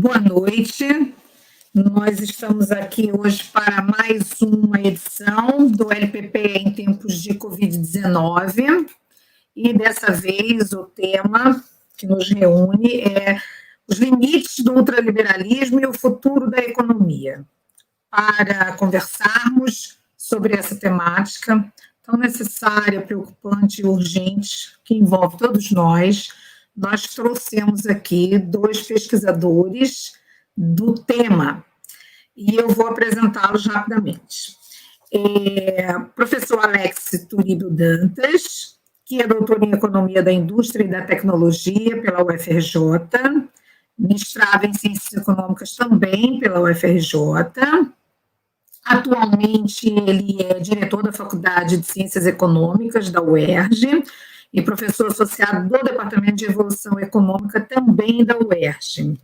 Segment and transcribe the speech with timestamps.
[0.00, 1.12] Boa noite.
[1.74, 8.86] Nós estamos aqui hoje para mais uma edição do LPP em tempos de Covid-19.
[9.56, 11.64] E dessa vez o tema
[11.96, 13.40] que nos reúne é
[13.88, 17.44] os limites do ultraliberalismo e o futuro da economia.
[18.08, 21.72] Para conversarmos sobre essa temática
[22.04, 26.28] tão necessária, preocupante e urgente, que envolve todos nós,
[26.78, 30.12] nós trouxemos aqui dois pesquisadores
[30.56, 31.64] do tema,
[32.36, 34.56] e eu vou apresentá-los rapidamente.
[35.12, 42.00] É, professor Alex Turíbio Dantas, que é doutor em Economia da Indústria e da Tecnologia
[42.00, 42.78] pela UFRJ,
[43.98, 47.18] mestrado em Ciências Econômicas também pela UFRJ.
[48.84, 54.04] Atualmente, ele é diretor da Faculdade de Ciências Econômicas da UERJ
[54.52, 59.18] e professor associado do Departamento de Evolução Econômica também da UERJ.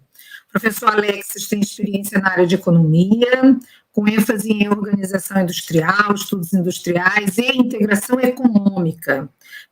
[0.51, 3.59] Professor Alexis tem experiência na área de economia,
[3.93, 9.29] com ênfase em organização industrial, estudos industriais e integração econômica,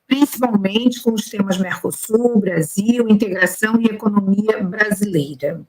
[0.07, 5.61] principalmente com os temas Mercosul, Brasil, integração e economia brasileira.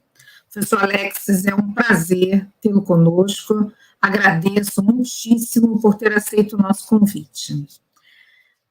[0.52, 3.72] Professor Alexis, é um prazer tê-lo conosco.
[4.00, 7.66] Agradeço muitíssimo por ter aceito o nosso convite.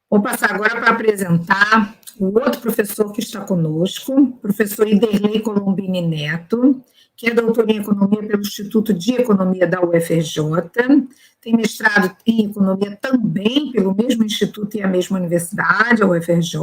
[0.09, 6.83] Vou passar agora para apresentar o outro professor que está conosco, professor Iderley Colombini Neto,
[7.15, 10.43] que é doutor em Economia pelo Instituto de Economia da UFRJ,
[11.41, 16.57] tem mestrado em Economia também pelo mesmo Instituto e a mesma Universidade, a UFRJ,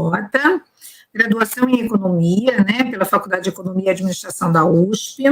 [1.13, 5.25] graduação em Economia, né, pela Faculdade de Economia e Administração da USP,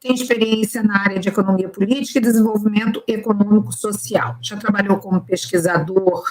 [0.00, 4.38] tem experiência na área de Economia Política e Desenvolvimento Econômico Social.
[4.40, 6.24] Já trabalhou como pesquisador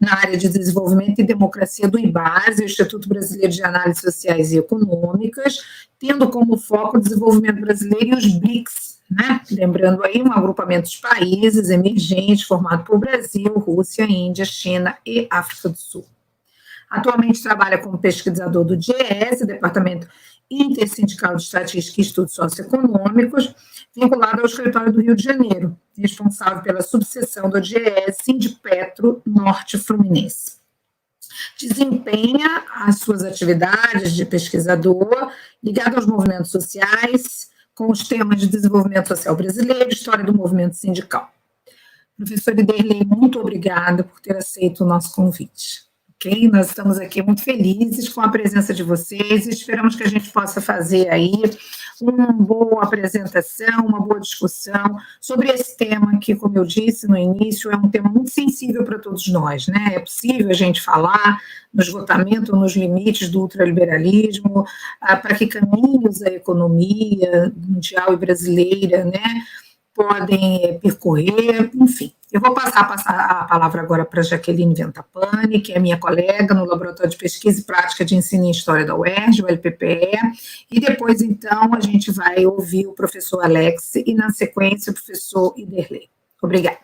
[0.00, 5.58] na área de desenvolvimento e democracia do IBASE, Instituto Brasileiro de Análises Sociais e Econômicas,
[5.98, 9.42] tendo como foco o desenvolvimento brasileiro e os BRICS, né?
[9.50, 15.68] Lembrando aí um agrupamento de países emergentes formado por Brasil, Rússia, Índia, China e África
[15.68, 16.06] do Sul.
[16.88, 20.08] Atualmente trabalha como pesquisador do DIES, Departamento
[20.50, 23.54] Intersindical de Estatística e Estudos Socioeconômicos,
[23.94, 30.58] vinculado ao escritório do Rio de Janeiro, responsável pela subseção do DIES Sindipetro Norte Fluminense.
[31.58, 39.08] Desempenha as suas atividades de pesquisador ligado aos movimentos sociais, com os temas de desenvolvimento
[39.08, 41.32] social brasileiro e história do movimento sindical.
[42.16, 45.89] Professor Iderley, muito obrigada por ter aceito o nosso convite.
[46.52, 50.28] Nós estamos aqui muito felizes com a presença de vocês e esperamos que a gente
[50.28, 51.32] possa fazer aí
[51.98, 57.70] uma boa apresentação, uma boa discussão sobre esse tema que, como eu disse no início,
[57.70, 59.92] é um tema muito sensível para todos nós, né?
[59.94, 61.40] É possível a gente falar
[61.72, 64.66] no esgotamento, nos limites do ultraliberalismo,
[65.00, 69.22] ah, para que caminhos a economia mundial e brasileira, né,
[69.94, 72.12] podem eh, percorrer, enfim.
[72.32, 76.64] Eu vou passar, passar a palavra agora para Jaqueline Ventapani, que é minha colega no
[76.64, 80.16] Laboratório de Pesquisa e Prática de Ensino em História da UERJ, o LPPE,
[80.70, 85.54] e depois, então, a gente vai ouvir o professor Alex e, na sequência, o professor
[85.56, 86.08] Iderley.
[86.40, 86.78] Obrigada.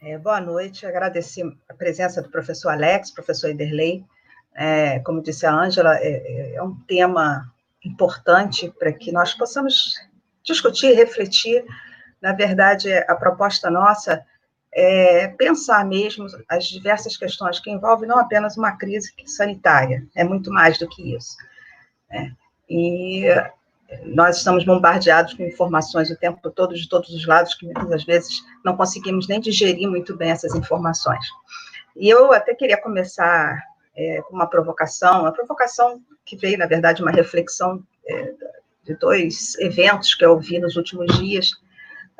[0.00, 4.04] É, boa noite, agradecer a presença do professor Alex, professor Iderley.
[4.54, 7.50] É, como disse a Ângela, é, é um tema
[7.82, 9.94] importante para que nós possamos
[10.42, 11.64] discutir, refletir.
[12.20, 14.24] Na verdade, a proposta nossa
[14.72, 20.50] é, pensar mesmo as diversas questões que envolvem não apenas uma crise sanitária, é muito
[20.50, 21.36] mais do que isso.
[22.10, 22.32] Né?
[22.68, 23.24] E
[24.04, 28.42] nós estamos bombardeados com informações o tempo todo, de todos os lados, que muitas vezes
[28.64, 31.24] não conseguimos nem digerir muito bem essas informações.
[31.96, 33.62] E eu até queria começar
[33.96, 38.34] é, com uma provocação, uma provocação que veio, na verdade, uma reflexão é,
[38.84, 41.50] de dois eventos que eu vi nos últimos dias,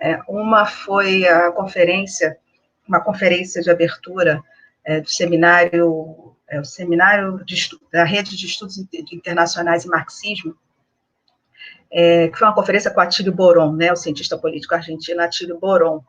[0.01, 2.39] é, uma foi a conferência,
[2.87, 4.43] uma conferência de abertura
[4.85, 7.57] é, do seminário, é, o seminário de,
[7.93, 8.79] da Rede de Estudos
[9.13, 10.57] Internacionais e Marxismo,
[11.91, 16.03] é, que foi uma conferência com Atílio Boron, né, o cientista político argentino Atílio Boron.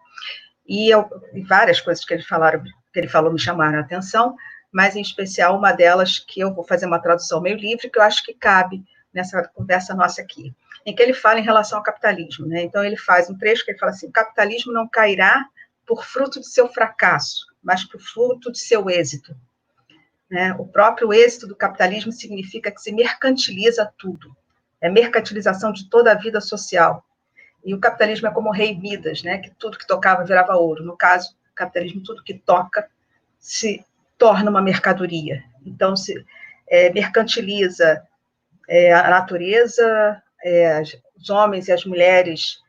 [0.67, 2.61] E, eu, e várias coisas que ele, falaram,
[2.93, 4.35] que ele falou me chamaram a atenção,
[4.71, 8.03] mas em especial uma delas que eu vou fazer uma tradução meio livre, que eu
[8.03, 10.53] acho que cabe nessa conversa nossa aqui
[10.85, 12.45] em que ele fala em relação ao capitalismo.
[12.45, 12.63] Né?
[12.63, 15.45] Então, ele faz um trecho que ele fala assim: o capitalismo não cairá
[15.85, 19.35] por fruto de seu fracasso, mas por fruto de seu êxito.
[20.29, 20.53] Né?
[20.59, 24.35] O próprio êxito do capitalismo significa que se mercantiliza tudo,
[24.79, 27.03] é mercantilização de toda a vida social.
[27.65, 29.39] E o capitalismo é como o rei Midas, né?
[29.39, 30.83] que tudo que tocava virava ouro.
[30.83, 32.87] No caso, o capitalismo, tudo que toca
[33.37, 33.83] se
[34.17, 35.43] torna uma mercadoria.
[35.65, 36.23] Então, se
[36.69, 38.05] é, mercantiliza
[38.67, 40.81] é, a natureza, é,
[41.17, 42.59] os homens e as mulheres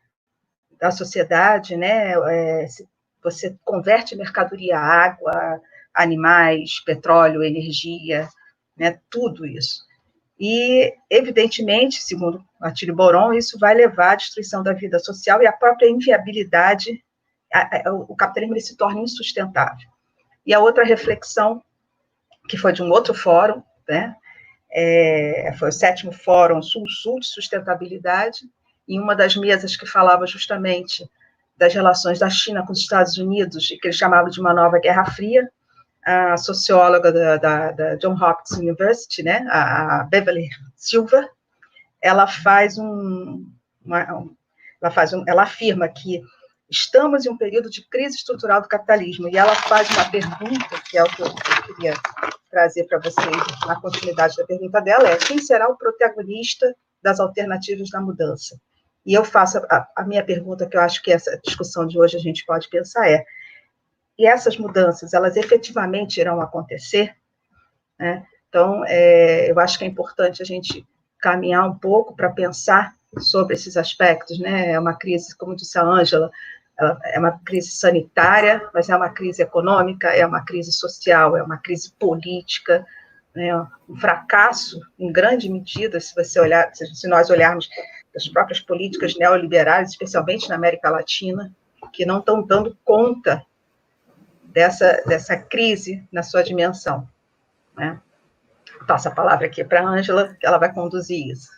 [0.80, 2.12] da sociedade, né?
[2.12, 2.66] É,
[3.22, 5.60] você converte mercadoria, água,
[5.94, 8.28] animais, petróleo, energia,
[8.76, 8.98] né?
[9.10, 9.84] Tudo isso.
[10.38, 15.52] E, evidentemente, segundo Matilde Boron, isso vai levar à destruição da vida social e à
[15.52, 17.04] própria inviabilidade,
[17.52, 19.86] a, a, o capitalismo se torna insustentável.
[20.46, 21.62] E a outra reflexão,
[22.48, 24.16] que foi de um outro fórum, né,
[24.72, 28.40] é, foi o sétimo Fórum Sul-Sul de Sustentabilidade,
[28.88, 31.08] em uma das mesas que falava justamente
[31.56, 34.78] das relações da China com os Estados Unidos, e que ele chamava de uma nova
[34.78, 35.50] Guerra Fria,
[36.04, 41.28] a socióloga da, da, da John Hopkins University, né, a Beverly Silver,
[42.00, 43.46] ela faz um,
[43.84, 44.26] uma,
[44.80, 46.22] ela faz um, ela afirma que
[46.70, 50.96] estamos em um período de crise estrutural do capitalismo e ela faz uma pergunta que
[50.96, 51.34] é o que eu,
[51.66, 51.94] queria
[52.48, 57.90] trazer para vocês na continuidade da pergunta dela é quem será o protagonista das alternativas
[57.90, 58.58] da mudança?
[59.04, 62.16] E eu faço a, a minha pergunta que eu acho que essa discussão de hoje
[62.16, 63.24] a gente pode pensar é
[64.18, 67.16] e essas mudanças, elas efetivamente irão acontecer?
[67.98, 68.22] Né?
[68.48, 70.86] Então, é, eu acho que é importante a gente
[71.18, 74.72] caminhar um pouco para pensar sobre esses aspectos, né?
[74.72, 76.30] É uma crise, como disse a Ângela,
[77.04, 81.58] é uma crise sanitária, mas é uma crise econômica, é uma crise social, é uma
[81.58, 82.86] crise política,
[83.34, 83.54] né?
[83.88, 87.68] um fracasso, em grande medida, se você olhar, se nós olharmos
[88.16, 91.52] as próprias políticas neoliberais, especialmente na América Latina,
[91.92, 93.44] que não estão dando conta
[94.44, 97.08] dessa, dessa crise na sua dimensão.
[97.76, 98.00] Né?
[98.86, 101.48] Passo a palavra aqui para a Ângela, que ela vai conduzir isso.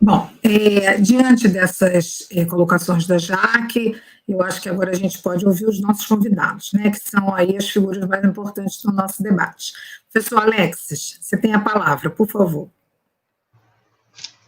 [0.00, 5.44] Bom, é, diante dessas é, colocações da Jaque, eu acho que agora a gente pode
[5.44, 9.72] ouvir os nossos convidados, né, que são aí as figuras mais importantes do nosso debate.
[10.12, 12.70] Professor Alexis, você tem a palavra, por favor.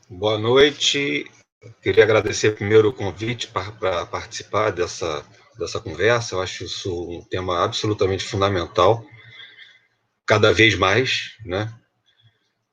[0.09, 1.31] Boa noite.
[1.83, 5.25] Queria agradecer primeiro o convite para participar dessa
[5.61, 6.35] dessa conversa.
[6.35, 9.05] Eu acho isso um tema absolutamente fundamental,
[10.27, 11.73] cada vez mais, né?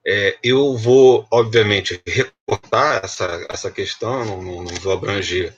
[0.05, 2.01] É, eu vou, obviamente,
[2.47, 5.55] recortar essa, essa questão, não, não vou abranger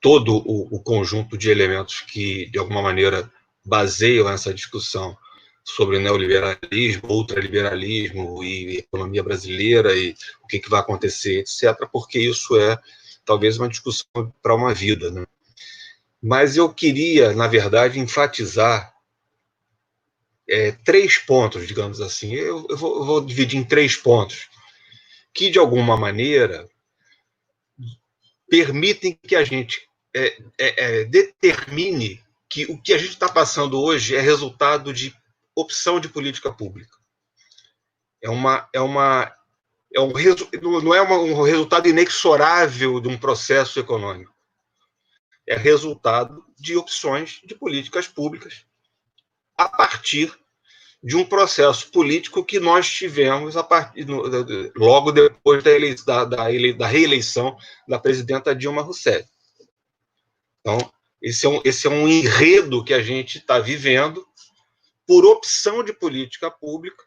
[0.00, 3.30] todo o, o, conjunto de elementos que, de alguma maneira,
[3.64, 5.16] baseiam essa discussão
[5.64, 12.56] sobre neoliberalismo, ultraliberalismo e economia brasileira e o que, que vai acontecer, etc., porque isso
[12.56, 12.76] é
[13.24, 15.10] talvez uma discussão para uma vida.
[15.10, 15.24] Né?
[16.20, 18.92] Mas eu queria, na verdade, enfatizar
[20.48, 22.34] é, três pontos, digamos assim.
[22.34, 24.48] Eu, eu, vou, eu, vou, dividir em três pontos,
[25.34, 26.68] que, de alguma maneira,
[28.48, 33.80] permitem que a gente é, é, é determine que o que a gente está passando
[33.80, 35.14] hoje é resultado de
[35.54, 36.96] opção de política pública.
[38.22, 38.68] É uma.
[38.72, 39.34] É uma
[39.94, 40.12] é um,
[40.82, 44.32] não é uma, um resultado inexorável de um processo econômico
[45.46, 48.64] é resultado de opções de políticas públicas
[49.56, 50.32] a partir
[51.02, 54.06] de um processo político que nós tivemos a partir,
[54.76, 56.44] logo depois da, ele, da, da,
[56.76, 57.56] da reeleição
[57.88, 59.28] da presidenta Dilma Rousseff.
[60.60, 60.78] Então,
[61.20, 64.24] esse é um, esse é um enredo que a gente está vivendo
[65.06, 67.04] por opção de política pública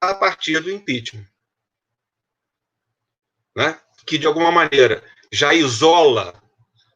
[0.00, 1.26] a partir do impeachment.
[3.56, 3.78] Né?
[4.06, 6.40] Que, de alguma maneira, já isola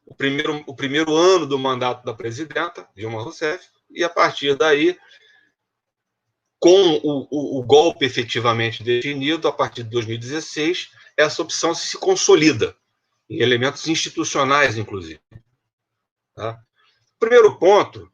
[0.05, 4.97] o primeiro, o primeiro ano do mandato da presidenta, Dilma Rousseff, e a partir daí,
[6.59, 12.75] com o, o, o golpe efetivamente definido, a partir de 2016, essa opção se consolida,
[13.29, 15.19] em elementos institucionais, inclusive.
[16.35, 16.59] Tá?
[17.15, 18.11] O primeiro ponto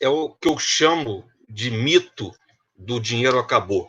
[0.00, 2.32] é o que eu chamo de mito
[2.76, 3.88] do dinheiro acabou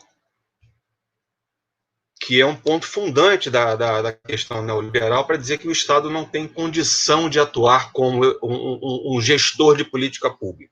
[2.25, 6.09] que é um ponto fundante da, da, da questão neoliberal para dizer que o Estado
[6.09, 10.71] não tem condição de atuar como um, um, um gestor de política pública.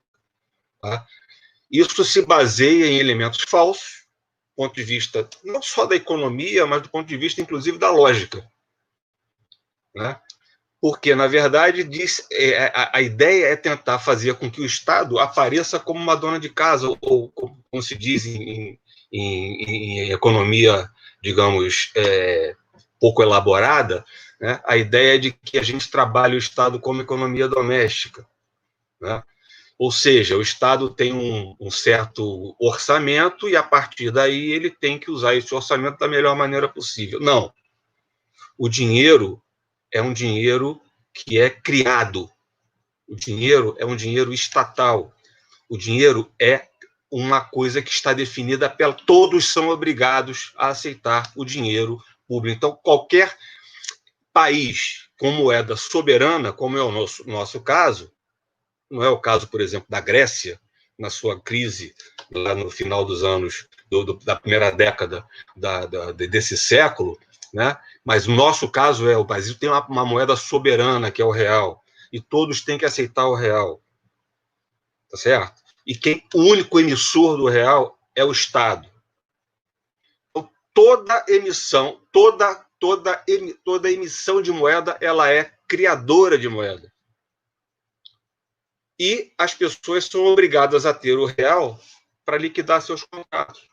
[0.81, 1.05] Tá?
[1.71, 4.01] Isso se baseia em elementos falsos,
[4.49, 7.89] do ponto de vista não só da economia, mas do ponto de vista, inclusive, da
[7.89, 8.45] lógica.
[9.95, 10.19] Né?
[10.81, 15.19] Porque, na verdade, diz, é, a, a, ideia é tentar fazer com que o Estado
[15.19, 18.79] apareça como uma dona de casa, ou, ou como se diz em,
[19.11, 20.89] em, em economia
[21.21, 22.55] digamos, é,
[22.99, 24.03] pouco elaborada,
[24.39, 28.25] né, a ideia de que a gente trabalha o Estado como economia doméstica.
[28.99, 29.21] Né?
[29.81, 34.99] Ou seja, o Estado tem um, um, certo orçamento e, a partir daí, ele tem
[34.99, 37.19] que usar esse orçamento da melhor maneira possível.
[37.19, 37.51] Não.
[38.55, 39.41] O dinheiro
[39.91, 40.79] é um dinheiro
[41.11, 42.29] que é criado.
[43.07, 45.11] O dinheiro é um dinheiro estatal.
[45.67, 46.67] O dinheiro é
[47.09, 48.93] uma coisa que está definida pela.
[48.93, 52.55] Todos são obrigados a aceitar o dinheiro público.
[52.55, 53.35] Então, qualquer
[54.31, 58.11] país com moeda soberana, como é o nosso, nosso caso,
[58.91, 60.59] não é o caso, por exemplo, da Grécia,
[60.99, 61.95] na sua crise
[62.29, 67.17] lá no final dos anos do, do, da primeira década da, da, desse século,
[67.53, 67.77] né?
[68.03, 71.31] Mas o nosso caso é o Brasil tem uma, uma, moeda soberana que é o
[71.31, 73.81] real e todos têm que aceitar o real,
[75.09, 75.61] tá certo?
[75.87, 78.87] E quem o único emissor do real é o Estado.
[80.29, 83.23] Então, toda emissão, toda toda
[83.63, 86.91] toda emissão de moeda, ela é criadora de moeda.
[89.03, 91.81] E as pessoas são obrigadas a ter o real
[92.23, 93.67] para liquidar seus contratos.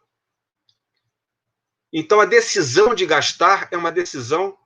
[1.92, 4.56] Então, a decisão de gastar é uma decisão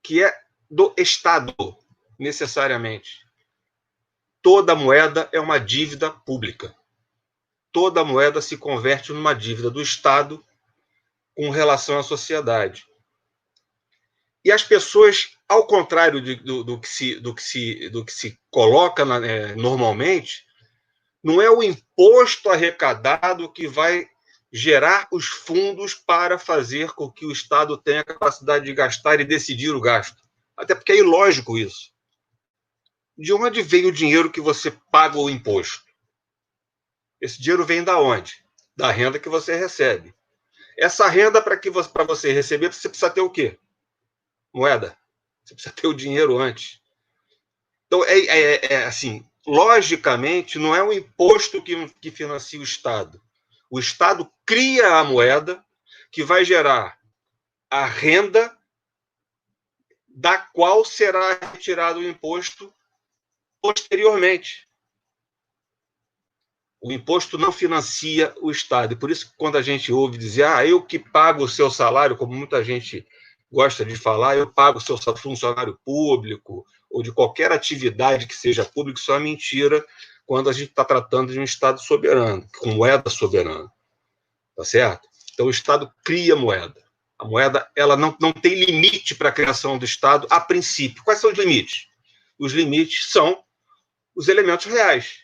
[0.00, 0.32] que é
[0.70, 1.52] do Estado,
[2.16, 3.26] necessariamente.
[4.40, 6.72] Toda moeda é uma dívida pública.
[7.72, 10.40] Toda moeda se converte numa dívida do Estado
[11.34, 12.86] com relação à sociedade.
[14.44, 18.12] E as pessoas, ao contrário de, do, do, que se, do, que se, do que
[18.12, 20.44] se coloca na, é, normalmente,
[21.22, 24.08] não é o imposto arrecadado que vai
[24.52, 29.70] gerar os fundos para fazer com que o Estado tenha capacidade de gastar e decidir
[29.70, 30.20] o gasto.
[30.56, 31.92] Até porque é ilógico isso.
[33.16, 35.84] De onde vem o dinheiro que você paga o imposto?
[37.20, 38.44] Esse dinheiro vem da onde?
[38.76, 40.12] Da renda que você recebe.
[40.76, 43.58] Essa renda, para você, você receber, você precisa ter o quê?
[44.52, 44.96] Moeda.
[45.44, 46.80] Você precisa ter o dinheiro antes.
[47.86, 53.22] Então, é, é, é assim, logicamente, não é o imposto que, que financia o Estado
[53.72, 55.64] o Estado cria a moeda
[56.10, 56.98] que vai gerar
[57.70, 58.54] a renda
[60.06, 62.70] da qual será retirado o imposto
[63.62, 64.68] posteriormente.
[66.82, 68.92] O imposto não financia o Estado.
[68.92, 72.14] E por isso, quando a gente ouve dizer, ah, eu que pago o seu salário,
[72.14, 73.08] como muita gente
[73.52, 78.64] gosta de falar, eu pago o seu funcionário público, ou de qualquer atividade que seja
[78.64, 79.84] pública, isso é mentira,
[80.24, 83.70] quando a gente está tratando de um Estado soberano, com moeda soberana.
[84.56, 85.06] Tá certo?
[85.34, 86.82] Então, o Estado cria moeda.
[87.18, 91.04] A moeda ela não, não tem limite para a criação do Estado a princípio.
[91.04, 91.88] Quais são os limites?
[92.38, 93.42] Os limites são
[94.14, 95.20] os elementos reais.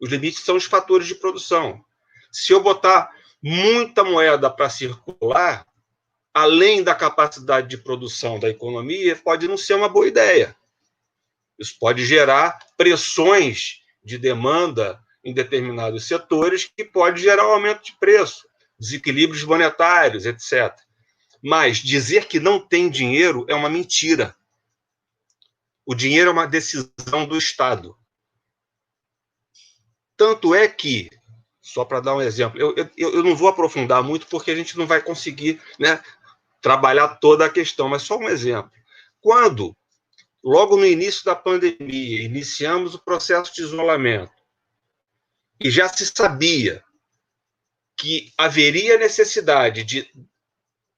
[0.00, 1.82] Os limites são os fatores de produção.
[2.30, 3.10] Se eu botar
[3.42, 5.66] muita moeda para circular,
[6.34, 10.56] além da capacidade de produção da economia, pode não ser uma boa ideia.
[11.58, 17.92] Isso pode gerar pressões de demanda em determinados setores que pode gerar um aumento de
[17.92, 18.46] preço,
[18.78, 20.74] desequilíbrios monetários, etc.
[21.42, 24.34] Mas dizer que não tem dinheiro é uma mentira.
[25.84, 27.96] O dinheiro é uma decisão do Estado.
[30.16, 31.10] Tanto é que,
[31.60, 34.78] só para dar um exemplo, eu, eu, eu não vou aprofundar muito porque a gente
[34.78, 36.02] não vai conseguir né,
[36.62, 38.70] trabalhar toda a questão, mas só um exemplo.
[39.20, 39.76] Quando,
[40.42, 44.32] logo no início da pandemia, iniciamos o processo de isolamento,
[45.60, 46.82] e já se sabia
[47.96, 50.10] que haveria necessidade de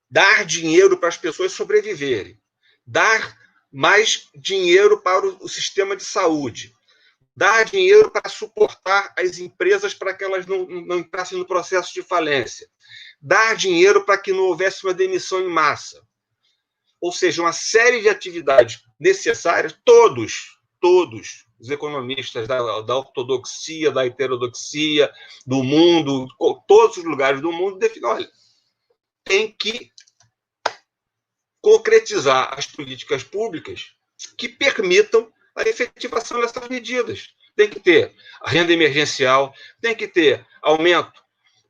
[0.08, 2.40] dar dinheiro para as pessoas sobreviverem,
[2.86, 3.36] dar
[3.70, 6.74] mais dinheiro para o sistema de saúde,
[7.36, 12.02] dar dinheiro para suportar as empresas para que elas não, não entrassem no processo de
[12.02, 12.68] falência,
[13.24, 16.06] dar dinheiro para que não houvesse uma demissão em massa.
[17.00, 24.04] Ou seja, uma série de atividades necessárias, todos, todos os economistas da, da ortodoxia, da
[24.04, 25.10] heterodoxia,
[25.46, 26.28] do mundo,
[26.68, 28.30] todos os lugares do mundo, definem, olha,
[29.24, 29.90] tem que
[31.62, 33.94] concretizar as políticas públicas
[34.36, 37.30] que permitam a efetivação dessas medidas.
[37.56, 41.23] Tem que ter a renda emergencial, tem que ter aumento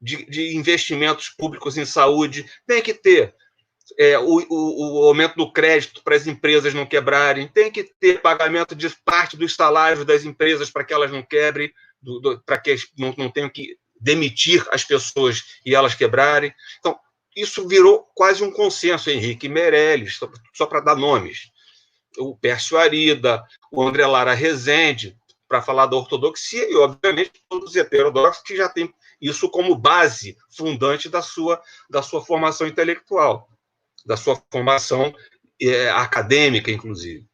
[0.05, 3.35] de, de investimentos públicos em saúde, tem que ter
[3.99, 8.21] é, o, o, o, aumento do crédito para as empresas não quebrarem, tem que ter
[8.21, 11.73] pagamento de parte dos salários das empresas para que elas não quebrem,
[12.45, 16.55] para que não, não tenham que demitir as pessoas e elas quebrarem.
[16.79, 16.99] Então,
[17.35, 21.51] isso virou quase um consenso, Henrique Meirelles, só, só para dar nomes.
[22.19, 23.43] O Pércio Arida,
[23.73, 25.17] o André Lara Rezende,
[25.49, 28.93] para falar da ortodoxia, e, obviamente, todos os heterodoxos que já têm
[29.29, 33.49] isso como base fundante da sua, da sua formação intelectual
[34.05, 35.15] da sua formação
[35.61, 37.27] é, acadêmica, inclusive.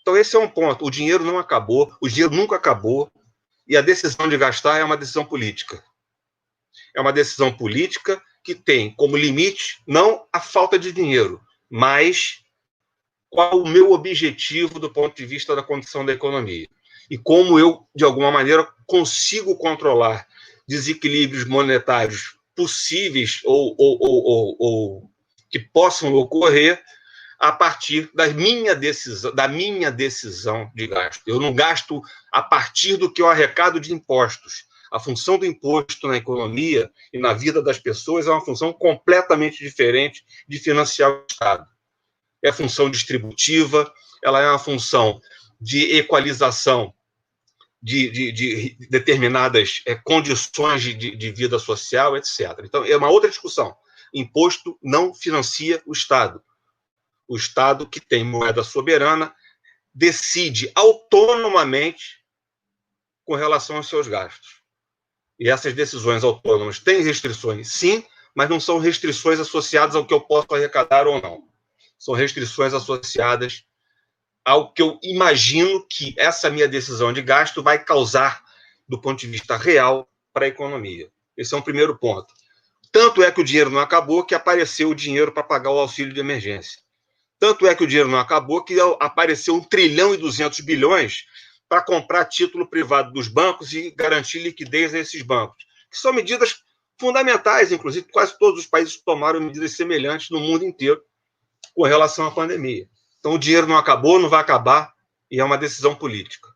[0.00, 0.84] Então, esse é um ponto.
[0.84, 3.10] O dinheiro não acabou, o dinheiro nunca acabou,
[3.66, 5.82] e a decisão de gastar é uma decisão política.
[6.94, 12.42] É uma decisão política que tem como limite não a falta de dinheiro, mas
[13.30, 16.68] qual o meu objetivo do ponto de vista da condição da economia.
[17.08, 20.26] E como eu, de alguma maneira, consigo controlar
[20.72, 25.10] desequilíbrios monetários possíveis ou, ou, ou, ou
[25.50, 26.82] que possam ocorrer
[27.38, 31.22] a partir da minha decisão, da minha decisão de gasto.
[31.26, 32.00] Eu não gasto
[32.32, 34.64] a partir do que eu arrecado de impostos.
[34.90, 39.62] A função do imposto na economia e na vida das pessoas é uma função completamente
[39.62, 41.66] diferente de financiar o Estado.
[42.42, 43.92] É função distributiva,
[44.24, 45.20] ela é uma função
[45.60, 46.94] de equalização
[47.82, 52.60] de, de, de determinadas é, condições de, de vida social, etc.
[52.64, 53.74] Então, é uma outra discussão.
[54.14, 56.42] Imposto não financia o Estado
[57.32, 59.34] o Estado, que tem moeda soberana,
[59.94, 62.18] decide autonomamente
[63.24, 64.60] com relação aos seus gastos.
[65.40, 70.20] E essas decisões autônomas têm restrições, sim, mas não são restrições associadas ao que eu
[70.20, 71.48] posso arrecadar ou não.
[71.98, 73.64] São restrições associadas
[74.44, 78.42] ao que eu imagino que essa minha decisão de gasto vai causar
[78.88, 81.10] do ponto de vista real para a economia.
[81.36, 82.32] Esse é um primeiro ponto.
[82.90, 86.12] Tanto é que o dinheiro não acabou que apareceu o dinheiro para pagar o auxílio
[86.12, 86.82] de emergência.
[87.38, 91.24] Tanto é que o dinheiro não acabou que apareceu 1 trilhão e 200 bilhões
[91.68, 96.62] para comprar título privado dos bancos e garantir liquidez a esses bancos, que são medidas
[97.00, 101.02] fundamentais, inclusive quase todos os países tomaram medidas semelhantes no mundo inteiro
[101.74, 102.86] com relação à pandemia.
[103.22, 104.92] Então o dinheiro não acabou, não vai acabar
[105.30, 106.48] e é uma decisão política.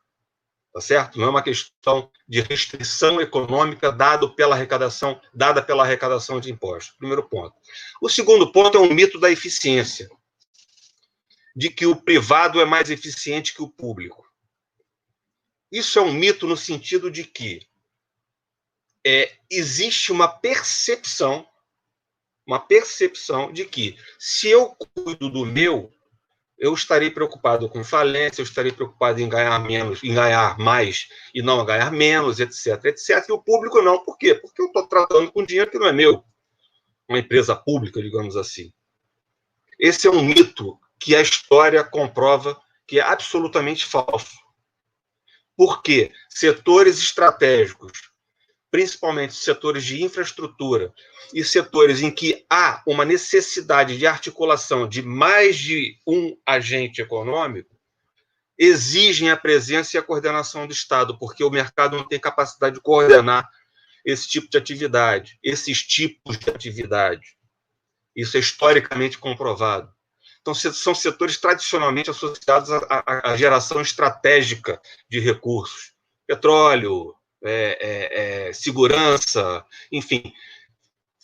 [0.75, 1.17] Tá certo?
[1.17, 6.97] Não é uma questão de restrição econômica dado pela arrecadação, dada pela arrecadação de impostos.
[6.99, 7.55] Primeiro ponto.
[8.03, 10.11] O segundo ponto é o mito da eficiência
[11.55, 14.29] de que o privado é mais eficiente que o público.
[15.71, 17.65] Isso é um mito no sentido de que
[19.07, 21.49] é, existe uma percepção,
[22.45, 25.96] uma percepção de que se eu cuido do meu,
[26.59, 31.43] eu estarei preocupado com falência, eu estarei preocupado em ganhar menos, em ganhar mais e
[31.43, 33.27] não ganhar menos, etc, etc.
[33.29, 34.03] E o público não.
[34.05, 34.35] Por quê?
[34.35, 36.25] Porque eu estou tratando com dinheiro que não é meu.
[37.09, 38.73] Uma empresa pública, digamos assim.
[39.79, 44.37] Esse é um mito que a história comprova que é absolutamente falso.
[45.57, 48.11] Porque setores estratégicos,
[48.77, 50.93] principalmente setores de infraestrutura
[51.33, 57.75] e setores em que há uma necessidade de articulação de mais de um agente econômico,
[58.59, 62.83] exigem a presença e a coordenação do Estado, porque o mercado não tem capacidade de
[62.83, 63.49] coordenar
[64.05, 67.35] esse tipo de atividade, esses tipos de atividade.
[68.15, 69.91] Isso é historicamente comprovado.
[70.43, 75.95] Então, são setores tradicionalmente associados à, à geração estratégica de recursos.
[76.27, 80.33] Petróleo, é, é, é, segurança, enfim,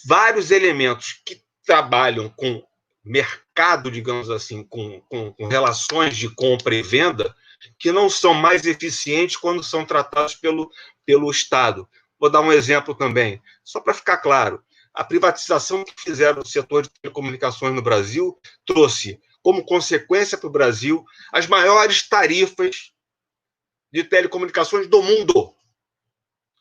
[0.04, 2.62] vários elementos que trabalham com
[3.04, 7.34] mercado, digamos assim, com, com, com, relações de compra e venda,
[7.78, 10.70] que não são mais eficientes quando são tratados pelo,
[11.04, 11.88] pelo Estado.
[12.18, 14.62] Vou dar um exemplo também, só para ficar claro
[14.94, 20.52] a privatização que fizeram do setor de telecomunicações no Brasil trouxe como consequência para o
[20.52, 22.92] Brasil as maiores tarifas
[23.92, 25.54] de telecomunicações do mundo.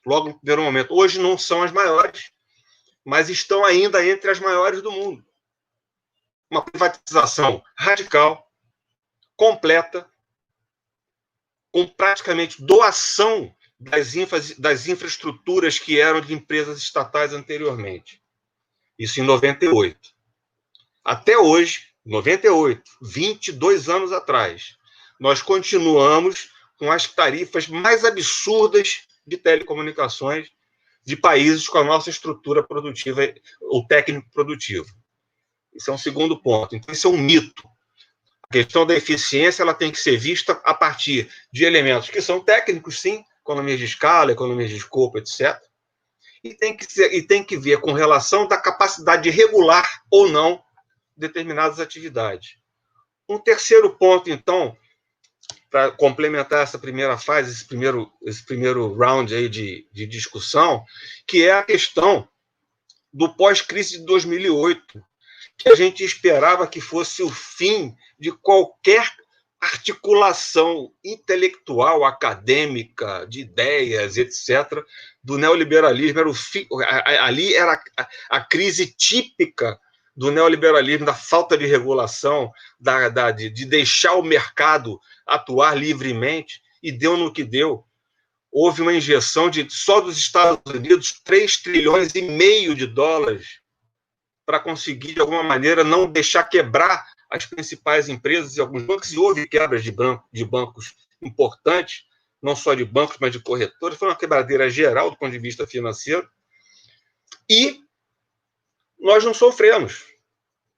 [0.05, 0.93] Logo no primeiro momento.
[0.93, 2.31] Hoje não são as maiores,
[3.03, 5.25] mas estão ainda entre as maiores do mundo.
[6.49, 8.51] Uma privatização radical,
[9.35, 10.09] completa,
[11.71, 18.21] com praticamente doação das, infra, das infraestruturas que eram de empresas estatais anteriormente.
[18.99, 19.97] Isso em 98.
[21.03, 24.77] Até hoje, 98, 22 anos atrás,
[25.19, 30.49] nós continuamos com as tarifas mais absurdas de telecomunicações
[31.03, 33.21] de países com a nossa estrutura produtiva
[33.61, 34.85] ou técnico-produtiva.
[35.73, 36.75] Isso é um segundo ponto.
[36.75, 37.67] Então, isso é um mito.
[38.43, 42.39] A questão da eficiência ela tem que ser vista a partir de elementos que são
[42.39, 45.59] técnicos, sim, economias de escala, economias de escopo, etc
[46.43, 50.27] e tem que, ser, e tem que ver com relação da capacidade de regular ou
[50.27, 50.61] não
[51.15, 52.55] determinadas atividades.
[53.29, 54.75] Um terceiro ponto, então,
[55.71, 60.83] para complementar essa primeira fase, esse primeiro, esse primeiro round aí de, de discussão,
[61.25, 62.27] que é a questão
[63.11, 65.01] do pós-crise de 2008,
[65.57, 69.09] que a gente esperava que fosse o fim de qualquer
[69.61, 74.83] articulação intelectual, acadêmica, de ideias, etc.,
[75.23, 76.19] do neoliberalismo.
[76.19, 76.67] Era o fi...
[77.21, 79.79] Ali era a, a, crise típica
[80.21, 86.61] do neoliberalismo, da falta de regulação, da, da de, de deixar o mercado atuar livremente,
[86.83, 87.83] e deu no que deu.
[88.51, 93.61] Houve uma injeção de só dos Estados Unidos 3 trilhões e meio de dólares
[94.45, 99.17] para conseguir, de alguma maneira, não deixar quebrar as principais empresas e alguns bancos, e
[99.17, 102.03] houve quebras de, banco, de bancos importantes,
[102.39, 103.97] não só de bancos, mas de corretores.
[103.97, 106.29] Foi uma quebradeira geral do ponto de vista financeiro.
[107.49, 107.79] E
[108.99, 110.10] nós não sofremos,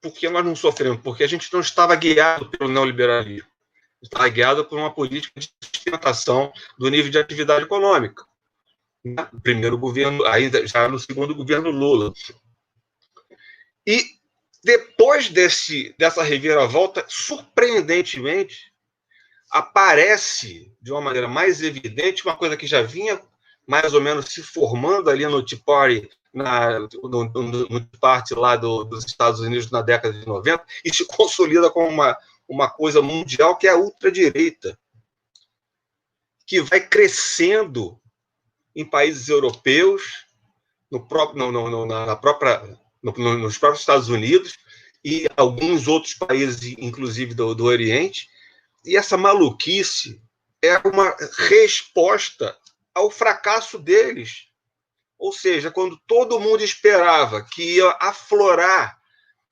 [0.04, 1.00] por que nós não sofremos?
[1.00, 3.48] Porque a gente não estava guiado pelo neoliberalismo.
[4.02, 8.22] Estava guiado por uma política de sustentação do nível de atividade econômica.
[9.02, 9.26] Né?
[9.42, 12.12] Primeiro governo, ainda já no segundo governo Lula.
[13.86, 14.04] E
[14.62, 18.74] depois desse, dessa reviravolta, surpreendentemente,
[19.50, 23.18] aparece de uma maneira mais evidente uma coisa que já vinha
[23.66, 28.56] mais ou menos se formando ali no Tea Party, na, no, no, no parte lá
[28.56, 32.18] do, dos Estados Unidos na década de 90 e se consolida como uma,
[32.48, 34.78] uma coisa mundial que é a ultradireita,
[36.46, 37.98] que vai crescendo
[38.74, 40.26] em países europeus,
[40.90, 44.56] no próprio, no, no, na própria, nos próprios Estados Unidos
[45.04, 48.28] e alguns outros países, inclusive do, do Oriente,
[48.84, 50.20] e essa maluquice
[50.62, 51.14] é uma
[51.48, 52.56] resposta
[52.94, 54.46] ao fracasso deles.
[55.18, 58.98] Ou seja, quando todo mundo esperava que ia aflorar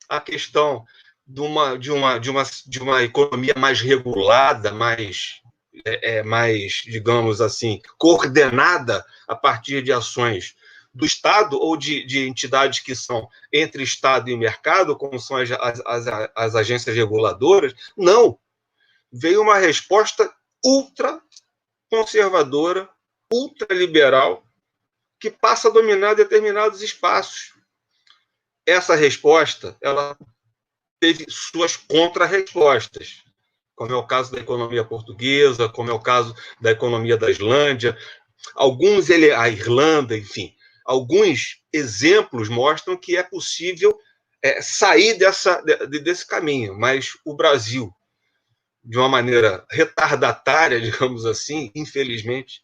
[0.09, 0.85] a questão
[1.27, 5.41] de uma, de uma, de uma, de uma economia mais regulada, mais,
[5.87, 10.55] é, é, mais, digamos assim, coordenada a partir de ações
[10.95, 15.51] do Estado ou de, de entidades que são entre Estado e mercado, como são as,
[15.87, 18.39] as, as agências reguladoras, não.
[19.11, 20.31] Veio uma resposta
[20.65, 21.21] ultra
[21.91, 22.89] conservadora,
[23.33, 24.47] ultraliberal
[25.23, 27.55] que passa a dominar determinados espaços.
[28.67, 30.19] Essa resposta, ela
[30.99, 33.23] teve suas contra-respostas,
[33.77, 37.97] como é o caso da economia portuguesa, como é o caso da economia da Islândia,
[38.57, 43.97] alguns ele a Irlanda, enfim, alguns exemplos mostram que é possível
[44.43, 47.95] é, sair dessa, de, desse caminho, mas o Brasil,
[48.83, 52.61] de uma maneira retardatária, digamos assim, infelizmente,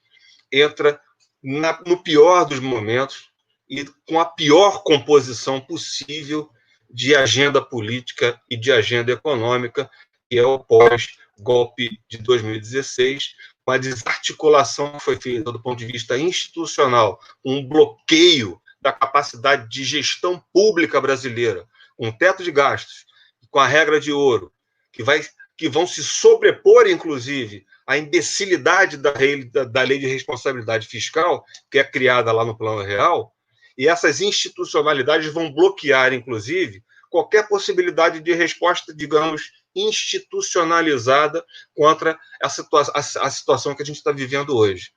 [0.51, 1.01] entra
[1.42, 3.31] na, no pior dos momentos
[3.68, 6.51] e com a pior composição possível
[6.90, 9.90] de agenda política e de agenda econômica,
[10.29, 13.35] que é o pós-golpe de 2016,
[13.66, 19.85] uma desarticulação que foi feita do ponto de vista institucional, um bloqueio da capacidade de
[19.85, 21.66] gestão pública brasileira,
[21.98, 23.05] um teto de gastos,
[23.51, 24.53] com a regra de ouro,
[24.92, 25.20] que, vai,
[25.57, 31.42] que vão se sobrepor, inclusive, a imbecilidade da lei, da, da lei de responsabilidade fiscal,
[31.70, 33.35] que é criada lá no Plano Real,
[33.79, 41.42] e essas institucionalidades vão bloquear, inclusive, qualquer possibilidade de resposta, digamos, institucionalizada
[41.74, 44.90] contra a, situa a, a situação que a gente está vivendo hoje.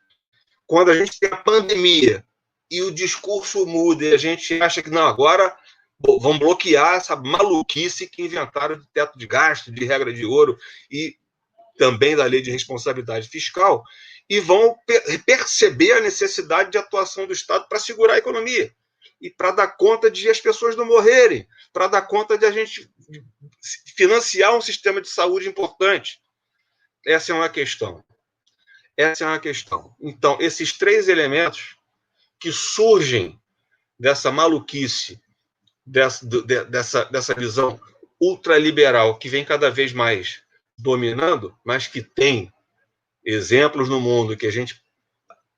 [0.67, 2.25] Quando a gente tem a pandemia
[2.69, 5.55] e o discurso muda e a gente acha que não, agora
[6.19, 10.57] vão bloquear essa maluquice que inventaram de teto de gasto, de regra de ouro
[10.89, 11.15] e
[11.81, 13.83] também da lei de responsabilidade fiscal,
[14.29, 14.77] e vão
[15.25, 18.71] perceber a necessidade de atuação do Estado para segurar a economia
[19.19, 22.87] e para dar conta de as pessoas não morrerem, para dar conta de a gente
[23.97, 26.21] financiar um sistema de saúde importante.
[27.03, 28.03] Essa é uma questão.
[28.95, 29.95] Essa é uma questão.
[29.99, 31.75] Então, esses três elementos
[32.39, 33.41] que surgem
[33.99, 35.19] dessa maluquice,
[35.83, 36.23] dessa,
[36.69, 37.81] dessa, dessa visão
[38.19, 40.43] ultraliberal que vem cada vez mais
[40.81, 42.51] dominando, mas que tem
[43.23, 44.81] exemplos no mundo que a gente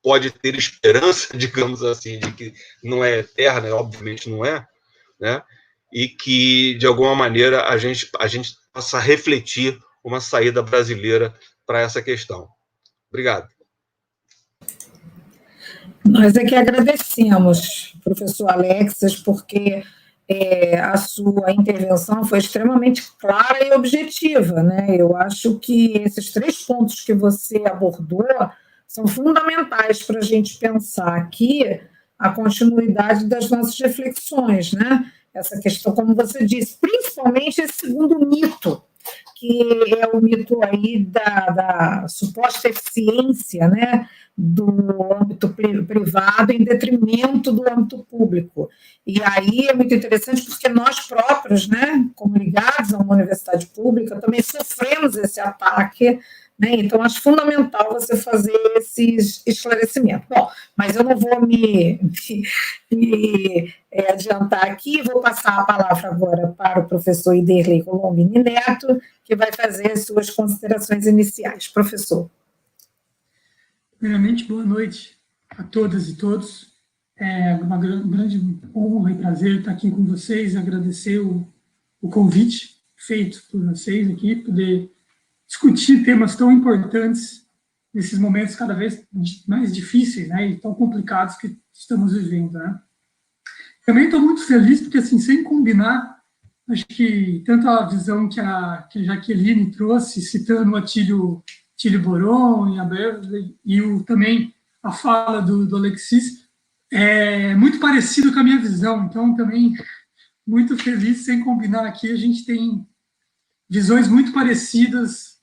[0.02, 4.66] pode ter esperança, digamos assim, de que não é eterna, obviamente não é,
[5.18, 5.42] né?
[5.92, 11.32] E que de alguma maneira a gente a gente possa refletir uma saída brasileira
[11.64, 12.48] para essa questão.
[13.08, 13.48] Obrigado.
[16.04, 19.82] Nós é que agradecemos, professor Alexas, porque
[20.28, 24.86] é, a sua intervenção foi extremamente clara e objetiva, né?
[24.98, 28.26] Eu acho que esses três pontos que você abordou
[28.86, 31.80] são fundamentais para a gente pensar aqui
[32.18, 35.10] a continuidade das nossas reflexões, né?
[35.32, 38.82] Essa questão, como você disse, principalmente esse segundo mito,
[39.44, 44.08] que é o mito aí da, da suposta eficiência, né?
[44.36, 45.48] do âmbito
[45.86, 48.68] privado em detrimento do âmbito público.
[49.06, 54.20] E aí é muito interessante porque nós próprios, né, como ligados a uma universidade pública,
[54.20, 56.18] também sofremos esse ataque,
[56.58, 56.76] né?
[56.76, 60.26] Então acho fundamental você fazer esses esclarecimentos.
[60.28, 62.42] Bom, mas eu não vou me, me,
[62.92, 69.00] me é, adiantar aqui, vou passar a palavra agora para o professor Iderley Colombini Neto,
[69.24, 71.68] que vai fazer as suas considerações iniciais.
[71.68, 72.30] Professor.
[73.98, 75.16] Primeiramente, boa noite
[75.50, 76.72] a todas e todos.
[77.16, 78.40] É uma grande
[78.74, 81.46] honra e prazer estar aqui com vocês, agradecer o,
[82.02, 84.90] o convite feito por vocês aqui, poder
[85.54, 87.46] discutir temas tão importantes
[87.92, 89.06] nesses momentos cada vez
[89.46, 92.54] mais difíceis né, e tão complicados que estamos vivendo.
[92.54, 92.80] Né.
[93.86, 96.20] Também estou muito feliz porque, assim, sem combinar,
[96.68, 101.42] acho que tanto a visão que a, que a Jaqueline trouxe, citando o Atílio,
[101.74, 106.48] Atílio Boron e, a Beverly, e o, também a fala do, do Alexis,
[106.92, 109.74] é muito parecido com a minha visão, então também
[110.46, 112.86] muito feliz, sem combinar aqui, a gente tem
[113.70, 115.33] visões muito parecidas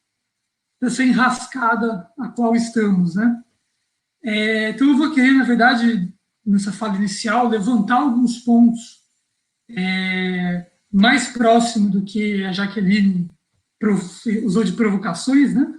[0.81, 3.43] dessa enrascada a qual estamos, né?
[4.23, 6.11] É, então eu vou querer, na verdade,
[6.45, 9.01] nessa fala inicial, levantar alguns pontos
[9.69, 13.29] é, mais próximo do que a Jaqueline
[14.43, 15.73] usou de provocações, né?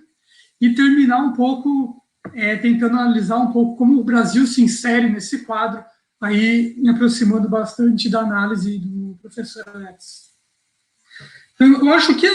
[0.61, 2.01] E terminar um pouco
[2.35, 5.85] é, tentando analisar um pouco como o Brasil se insere nesse quadro,
[6.21, 10.31] aí me aproximando bastante da análise do professor Alex.
[11.55, 12.29] Então, eu acho que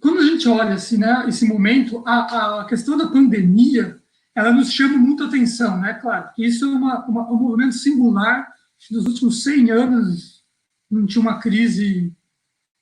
[0.00, 3.98] quando a gente olha assim, né, esse momento, a, a questão da pandemia,
[4.34, 5.94] ela nos chama muito atenção, né?
[5.94, 8.48] Claro, que isso é uma, uma, um movimento singular.
[8.90, 10.44] Nos últimos 100 anos
[10.88, 12.14] não tinha uma crise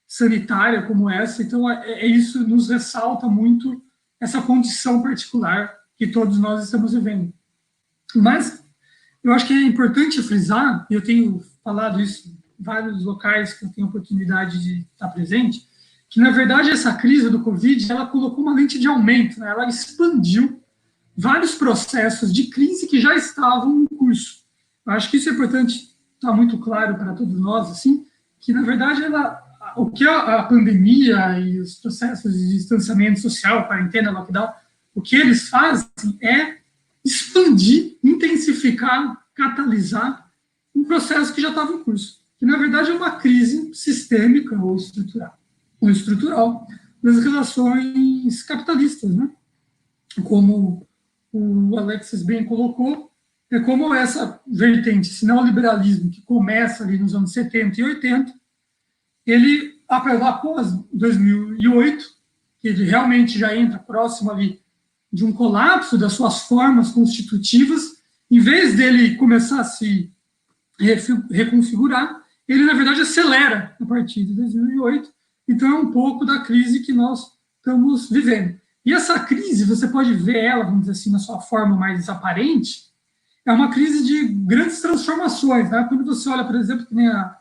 [0.07, 3.83] sanitária como essa, então é, é isso nos ressalta muito
[4.21, 7.33] essa condição particular que todos nós estamos vivendo.
[8.15, 8.65] Mas
[9.25, 13.65] eu acho que é importante frisar, e eu tenho falado isso em vários locais que
[13.65, 15.67] eu tenho oportunidade de estar presente,
[16.09, 19.51] que na verdade essa crise do Covid ela colocou uma lente de aumento, né?
[19.51, 20.63] ela expandiu
[21.17, 24.45] vários processos de crise que já estavam em curso.
[24.87, 28.07] Eu acho que isso é importante estar muito claro para todos nós, assim,
[28.39, 29.43] que na verdade ela,
[29.77, 34.53] o que a, a pandemia e os processos de distanciamento social, quarentena, lockdown,
[34.95, 35.89] o que eles fazem
[36.23, 36.59] é
[37.05, 40.31] expandir, intensificar, catalisar
[40.75, 44.77] um processo que já estava em curso, que na verdade é uma crise sistêmica ou
[44.77, 45.39] estrutural,
[45.81, 46.67] ou estrutural
[47.03, 49.31] das relações capitalistas, né?
[50.25, 50.87] Como
[51.33, 53.13] o Alexis bem colocou,
[53.51, 58.35] é como essa vertente, esse neoliberalismo que começa ali nos anos 70 e 80,
[59.25, 62.05] ele, após 2008,
[62.61, 64.61] que ele realmente já entra próximo ali
[65.13, 70.13] de um colapso das suas formas constitutivas, em vez dele começar a se
[71.31, 75.16] reconfigurar, ele, na verdade, acelera a partir de 2008.
[75.49, 78.59] Então, é um pouco da crise que nós estamos vivendo.
[78.85, 82.87] E essa crise, você pode ver ela, vamos dizer assim, na sua forma mais aparente,
[83.45, 85.71] é uma crise de grandes transformações.
[85.71, 85.85] Né?
[85.89, 87.37] Quando você olha, por exemplo, que nem a,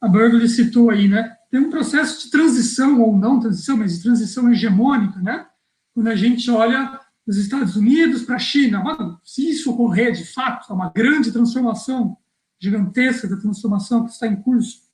[0.00, 1.36] a Burgley citou aí, né?
[1.50, 5.46] tem um processo de transição, ou não transição, mas de transição hegemônica, né?
[5.94, 8.84] quando a gente olha dos Estados Unidos para a China.
[9.24, 12.16] se isso ocorrer de fato, é uma grande transformação
[12.60, 14.85] gigantesca da transformação que está em curso.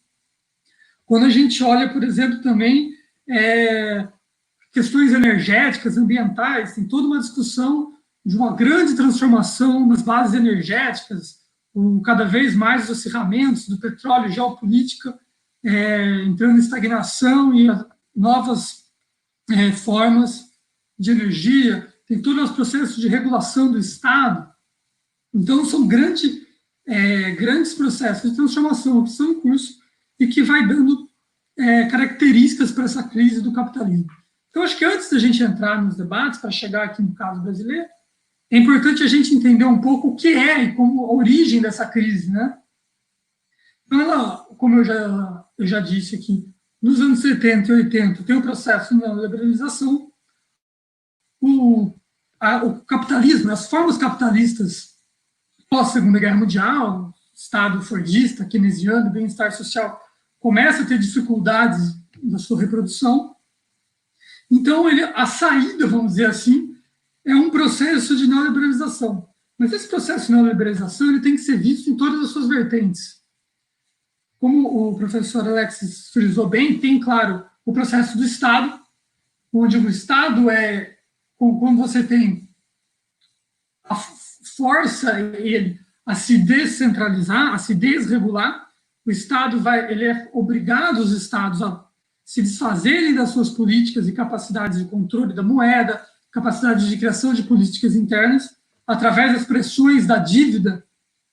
[1.12, 2.94] Quando a gente olha, por exemplo, também
[3.29, 4.09] é,
[4.72, 7.92] questões energéticas, ambientais, tem toda uma discussão
[8.25, 11.40] de uma grande transformação nas bases energéticas,
[11.75, 15.20] com cada vez mais os acirramentos do petróleo, geopolítica,
[15.62, 17.68] é, entrando em estagnação e
[18.16, 18.85] novas
[19.51, 20.46] é, formas
[20.98, 24.51] de energia, tem todos os processos de regulação do Estado.
[25.35, 26.46] Então, são grande,
[26.87, 29.82] é, grandes processos de transformação estão em curso
[30.22, 31.08] e que vai dando
[31.58, 34.11] é, características para essa crise do capitalismo.
[34.50, 37.88] Então, acho que antes da gente entrar nos debates, para chegar aqui no caso brasileiro,
[38.50, 41.87] é importante a gente entender um pouco o que é e como a origem dessa
[41.87, 42.58] crise, né?
[43.87, 46.46] Então, ela, como eu já, eu já disse aqui,
[46.80, 50.11] nos anos 70 e 80 tem o processo de neoliberalização,
[51.40, 51.94] o
[52.42, 54.96] a, o capitalismo, as formas capitalistas
[55.70, 60.02] pós-Segunda Guerra Mundial, Estado fordista, keynesiano, bem-estar social,
[60.42, 63.37] começa a ter dificuldades na sua reprodução.
[64.50, 66.76] Então, ele, a saída, vamos dizer assim,
[67.24, 69.28] é um processo de neoliberalização.
[69.57, 73.22] Mas esse processo de neoliberalização ele tem que ser visto em todas as suas vertentes.
[74.40, 78.81] Como o professor Alexis frisou bem, tem, claro, o processo do Estado,
[79.52, 80.98] onde o Estado é
[81.38, 82.48] quando você tem
[83.85, 83.94] a
[84.57, 88.71] força ele a se descentralizar, a se desregular,
[89.05, 91.85] o Estado vai, ele é obrigado os Estados a
[92.25, 97.43] se desfazerem das suas políticas e capacidades de controle da moeda, capacidade de criação de
[97.43, 100.85] políticas internas, através das pressões da dívida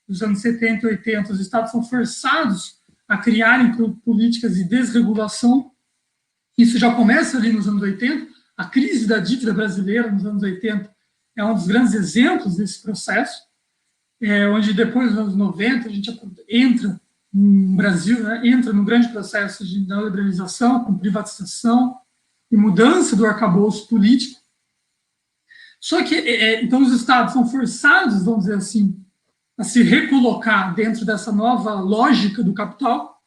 [0.07, 3.71] dos anos 70 e 80, os Estados são forçados a criarem
[4.03, 5.71] políticas de desregulação.
[6.57, 8.27] Isso já começa ali nos anos 80,
[8.57, 10.89] a crise da dívida brasileira nos anos 80
[11.37, 13.41] é um dos grandes exemplos desse processo,
[14.21, 16.99] é, onde depois dos anos 90 a gente entra
[17.31, 21.95] no Brasil, né, entra num grande processo de neoliberalização, com privatização
[22.51, 24.39] e mudança do arcabouço político.
[25.79, 28.99] Só que, é, é, então, os estados são forçados, vamos dizer assim,
[29.57, 33.21] a se recolocar dentro dessa nova lógica do capital,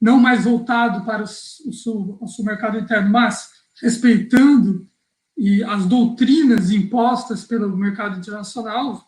[0.00, 4.88] não mais voltado para o, seu, o seu mercado interno, mas respeitando
[5.36, 9.02] e as doutrinas impostas pelo mercado internacional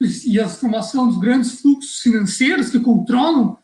[0.00, 3.56] e a formação dos grandes fluxos financeiros que controlam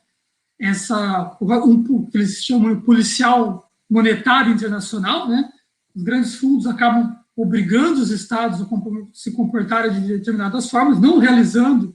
[0.59, 5.51] essa um, que eles chamam de policial monetário internacional, né?
[5.95, 8.67] Os grandes fundos acabam obrigando os estados a
[9.13, 11.95] se comportarem de determinadas formas, não realizando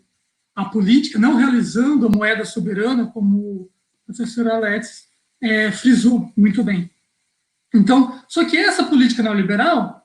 [0.56, 3.70] a política, não realizando a moeda soberana, como o
[4.06, 5.08] professor Alex
[5.42, 6.90] é, frisou muito bem.
[7.74, 9.97] Então, só que essa política neoliberal,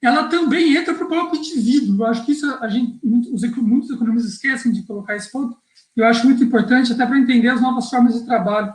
[0.00, 2.02] ela também entra para o próprio indivíduo.
[2.02, 5.56] Eu acho que isso a gente, muitos, muitos economistas esquecem de colocar esse ponto.
[5.96, 8.72] Eu acho muito importante até para entender as novas formas de trabalho.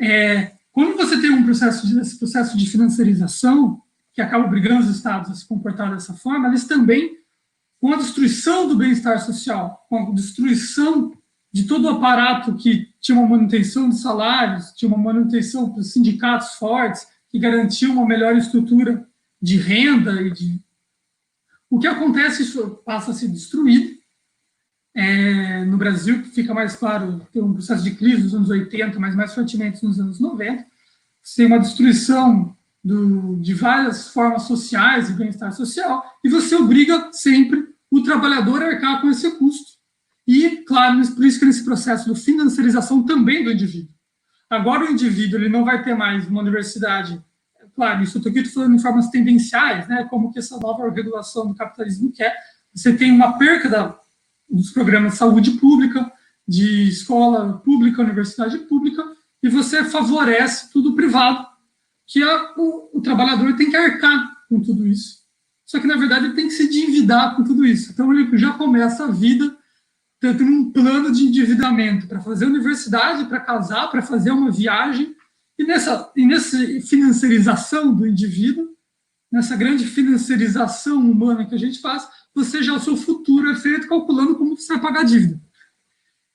[0.00, 4.94] É, quando você tem um processo de, esse processo de financiarização, que acaba obrigando os
[4.94, 7.16] estados a se comportar dessa forma, eles também,
[7.80, 11.12] com a destruição do bem-estar social, com a destruição
[11.52, 16.54] de todo o aparato que tinha uma manutenção de salários, tinha uma manutenção dos sindicatos
[16.54, 19.06] fortes, que garantia uma melhor estrutura
[19.42, 20.62] de renda e de.
[21.68, 24.00] O que acontece, isso passa a ser destruído.
[24.94, 29.16] É, no Brasil, fica mais claro, tem um processo de crise nos anos 80, mas
[29.16, 30.64] mais fortemente nos anos 90.
[31.22, 37.10] Você tem uma destruição do, de várias formas sociais e bem-estar social, e você obriga
[37.12, 39.72] sempre o trabalhador a arcar com esse custo.
[40.26, 43.94] E, claro, por isso que nesse processo de financiarização também do indivíduo.
[44.48, 47.22] Agora o indivíduo ele não vai ter mais uma universidade,
[47.74, 51.54] claro, isso eu estou falando em formas tendenciais, né, como que essa nova regulação do
[51.54, 52.34] capitalismo quer.
[52.74, 53.98] Você tem uma perca da,
[54.48, 56.10] dos programas de saúde pública,
[56.46, 59.04] de escola pública, universidade pública,
[59.42, 61.46] e você favorece tudo privado,
[62.06, 65.22] que a, o, o, trabalhador tem que arcar com tudo isso.
[65.64, 67.92] Só que, na verdade, ele tem que se endividar com tudo isso.
[67.92, 69.56] Então, ele já começa a vida
[70.20, 75.16] tendo um plano de endividamento para fazer universidade, para casar, para fazer uma viagem.
[75.62, 78.76] E nessa, e nessa financiarização do indivíduo,
[79.30, 83.86] nessa grande financiarização humana que a gente faz, você já o seu futuro é feito
[83.86, 85.40] calculando como você vai pagar a dívida.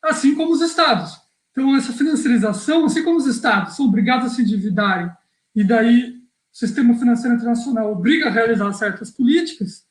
[0.01, 1.19] Assim como os estados.
[1.51, 5.11] Então, essa financiarização, assim como os estados são obrigados a se endividarem
[5.53, 9.85] e daí o sistema financeiro internacional obriga a realizar certas políticas,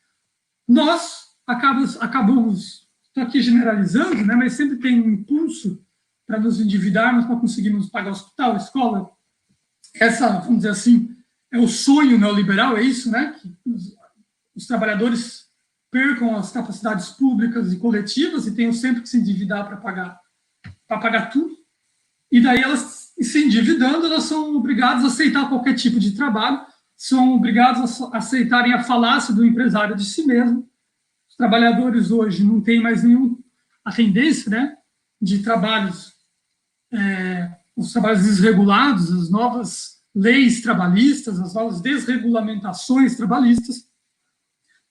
[0.67, 5.85] nós acabamos, acabamos estou aqui generalizando, né, mas sempre tem um impulso
[6.27, 9.15] para nos endividarmos para conseguirmos pagar hospital, escola.
[9.99, 11.17] Essa, vamos dizer assim,
[11.53, 13.35] é o sonho neoliberal, é isso, né?
[13.41, 13.97] Que os,
[14.55, 15.47] os trabalhadores
[15.91, 20.21] percam as capacidades públicas e coletivas e tenham sempre que se endividar para pagar,
[20.87, 21.57] para pagar tudo.
[22.31, 26.61] E daí elas se endividando, elas são obrigadas a aceitar qualquer tipo de trabalho,
[26.97, 30.69] são obrigadas a aceitarem a falácia do empresário de si mesmo.
[31.29, 33.39] Os trabalhadores hoje não têm mais nenhum
[33.85, 34.77] a tendência, né,
[35.21, 36.13] de trabalhos,
[36.93, 43.87] é, os trabalhos desregulados, as novas leis trabalhistas, as novas desregulamentações trabalhistas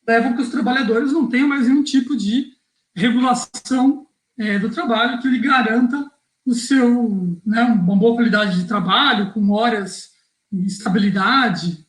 [0.08, 2.54] levam que os trabalhadores não tenham mais nenhum tipo de
[2.96, 6.12] regulação é, do trabalho que lhe garanta
[6.46, 10.12] o seu, né, uma boa qualidade de trabalho, com horas
[10.52, 11.88] de estabilidade,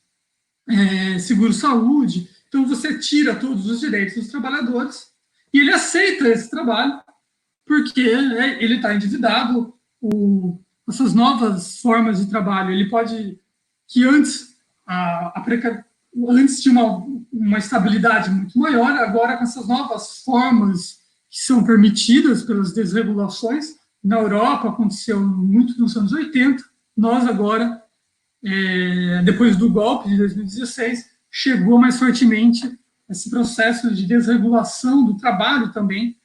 [0.67, 2.31] é, seguro-saúde.
[2.49, 5.09] Então, você tira todos os direitos dos trabalhadores
[5.53, 7.01] e ele aceita esse trabalho
[7.67, 9.75] porque né, ele está endividado.
[10.01, 13.39] O, essas novas formas de trabalho, ele pode,
[13.89, 15.85] que antes, a, a preca,
[16.29, 22.43] antes tinha uma, uma estabilidade muito maior, agora com essas novas formas que são permitidas
[22.43, 26.63] pelas desregulações, na Europa aconteceu muito nos anos 80,
[26.97, 27.83] nós agora,
[28.45, 32.79] é, depois do golpe de 2016, chegou mais fortemente
[33.11, 36.17] esse processo de desregulação do trabalho também,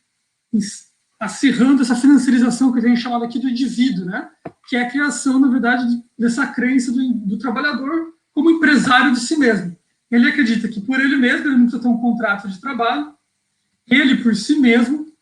[1.22, 4.28] acirrando essa financiarização que a gente chamado aqui do indivíduo, né?
[4.68, 5.86] que é a criação, na verdade,
[6.18, 9.78] dessa crença do, do trabalhador como empresário de si mesmo.
[10.10, 13.14] Ele acredita que por ele mesmo, ele não precisa ter um contrato de trabalho,
[13.88, 15.14] ele por si mesmo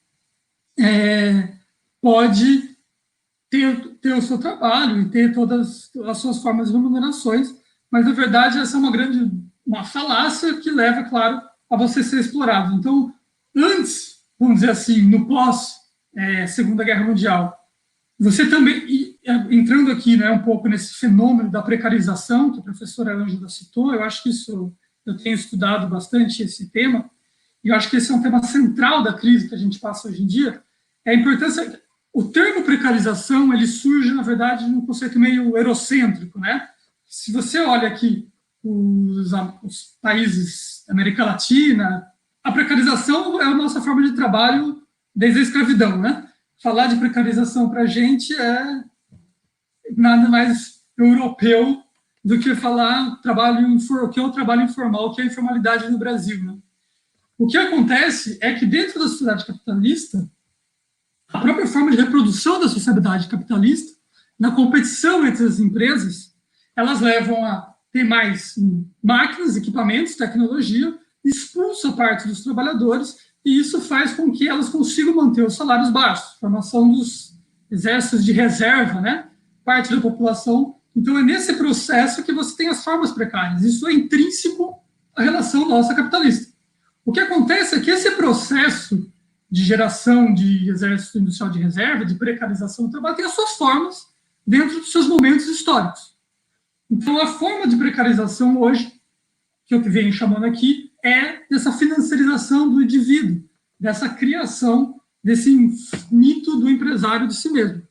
[0.79, 1.53] é,
[2.01, 2.77] pode
[3.49, 7.53] ter, ter o seu trabalho e ter todas as suas formas de remunerações,
[7.91, 9.29] mas na verdade essa é uma grande
[9.67, 12.73] uma falácia que leva, claro, a você ser explorado.
[12.73, 13.13] Então,
[13.55, 15.78] antes, vamos dizer assim, no pós
[16.15, 17.55] é, Segunda Guerra Mundial,
[18.19, 23.15] você também é, entrando aqui, né, um pouco nesse fenômeno da precarização que a professora
[23.15, 24.73] Ângela citou, eu acho que isso
[25.05, 27.09] eu tenho estudado bastante esse tema
[27.63, 30.07] e eu acho que esse é um tema central da crise que a gente passa
[30.07, 30.61] hoje em dia,
[31.05, 31.81] é a importância
[32.13, 36.67] o termo precarização ele surge, na verdade, num conceito meio eurocêntrico, né?
[37.05, 38.27] Se você olha aqui
[38.63, 39.31] os,
[39.63, 42.05] os países da América Latina,
[42.43, 44.78] a precarização é a nossa forma de trabalho
[45.15, 46.27] desde a escravidão, né?
[46.61, 48.83] Falar de precarização para a gente é,
[49.95, 51.81] nada mais europeu
[52.23, 55.97] do que falar trabalho o que é o trabalho informal, que é a informalidade no
[55.97, 56.43] Brasil.
[56.43, 56.57] Né?
[57.37, 60.29] O que acontece é que dentro da sociedade capitalista,
[61.29, 63.97] a própria forma de reprodução da sociedade capitalista,
[64.37, 66.35] na competição entre as empresas,
[66.75, 68.55] elas levam a ter mais
[69.03, 75.45] máquinas, equipamentos, tecnologia, expulsa parte dos trabalhadores e isso faz com que elas consigam manter
[75.45, 77.33] os salários baixos, formação dos
[77.71, 79.29] exércitos de reserva, né?
[79.63, 80.75] Parte da população.
[80.95, 83.63] Então é nesse processo que você tem as formas precárias.
[83.63, 84.77] Isso é intrínseco
[85.15, 86.53] à relação nossa capitalista.
[87.05, 89.11] O que acontece é que esse processo
[89.49, 94.07] de geração de exército industrial de reserva, de precarização do trabalho, tem as suas formas
[94.45, 96.15] dentro dos seus momentos históricos.
[96.89, 98.91] Então, a forma de precarização hoje,
[99.65, 103.43] que eu venho chamando aqui, é dessa financiarização do indivíduo,
[103.79, 105.51] dessa criação desse
[106.11, 107.81] mito do empresário de si mesmo.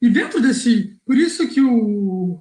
[0.00, 2.40] E dentro desse, por isso que o,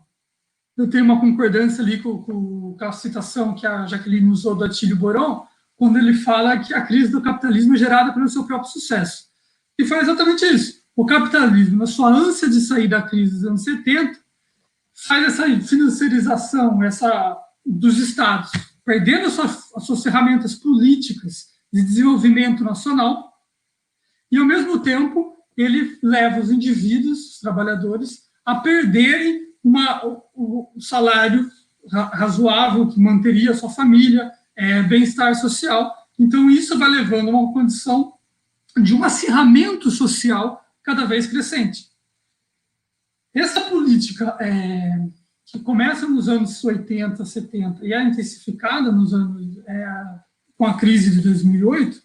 [0.78, 4.66] eu tenho uma concordância ali com, com, com a citação que a Jaqueline usou do
[4.66, 8.72] Atílio Boron, quando ele fala que a crise do capitalismo é gerada pelo seu próprio
[8.72, 9.26] sucesso.
[9.78, 10.84] E foi exatamente isso.
[10.96, 14.18] O capitalismo, na sua ânsia de sair da crise dos anos 70,
[15.08, 18.52] faz essa financiarização essa, dos estados,
[18.86, 23.34] perdendo as suas, as suas ferramentas políticas de desenvolvimento nacional,
[24.32, 30.82] e, ao mesmo tempo, ele leva os indivíduos, os trabalhadores, a perderem uma, o, o
[30.82, 31.50] salário
[31.92, 35.94] razoável que manteria a sua família, é, bem-estar social.
[36.18, 38.14] Então, isso vai levando a uma condição
[38.78, 41.90] de um acirramento social cada vez crescente.
[43.34, 45.08] Essa política é,
[45.46, 50.20] que começa nos anos 80, 70 e é intensificada nos anos é,
[50.58, 52.02] com a crise de 2008,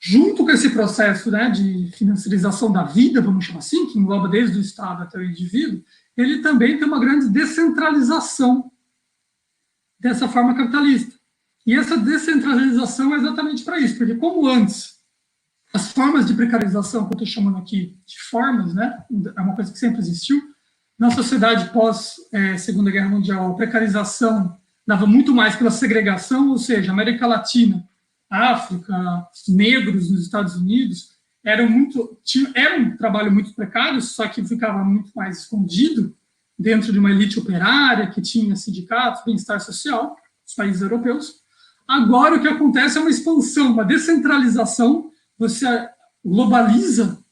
[0.00, 4.58] junto com esse processo né, de financiarização da vida, vamos chamar assim, que engloba desde
[4.58, 5.82] o Estado até o indivíduo,
[6.16, 8.70] ele também tem uma grande descentralização
[10.00, 11.16] dessa forma capitalista.
[11.66, 14.98] E essa descentralização é exatamente para isso, porque como antes
[15.74, 19.04] as formas de precarização que eu estou chamando aqui de formas, né,
[19.36, 20.40] é uma coisa que sempre existiu,
[20.98, 22.56] na sociedade pós é,
[22.90, 27.86] Guerra Mundial, a precarização dava muito mais pela segregação, ou seja, América Latina,
[28.28, 34.44] África, negros nos Estados Unidos, eram muito, tinha, era um trabalho muito precário, só que
[34.44, 36.14] ficava muito mais escondido
[36.58, 41.36] dentro de uma elite operária que tinha sindicatos, bem-estar social, os países europeus.
[41.86, 45.88] Agora, o que acontece é uma expansão, uma descentralização, você
[46.24, 47.22] globaliza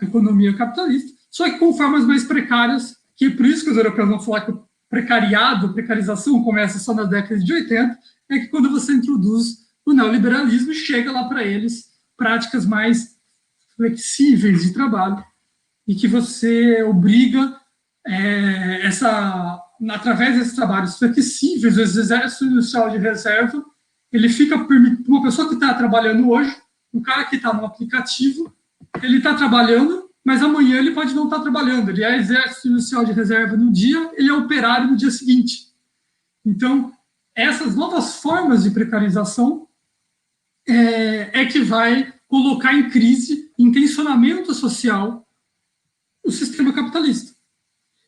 [0.00, 4.08] a economia capitalista, só que com formas mais precárias, que por isso que os europeus
[4.08, 7.98] vão falar que o precariado, precarização começa só nas décadas de 80,
[8.30, 13.18] é que quando você introduz o neoliberalismo, chega lá para eles práticas mais
[13.76, 15.22] flexíveis de trabalho
[15.86, 17.60] e que você obriga
[18.06, 19.60] é, essa
[19.90, 23.62] através desses trabalhos flexíveis, o exército industrial de reserva
[24.10, 24.56] ele fica
[25.06, 26.56] uma pessoa que está trabalhando hoje,
[26.92, 28.50] um cara que está no aplicativo,
[29.02, 31.88] ele está trabalhando, mas amanhã ele pode não estar trabalhando.
[31.88, 35.68] Ele é exército inicial de reserva no dia, ele é operário no dia seguinte.
[36.44, 36.92] Então,
[37.34, 39.68] essas novas formas de precarização
[40.68, 45.26] é, é que vai colocar em crise, em tensionamento social,
[46.24, 47.34] o sistema capitalista.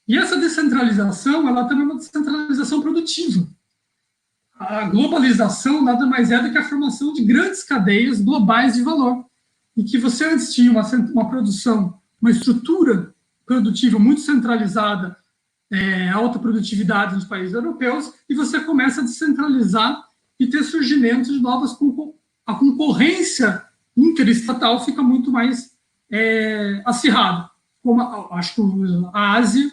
[0.06, 3.46] E essa descentralização, ela também é uma descentralização produtiva
[4.66, 9.24] a globalização nada mais é do que a formação de grandes cadeias globais de valor.
[9.76, 10.82] E que você antes tinha uma,
[11.12, 13.12] uma produção, uma estrutura
[13.44, 15.16] produtiva muito centralizada,
[15.70, 20.08] é, alta produtividade nos países europeus, e você começa a descentralizar
[20.38, 21.76] e ter surgimento de novas
[22.46, 23.64] a concorrência
[23.96, 25.76] interestatal fica muito mais
[26.10, 27.50] é, acirrada.
[27.82, 28.62] Como a, acho que
[29.12, 29.70] a Ásia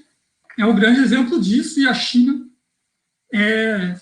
[0.57, 2.47] é um grande exemplo disso e a China
[3.33, 3.95] é,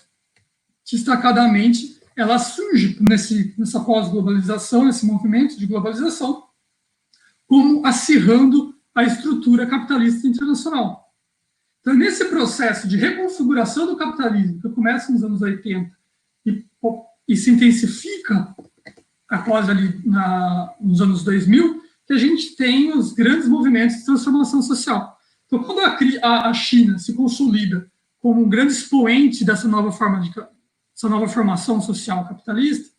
[0.90, 6.47] destacadamente, ela surge nesse, nessa pós-globalização, nesse movimento de globalização,
[7.48, 11.08] como acirrando a estrutura capitalista internacional.
[11.80, 15.90] Então, nesse processo de reconfiguração do capitalismo, que começa nos anos 80
[16.46, 16.66] e,
[17.28, 18.54] e se intensifica
[19.30, 24.62] após ali na, nos anos 2000, que a gente tem os grandes movimentos de transformação
[24.62, 25.18] social.
[25.46, 27.90] Então, quando a, a China se consolida
[28.20, 30.32] como um grande expoente dessa nova forma de,
[30.96, 32.90] essa nova formação social capitalista,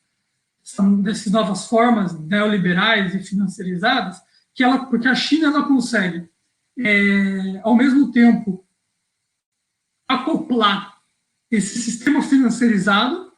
[1.02, 4.18] dessas novas formas neoliberais e financiarizadas,
[4.58, 6.28] que ela, porque a China ela consegue,
[6.76, 8.66] é, ao mesmo tempo,
[10.08, 11.00] acoplar
[11.48, 13.32] esse sistema financiarizado,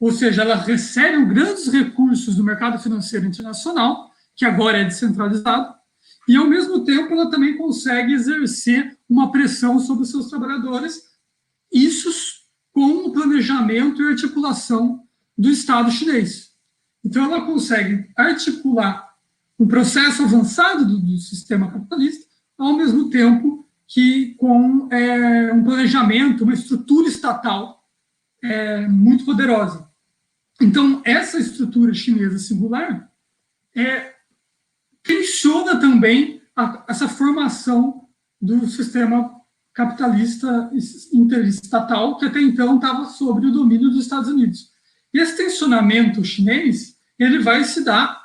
[0.00, 5.72] ou seja, ela recebe grandes recursos do mercado financeiro internacional, que agora é descentralizado,
[6.26, 11.04] e, ao mesmo tempo, ela também consegue exercer uma pressão sobre os seus trabalhadores,
[11.72, 12.10] isso
[12.72, 15.06] com o planejamento e articulação
[15.36, 16.50] do Estado chinês.
[17.04, 19.07] Então, ela consegue articular
[19.58, 26.44] um processo avançado do, do sistema capitalista, ao mesmo tempo que com é, um planejamento,
[26.44, 27.82] uma estrutura estatal
[28.42, 29.88] é, muito poderosa.
[30.60, 33.10] Então, essa estrutura chinesa singular
[33.74, 34.14] é,
[35.02, 38.08] tensiona também a, essa formação
[38.40, 39.38] do sistema
[39.72, 40.70] capitalista
[41.12, 44.70] interestatal, que até então estava sob o domínio dos Estados Unidos.
[45.14, 48.17] E esse tensionamento chinês ele vai se dar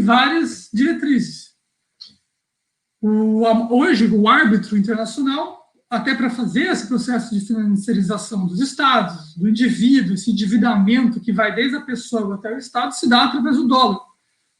[0.00, 1.48] várias diretrizes.
[3.00, 3.44] O,
[3.74, 10.14] hoje, o árbitro internacional, até para fazer esse processo de financiarização dos estados, do indivíduo,
[10.14, 14.00] esse endividamento que vai desde a pessoa até o estado, se dá através do dólar.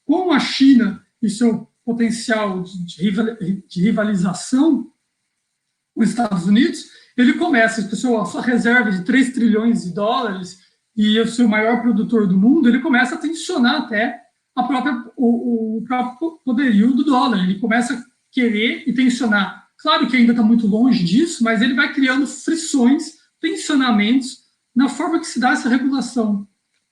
[0.04, 4.90] Com a China e seu potencial de, de rivalização
[5.94, 6.86] com os Estados Unidos,
[7.16, 10.60] ele começa, a sua reserva de 3 trilhões de dólares
[10.96, 14.27] e o seu maior produtor do mundo, ele começa a tensionar até
[14.58, 17.42] a própria, o, o próprio poderio do dólar.
[17.42, 19.68] Ele começa a querer e tensionar.
[19.78, 24.38] Claro que ainda está muito longe disso, mas ele vai criando frições, tensionamentos
[24.74, 26.46] na forma que se dá essa regulação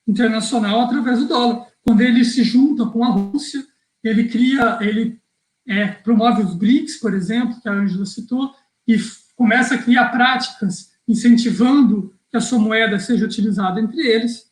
[0.07, 1.67] internacional através do dólar.
[1.81, 3.65] Quando ele se junta com a Rússia,
[4.03, 5.19] ele cria, ele
[5.67, 8.53] é, promove os BRICS, por exemplo, que a Angela citou,
[8.87, 8.97] e
[9.35, 14.49] começa a criar práticas incentivando que a sua moeda seja utilizada entre eles.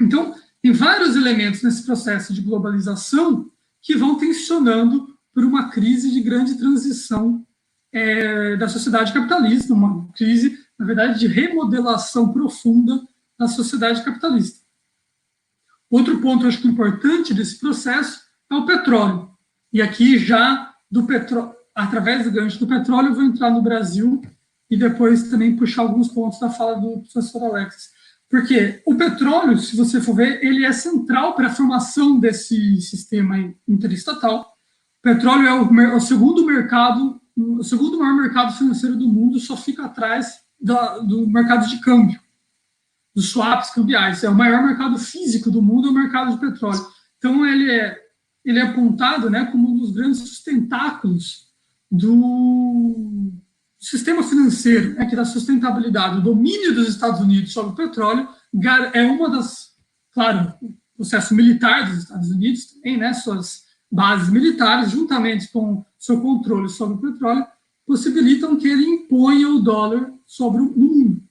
[0.00, 3.50] Então, tem vários elementos nesse processo de globalização
[3.80, 7.46] que vão tensionando por uma crise de grande transição
[7.92, 13.00] é, da sociedade capitalista, uma crise, na verdade, de remodelação profunda
[13.38, 14.66] da sociedade capitalista.
[15.90, 19.30] Outro ponto, acho que importante desse processo é o petróleo.
[19.72, 24.20] E aqui já do petróleo, através do gancho do petróleo, eu vou entrar no Brasil
[24.70, 27.90] e depois também puxar alguns pontos da fala do professor Alexis.
[28.28, 33.36] Porque o petróleo, se você for ver, ele é central para a formação desse sistema
[33.66, 34.42] interestatal.
[34.98, 39.56] O petróleo é o, o, segundo mercado, o segundo maior mercado financeiro do mundo, só
[39.56, 42.20] fica atrás da, do mercado de câmbio,
[43.14, 44.22] dos swaps cambiais.
[44.22, 46.86] É o maior mercado físico do mundo, é o mercado de petróleo.
[47.16, 47.98] Então ele é,
[48.44, 51.48] ele é apontado, né, como um dos grandes sustentáculos
[51.90, 53.32] do
[53.78, 58.28] sistema financeiro, né, que dá sustentabilidade, o domínio dos Estados Unidos sobre o petróleo,
[58.92, 59.72] é uma das,
[60.12, 66.20] claro, o processo militar dos Estados Unidos também, né, suas bases militares, juntamente com seu
[66.20, 67.46] controle sobre o petróleo,
[67.86, 71.22] possibilitam que ele imponha o dólar sobre o mundo.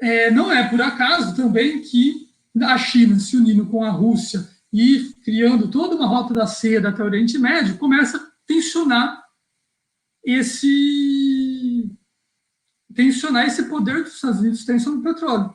[0.00, 2.28] É, não é por acaso também que
[2.60, 7.02] a China se unindo com a Rússia e criando toda uma rota da seda até
[7.02, 9.21] o Oriente Médio, começa a tensionar
[10.24, 11.90] esse
[12.94, 15.52] tensionar esse poder que os Estados Unidos têm sobre o petróleo.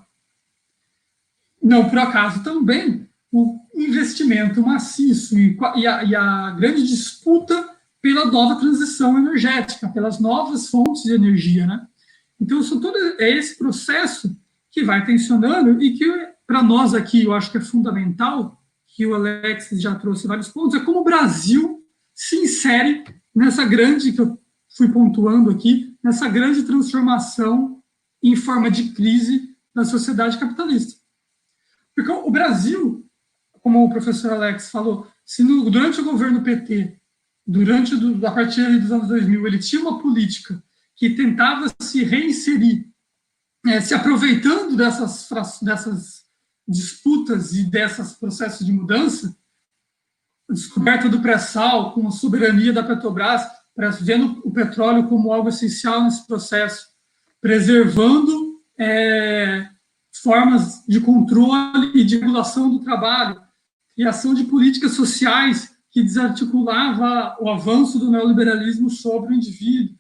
[1.61, 8.25] Não por acaso também o investimento maciço e, e, a, e a grande disputa pela
[8.25, 11.87] nova transição energética, pelas novas fontes de energia, né?
[12.39, 14.39] Então, são todo, é esse processo
[14.71, 16.05] que vai tensionando e que,
[16.45, 20.79] para nós aqui, eu acho que é fundamental, que o Alex já trouxe vários pontos,
[20.79, 23.03] é como o Brasil se insere
[23.35, 24.39] nessa grande, que eu
[24.77, 27.81] fui pontuando aqui, nessa grande transformação
[28.21, 31.01] em forma de crise da sociedade capitalista.
[31.95, 33.03] Porque o Brasil,
[33.59, 36.99] como o professor Alex falou, se no, durante o governo PT,
[37.45, 40.63] durante do, a partir dos anos 2000, ele tinha uma política
[40.95, 42.87] que tentava se reinserir,
[43.65, 45.27] é, se aproveitando dessas,
[45.61, 46.25] dessas
[46.67, 49.35] disputas e desses processos de mudança,
[50.49, 53.43] a descoberta do pré-sal com a soberania da Petrobras,
[54.01, 56.87] vendo o petróleo como algo essencial nesse processo,
[57.39, 59.67] preservando é,
[60.23, 63.39] formas de controle e de regulação do trabalho,
[63.95, 69.95] criação de políticas sociais que desarticulava o avanço do neoliberalismo sobre o indivíduo,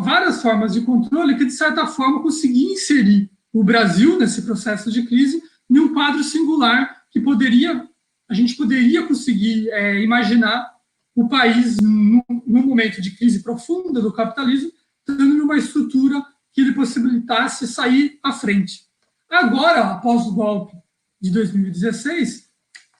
[0.00, 5.06] várias formas de controle que, de certa forma, conseguia inserir o Brasil nesse processo de
[5.06, 7.88] crise em um quadro singular que poderia,
[8.28, 10.70] a gente poderia conseguir é, imaginar
[11.14, 14.70] o país, num, num momento de crise profunda do capitalismo,
[15.06, 16.22] tendo uma estrutura
[16.52, 18.86] que lhe possibilitasse sair à frente.
[19.30, 20.76] Agora, após o golpe
[21.20, 22.50] de 2016,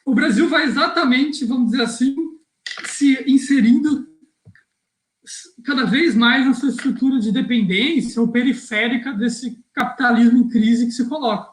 [0.06, 2.16] o Brasil vai exatamente, vamos dizer assim,
[2.86, 4.08] se inserindo
[5.64, 11.08] cada vez mais nessa estrutura de dependência ou periférica desse capitalismo em crise que se
[11.08, 11.50] coloca.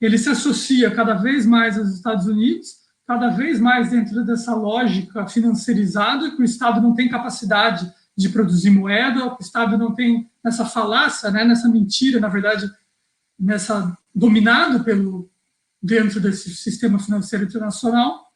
[0.00, 5.26] Ele se associa cada vez mais aos Estados Unidos, cada vez mais dentro dessa lógica
[5.26, 10.66] financeirizada, que o Estado não tem capacidade de produzir moeda, o Estado não tem nessa
[10.66, 12.70] falácia, né, nessa mentira, na verdade,
[13.40, 15.30] nessa dominado pelo
[15.82, 18.26] dentro desse sistema financeiro internacional.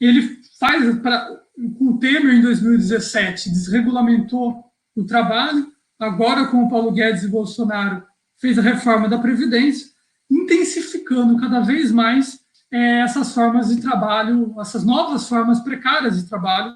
[0.00, 1.38] Ele faz para
[1.76, 4.64] com o Temer em 2017 desregulamentou
[4.96, 8.02] o trabalho, agora com o Paulo Guedes e Bolsonaro
[8.38, 9.90] fez a reforma da previdência,
[10.30, 12.40] intensificando cada vez mais
[12.72, 16.74] é, essas formas de trabalho, essas novas formas precárias de trabalho.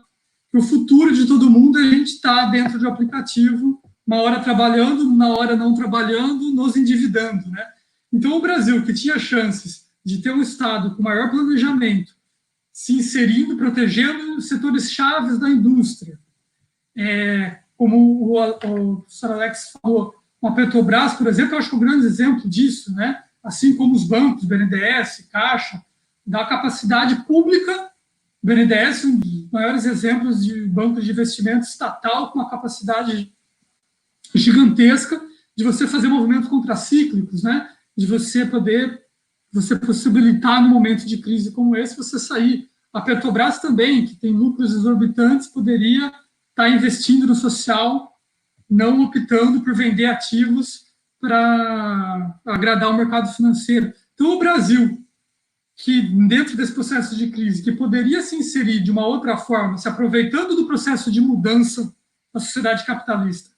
[0.53, 4.21] O futuro de todo mundo é a gente estar tá dentro de um aplicativo, uma
[4.21, 7.67] hora trabalhando, na hora não trabalhando, nos endividando, né?
[8.13, 12.15] Então o Brasil que tinha chances de ter um estado com maior planejamento,
[12.73, 16.19] se inserindo, protegendo setores chaves da indústria,
[16.97, 19.33] é, como o, o, o Sr.
[19.33, 23.24] Alex falou, a Petrobras, por exemplo, eu acho que é um grande exemplo disso, né?
[23.45, 25.85] Assim como os bancos, BNDES, Caixa,
[26.27, 27.91] da capacidade pública,
[28.43, 33.31] BNDES, um dos maiores exemplos de banco de investimento estatal com uma capacidade
[34.35, 35.21] gigantesca
[35.57, 37.69] de você fazer movimentos contracíclicos, né?
[37.97, 39.03] de você poder,
[39.53, 42.69] você possibilitar no momento de crise como esse, você sair.
[42.93, 46.13] A Petrobras também, que tem lucros exorbitantes, poderia
[46.51, 48.19] estar investindo no social,
[48.69, 50.84] não optando por vender ativos
[51.25, 53.95] para agradar o mercado financeiro.
[54.13, 55.03] Então, o Brasil,
[55.75, 59.89] que dentro desse processo de crise, que poderia se inserir de uma outra forma, se
[59.89, 61.95] aproveitando do processo de mudança
[62.33, 63.51] da sociedade capitalista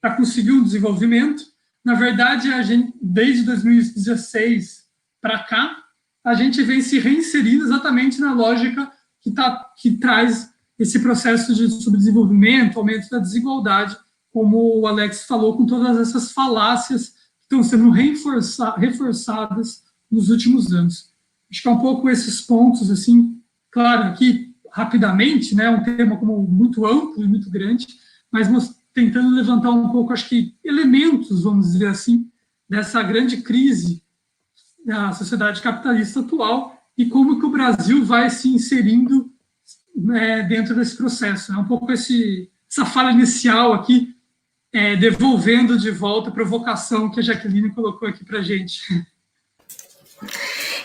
[0.00, 1.42] para conseguir um desenvolvimento,
[1.84, 4.84] na verdade, a gente, desde 2016
[5.20, 5.76] para cá,
[6.24, 11.68] a gente vem se reinserindo exatamente na lógica que, tá, que traz esse processo de
[11.68, 13.98] subdesenvolvimento, aumento da desigualdade,
[14.32, 20.72] como o Alex falou, com todas essas falácias que estão sendo reforça, reforçadas nos últimos
[20.72, 21.12] anos.
[21.50, 26.42] Acho que é um pouco esses pontos, assim, claro, aqui rapidamente, né, um tema como
[26.42, 27.86] muito amplo e muito grande,
[28.30, 28.48] mas
[28.92, 32.30] tentando levantar um pouco, acho que elementos, vamos dizer assim,
[32.68, 34.02] dessa grande crise
[34.84, 39.32] da sociedade capitalista atual e como que o Brasil vai se inserindo
[39.94, 41.52] né, dentro desse processo.
[41.52, 44.14] É um pouco esse, essa fala inicial aqui
[44.78, 48.80] é, devolvendo de volta a provocação que a Jaqueline colocou aqui para a gente.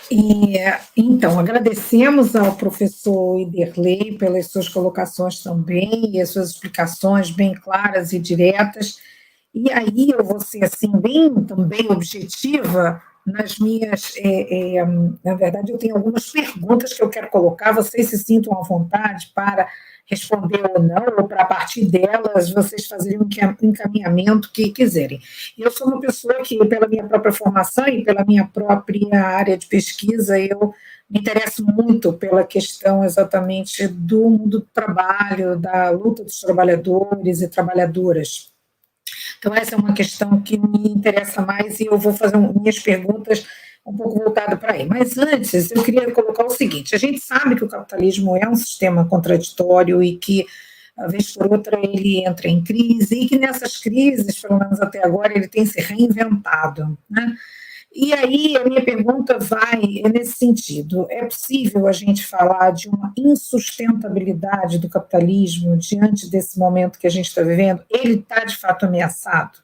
[0.09, 0.55] E,
[0.97, 8.13] então, agradecemos ao professor Iderley pelas suas colocações também, e as suas explicações bem claras
[8.13, 8.97] e diretas.
[9.53, 14.13] E aí eu vou ser assim, bem também objetiva nas minhas.
[14.17, 14.85] É, é,
[15.23, 19.31] na verdade, eu tenho algumas perguntas que eu quero colocar, vocês se sintam à vontade
[19.35, 19.67] para
[20.14, 23.28] responder ou não, ou para a partir delas vocês fazerem um
[23.61, 25.20] encaminhamento que quiserem.
[25.57, 29.68] Eu sou uma pessoa que, pela minha própria formação e pela minha própria área de
[29.68, 30.74] pesquisa, eu
[31.09, 37.47] me interesso muito pela questão exatamente do mundo do trabalho, da luta dos trabalhadores e
[37.47, 38.51] trabalhadoras.
[39.39, 43.45] Então, essa é uma questão que me interessa mais e eu vou fazer minhas perguntas
[43.86, 44.86] um pouco voltado para aí.
[44.86, 48.55] Mas antes, eu queria colocar o seguinte: a gente sabe que o capitalismo é um
[48.55, 50.45] sistema contraditório e que,
[51.09, 55.36] vez por outra, ele entra em crise, e que nessas crises, pelo menos até agora,
[55.36, 56.97] ele tem se reinventado.
[57.09, 57.36] Né?
[57.95, 59.81] E aí, a minha pergunta vai
[60.11, 66.97] nesse sentido: é possível a gente falar de uma insustentabilidade do capitalismo diante desse momento
[66.97, 67.84] que a gente está vivendo?
[67.89, 69.63] Ele está, de fato, ameaçado?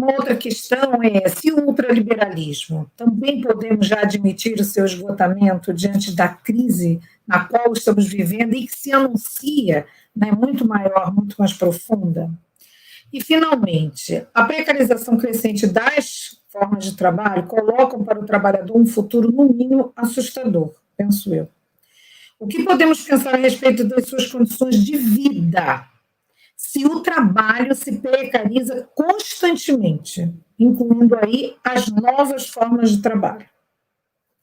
[0.00, 6.16] Uma outra questão é se o ultraliberalismo também podemos já admitir o seu esgotamento diante
[6.16, 9.84] da crise na qual estamos vivendo e que se anuncia
[10.16, 12.30] né, muito maior, muito mais profunda.
[13.12, 19.30] E, finalmente, a precarização crescente das formas de trabalho colocam para o trabalhador um futuro,
[19.30, 21.46] no mínimo, assustador, penso eu.
[22.38, 25.89] O que podemos pensar a respeito das suas condições de vida
[26.60, 33.48] se o trabalho se precariza constantemente, incluindo aí as novas formas de trabalho.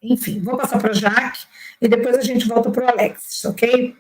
[0.02, 1.46] Enfim, vou passar para a Jaque
[1.80, 3.96] e depois a gente volta para o Alex, ok?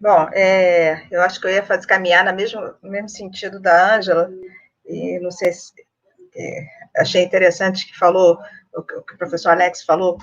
[0.00, 3.94] Bom, é, eu acho que eu ia fazer caminhar no mesmo, no mesmo sentido da
[3.94, 4.28] Ângela,
[4.84, 5.72] e não sei se.
[6.34, 6.66] É,
[6.96, 8.36] achei interessante que falou,
[8.74, 10.18] o que o professor Alex falou,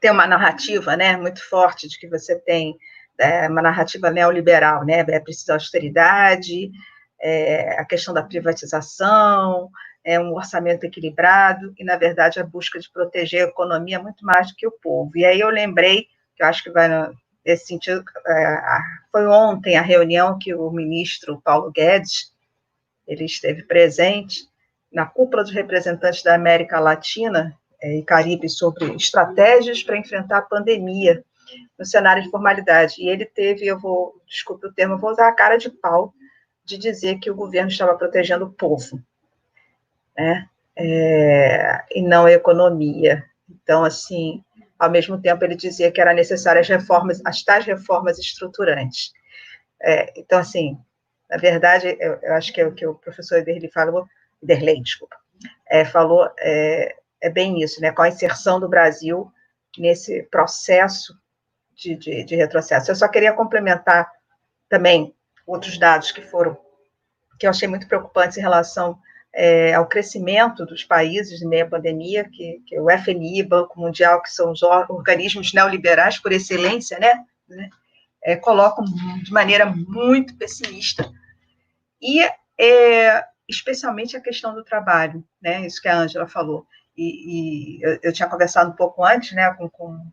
[0.00, 2.78] tem uma narrativa né, muito forte de que você tem
[3.18, 5.04] é, uma narrativa neoliberal, né?
[5.08, 6.70] É preciso austeridade,
[7.20, 9.70] é, a questão da privatização,
[10.04, 14.48] é um orçamento equilibrado e, na verdade, a busca de proteger a economia muito mais
[14.48, 15.12] do que o povo.
[15.16, 16.06] E aí eu lembrei,
[16.36, 16.88] que eu acho que vai
[17.44, 18.62] nesse sentido, é,
[19.10, 22.32] foi ontem a reunião que o ministro Paulo Guedes,
[23.06, 24.46] ele esteve presente
[24.92, 30.42] na cúpula dos representantes da América Latina, é, e Caribe sobre estratégias para enfrentar a
[30.42, 31.24] pandemia
[31.78, 32.96] no cenário de formalidade.
[32.98, 36.12] E ele teve, eu vou, desculpe o termo, vou usar a cara de pau
[36.64, 39.02] de dizer que o governo estava protegendo o povo,
[40.16, 40.46] né?
[40.76, 43.24] É, e não a economia.
[43.48, 44.44] Então, assim,
[44.78, 49.12] ao mesmo tempo ele dizia que era necessárias as reformas, as tais reformas estruturantes.
[49.82, 50.78] É, então, assim,
[51.28, 54.06] na verdade, eu, eu, acho que é o que o professor Ederley falou,
[54.42, 55.16] Ederley, desculpa,
[55.68, 59.30] é, falou, é, é, bem isso, né, com a inserção do Brasil
[59.76, 61.14] nesse processo
[61.78, 62.90] de, de, de retrocesso.
[62.90, 64.10] Eu só queria complementar
[64.68, 65.14] também
[65.46, 66.58] outros dados que foram,
[67.38, 68.98] que eu achei muito preocupantes em relação
[69.32, 74.20] é, ao crescimento dos países em meio à pandemia, que, que o FMI, Banco Mundial,
[74.20, 77.70] que são os organismos neoliberais por excelência, né, né
[78.22, 81.08] é, colocam de maneira muito pessimista.
[82.02, 82.20] E,
[82.60, 86.66] é, especialmente, a questão do trabalho, né, isso que a Ângela falou.
[86.96, 90.04] E, e eu, eu, tinha conversado um pouco antes né, com, com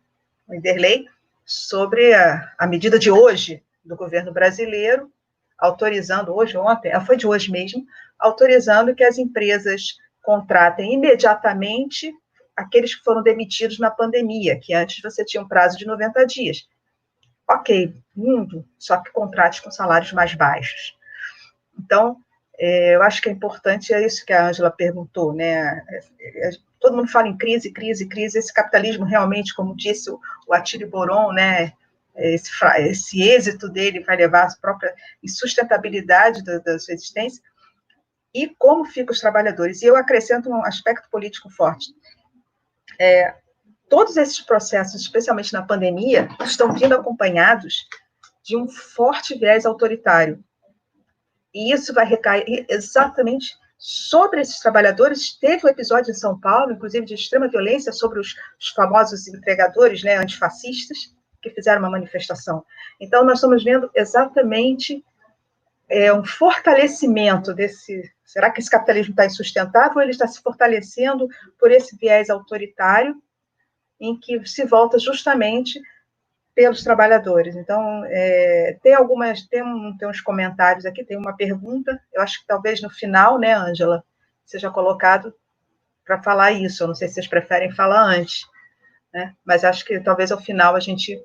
[0.46, 1.06] o Inderley
[1.46, 5.10] sobre a, a medida de hoje do governo brasileiro,
[5.56, 7.86] autorizando, hoje, ontem, ah, foi de hoje mesmo,
[8.18, 12.12] autorizando que as empresas contratem imediatamente
[12.56, 16.66] aqueles que foram demitidos na pandemia, que antes você tinha um prazo de 90 dias.
[17.48, 20.96] Ok, lindo, só que contrate com salários mais baixos.
[21.78, 22.16] Então,
[22.58, 25.84] é, eu acho que é importante, é isso que a Ângela perguntou, né?
[26.86, 28.38] Todo mundo fala em crise, crise, crise.
[28.38, 31.72] Esse capitalismo realmente, como disse o, o Attila Boron, né?
[32.14, 37.42] Esse, esse, êxito dele vai levar à própria insustentabilidade da, da sua existência.
[38.32, 39.82] E como ficam os trabalhadores?
[39.82, 41.92] E eu acrescento um aspecto político forte.
[43.00, 43.34] É,
[43.88, 47.88] todos esses processos, especialmente na pandemia, estão vindo acompanhados
[48.44, 50.38] de um forte viés autoritário.
[51.52, 55.38] E isso vai recair exatamente sobre esses trabalhadores.
[55.38, 60.02] Teve um episódio em São Paulo, inclusive de extrema violência, sobre os, os famosos empregadores
[60.02, 62.64] né, antifascistas, que fizeram uma manifestação.
[63.00, 65.04] Então, nós estamos vendo exatamente
[65.88, 68.10] é, um fortalecimento desse.
[68.24, 73.14] Será que esse capitalismo está insustentável ou ele está se fortalecendo por esse viés autoritário
[74.00, 75.80] em que se volta justamente
[76.56, 77.54] pelos trabalhadores.
[77.54, 82.40] Então, é, tem algumas, tem, um, tem uns comentários aqui, tem uma pergunta, eu acho
[82.40, 84.02] que talvez no final, né, Ângela,
[84.42, 85.34] seja colocado
[86.02, 88.46] para falar isso, eu não sei se vocês preferem falar antes,
[89.12, 91.22] né, mas acho que talvez ao final a gente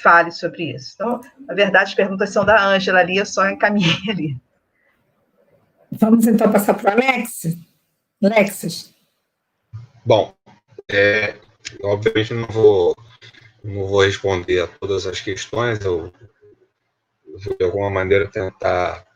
[0.00, 0.92] fale sobre isso.
[0.94, 4.36] Então, na verdade, as perguntas são da Ângela ali, eu só encaminhei ali.
[5.90, 7.56] Vamos então passar para o Alex.
[8.22, 8.94] Alexis.
[10.04, 10.32] Bom,
[10.90, 11.34] é,
[11.82, 12.94] obviamente não vou,
[13.64, 16.12] não vou responder a todas as questões, eu
[17.24, 19.06] vou de alguma maneira tentar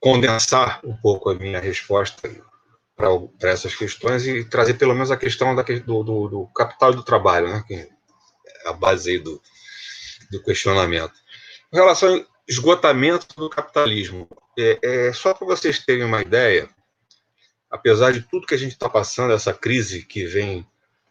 [0.00, 2.28] condensar um pouco a minha resposta
[2.96, 7.02] para essas questões e trazer pelo menos a questão da, do, do, do capital do
[7.02, 7.88] trabalho, né, que é
[8.66, 9.40] a base do,
[10.30, 11.14] do questionamento.
[11.72, 14.28] Em relação ao esgotamento do capitalismo,
[14.58, 16.68] é, é só para vocês terem uma ideia,
[17.70, 20.66] apesar de tudo que a gente está passando, essa crise que vem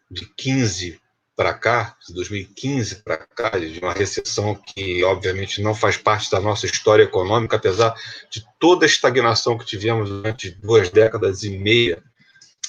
[0.09, 1.01] de 15
[1.35, 6.39] para cá, de 2015 para cá, de uma recessão que, obviamente, não faz parte da
[6.39, 7.93] nossa história econômica, apesar
[8.29, 12.03] de toda a estagnação que tivemos durante duas décadas e meia,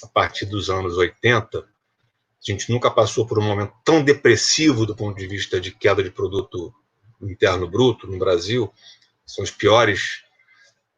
[0.03, 1.65] a partir dos anos 80, a
[2.41, 6.11] gente nunca passou por um momento tão depressivo do ponto de vista de queda de
[6.11, 6.75] produto
[7.23, 8.73] interno bruto no Brasil.
[9.27, 10.23] São os piores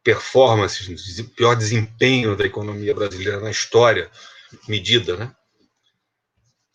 [0.03, 4.09] performances, o pior desempenho da economia brasileira na história
[4.67, 5.33] medida, né?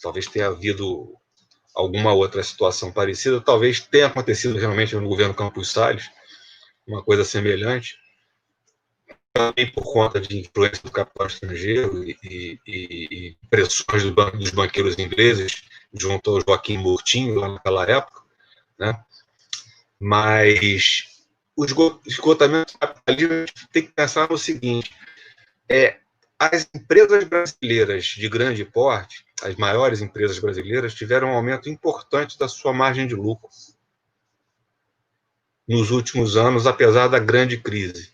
[0.02, 1.14] Talvez tenha havido
[1.74, 6.10] alguma outra situação parecida, talvez tenha acontecido realmente no governo Campos Salles,
[6.86, 7.96] uma coisa semelhante,
[9.32, 14.98] também por conta de influência do capital estrangeiro e, e, e pressões do dos banqueiros
[14.98, 15.62] ingleses
[15.94, 18.20] junto ao Joaquim Murtinho, lá naquela época,
[18.78, 19.02] né?
[19.98, 21.04] mas
[21.56, 21.64] o
[22.06, 24.94] esgotamento capitalismo, tem que pensar no seguinte,
[25.68, 25.98] é,
[26.38, 32.48] as empresas brasileiras de grande porte, as maiores empresas brasileiras, tiveram um aumento importante da
[32.48, 33.48] sua margem de lucro
[35.68, 38.10] nos últimos anos, apesar da grande crise.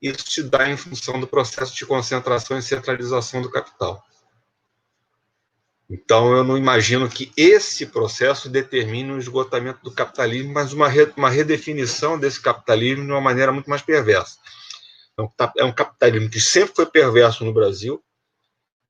[0.00, 4.02] Isso se dá em função do processo de concentração e centralização do capital.
[5.88, 11.28] Então, eu não imagino que esse processo determine o esgotamento do capitalismo, mas uma, uma
[11.28, 14.38] redefinição desse capitalismo de uma maneira muito mais perversa.
[15.58, 18.02] É um capitalismo que sempre foi perverso no Brasil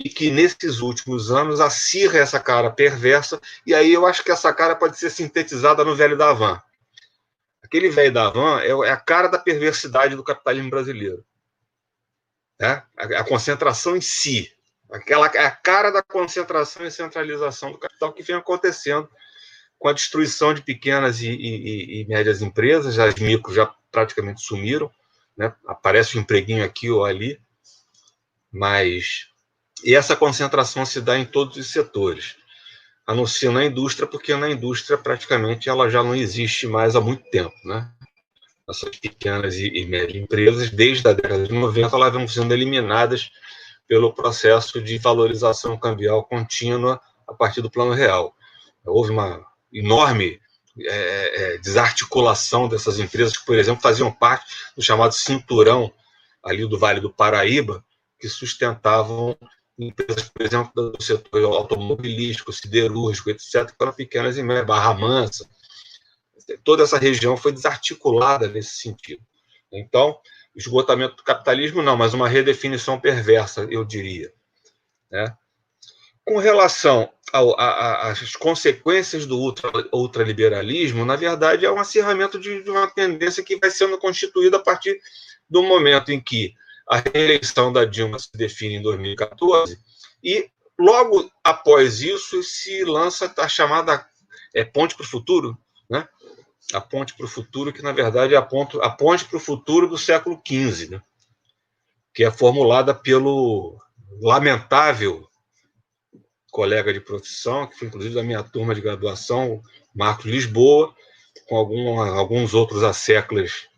[0.03, 4.53] e que nesses últimos anos acirra essa cara perversa, e aí eu acho que essa
[4.53, 6.61] cara pode ser sintetizada no velho da Havan.
[7.63, 11.23] Aquele velho da Havan é, é a cara da perversidade do capitalismo brasileiro.
[12.59, 12.83] É?
[12.97, 14.51] A concentração em si.
[14.91, 19.09] Aquela, é a cara da concentração e centralização do capital que vem acontecendo
[19.79, 24.91] com a destruição de pequenas e, e, e médias empresas, as micro já praticamente sumiram,
[25.37, 25.55] né?
[25.67, 27.41] aparece um empreguinho aqui ou ali,
[28.53, 29.31] mas
[29.85, 32.37] e essa concentração se dá em todos os setores,
[33.07, 37.01] a não ser na indústria, porque na indústria praticamente ela já não existe mais há
[37.01, 37.91] muito tempo, né?
[38.69, 43.31] Essas pequenas e, e médias empresas, desde a década de 90, elas vão sendo eliminadas
[43.89, 48.35] pelo processo de valorização cambial contínua a partir do plano real.
[48.85, 50.41] Houve uma enorme
[50.79, 55.93] é, é, desarticulação dessas empresas que, por exemplo, faziam parte do chamado cinturão
[56.43, 57.85] ali do Vale do Paraíba,
[58.19, 59.37] que sustentavam
[59.87, 65.49] empresas, por exemplo, do setor automobilístico, siderúrgico, etc., eram pequenas e médias, Barra Mansa.
[66.65, 69.23] Toda essa região foi desarticulada nesse sentido.
[69.73, 70.19] Então,
[70.55, 74.33] esgotamento do capitalismo, não, mas uma redefinição perversa, eu diria.
[75.11, 75.33] Né?
[76.25, 82.89] Com relação às consequências do ultra, ultraliberalismo, na verdade, é um acirramento de, de uma
[82.89, 85.01] tendência que vai sendo constituída a partir
[85.49, 86.55] do momento em que
[86.91, 89.79] a reeleição da Dilma se define em 2014
[90.25, 94.05] e logo após isso se lança a chamada
[94.53, 95.57] é, ponte para o futuro,
[95.89, 96.09] né?
[96.73, 99.41] A ponte para o futuro, que na verdade é a, ponto, a ponte para o
[99.41, 101.03] futuro do século XV, né?
[102.13, 103.81] que é formulada pelo
[104.21, 105.29] lamentável
[106.51, 109.63] colega de profissão, que foi inclusive da minha turma de graduação,
[109.95, 110.93] Marcos Lisboa,
[111.49, 113.69] com algum, alguns outros asseclas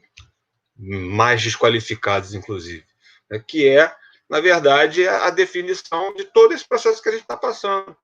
[0.76, 2.84] mais desqualificados, inclusive,
[3.32, 3.42] né?
[3.46, 3.90] que é,
[4.28, 7.96] na verdade, a definição de todo esse processo que a gente está passando.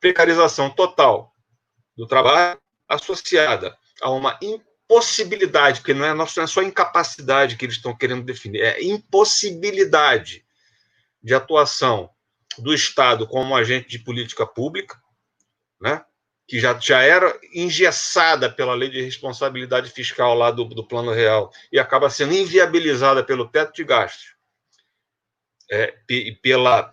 [0.00, 1.34] Precarização total
[1.96, 2.58] do trabalho
[2.88, 8.24] associada a uma impossibilidade, que não é, não é só incapacidade que eles estão querendo
[8.24, 10.44] definir, é impossibilidade
[11.22, 12.08] de atuação
[12.56, 14.96] do Estado como agente de política pública,
[15.80, 16.02] né?
[16.48, 21.52] que já, já era engessada pela lei de responsabilidade fiscal lá do, do Plano Real
[21.70, 24.34] e acaba sendo inviabilizada pelo teto de gastos,
[25.70, 25.94] é,
[26.42, 26.90] pela,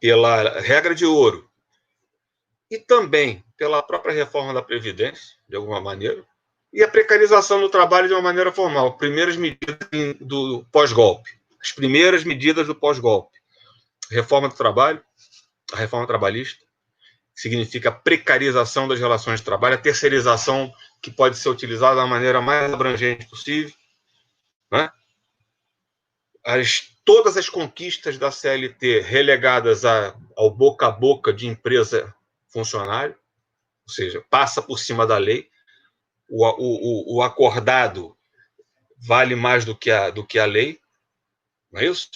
[0.00, 1.48] pela regra de ouro,
[2.70, 6.24] e também pela própria reforma da Previdência, de alguma maneira,
[6.72, 8.96] e a precarização do trabalho de uma maneira formal.
[8.96, 9.76] Primeiras medidas
[10.18, 11.30] do pós-golpe.
[11.60, 13.42] As primeiras medidas do pós-golpe
[14.12, 15.02] reforma do trabalho,
[15.72, 16.64] a reforma trabalhista,
[17.34, 22.40] significa a precarização das relações de trabalho, a terceirização que pode ser utilizada da maneira
[22.40, 23.74] mais abrangente possível.
[24.70, 24.90] Né?
[26.44, 32.14] As, todas as conquistas da CLT relegadas a, ao boca a boca de empresa
[32.48, 33.16] funcionário,
[33.86, 35.48] ou seja, passa por cima da lei,
[36.28, 38.16] o, o, o acordado
[38.96, 40.80] vale mais do que a, do que a lei,
[41.70, 42.10] não é isso?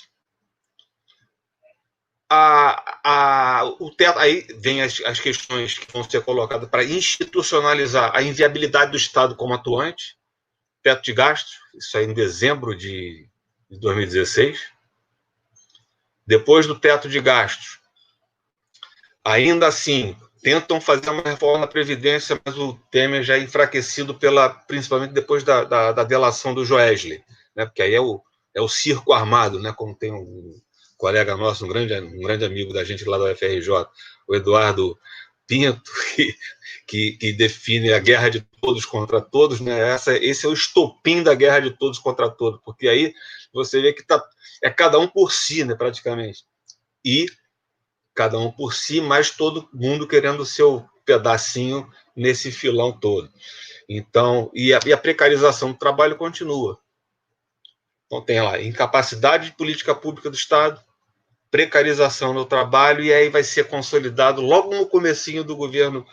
[2.28, 8.14] a, a, o teto, aí vem as, as questões que vão ser colocadas para institucionalizar
[8.14, 10.16] a inviabilidade do Estado como atuante,
[10.82, 13.28] teto de gastos, isso aí em dezembro de,
[13.70, 14.75] de 2016.
[16.26, 17.78] Depois do teto de gastos,
[19.24, 24.48] ainda assim, tentam fazer uma reforma da Previdência, mas o Temer já é enfraquecido, pela,
[24.48, 27.22] principalmente depois da, da, da delação do Joesley,
[27.54, 27.66] né?
[27.66, 28.22] porque aí é o,
[28.54, 29.72] é o circo armado, né?
[29.76, 30.54] como tem um,
[30.96, 33.86] colega nosso, um grande, um grande amigo da gente lá da UFRJ,
[34.26, 34.98] o Eduardo
[35.46, 36.34] Pinto, que,
[36.86, 39.90] que, que, define a guerra de todos contra todos, né?
[39.90, 43.14] Essa, esse é o estopim da guerra de todos contra todos, porque aí
[43.56, 44.22] você vê que tá,
[44.62, 46.44] é cada um por si, né, praticamente.
[47.04, 47.26] E
[48.14, 53.30] cada um por si, mas todo mundo querendo o seu pedacinho nesse filão todo.
[53.88, 56.78] Então, e a, e a precarização do trabalho continua.
[58.06, 60.80] Então tem lá incapacidade de política pública do Estado,
[61.50, 66.06] precarização do trabalho, e aí vai ser consolidado logo no comecinho do governo,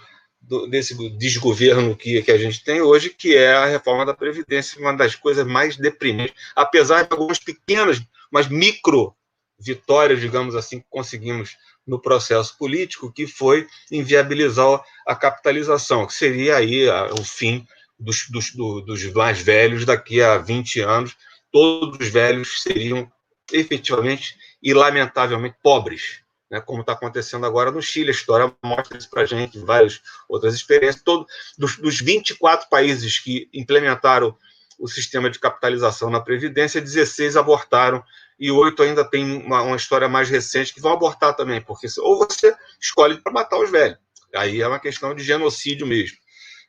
[0.44, 4.80] do, desse desgoverno que, que a gente tem hoje, que é a reforma da Previdência,
[4.80, 9.16] uma das coisas mais deprimentes, apesar de algumas pequenas, mas micro
[9.60, 11.56] vitórias, digamos assim, que conseguimos
[11.88, 17.66] no processo político, que foi inviabilizar a capitalização, que seria aí o fim
[17.98, 21.16] dos, dos, dos mais velhos daqui a 20 anos,
[21.52, 23.10] todos os velhos seriam
[23.52, 26.23] efetivamente e lamentavelmente pobres,
[26.54, 28.10] né, como está acontecendo agora no Chile.
[28.10, 30.00] A história mostra isso para a gente, várias
[30.30, 31.02] outras experiências.
[31.04, 31.26] Todo,
[31.58, 34.38] dos, dos 24 países que implementaram
[34.78, 38.04] o sistema de capitalização na Previdência, 16 abortaram
[38.40, 42.20] e oito ainda tem uma, uma, história mais recente que vão abortar também, porque ou
[42.20, 43.98] você escolhe para matar os velhos,
[44.36, 46.18] aí é uma questão de genocídio mesmo,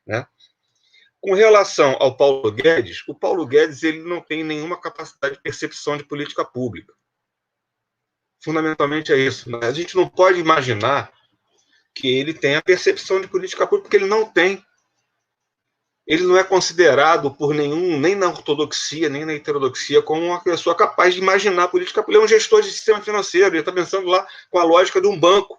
[0.07, 0.27] né?
[1.21, 5.97] Com relação ao Paulo Guedes, o Paulo Guedes ele não tem nenhuma capacidade de percepção
[5.97, 6.93] de política pública.
[8.45, 9.51] Fundamentalmente é isso.
[9.51, 9.59] Né?
[9.63, 11.11] A gente não pode imaginar
[11.95, 14.63] que ele tenha percepção de política pública, porque ele não tem.
[16.07, 20.77] Ele não é considerado por nenhum, nem na ortodoxia, nem na heterodoxia, como uma pessoa
[20.77, 22.19] capaz de imaginar política pública.
[22.19, 25.07] Ele é um gestor de sistema financeiro, ele está pensando lá com a lógica de
[25.07, 25.59] um banco.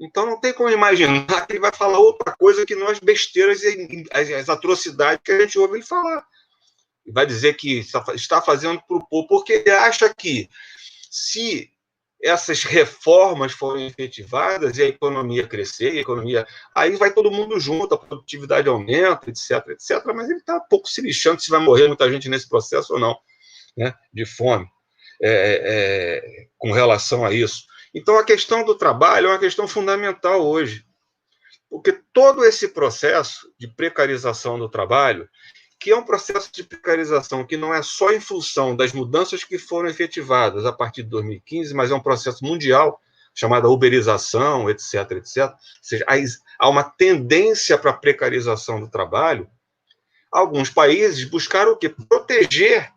[0.00, 3.62] Então não tem como imaginar que ele vai falar outra coisa que não as besteiras
[3.62, 6.26] e as, atrocidades que a gente ouve ele falar.
[7.06, 7.78] Vai dizer que
[8.14, 10.48] está fazendo para o povo, porque ele acha que
[11.08, 11.71] se
[12.22, 16.46] essas reformas forem efetivadas e a economia crescer, a economia.
[16.74, 20.04] Aí vai todo mundo junto, a produtividade aumenta, etc, etc.
[20.14, 23.18] Mas ele está pouco se lixando se vai morrer muita gente nesse processo ou não,
[23.76, 24.66] né, de fome,
[25.20, 27.64] é, é, com relação a isso.
[27.92, 30.86] Então, a questão do trabalho é uma questão fundamental hoje,
[31.68, 35.28] porque todo esse processo de precarização do trabalho,
[35.82, 39.58] que é um processo de precarização que não é só em função das mudanças que
[39.58, 43.00] foram efetivadas a partir de 2015, mas é um processo mundial,
[43.34, 45.36] chamada uberização, etc., etc.
[45.38, 46.06] Ou seja,
[46.58, 49.50] há uma tendência para a precarização do trabalho.
[50.30, 51.88] Alguns países buscaram o quê?
[51.88, 52.92] Proteger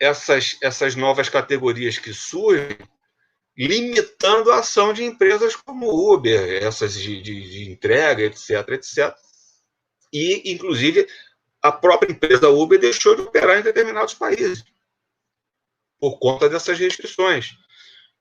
[0.00, 2.78] essas, essas novas categorias que surgem
[3.56, 9.14] limitando a ação de empresas como Uber, essas de, de, de entrega, etc, etc.
[10.14, 11.08] E, inclusive,
[11.60, 14.64] a própria empresa Uber deixou de operar em determinados países
[15.98, 17.56] por conta dessas restrições.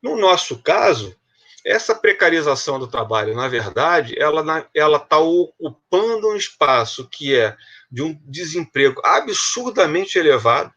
[0.02, 1.16] No nosso caso,
[1.64, 7.56] essa precarização do trabalho, na verdade, ela está ocupando um espaço que é
[7.92, 10.74] de um desemprego absurdamente elevado,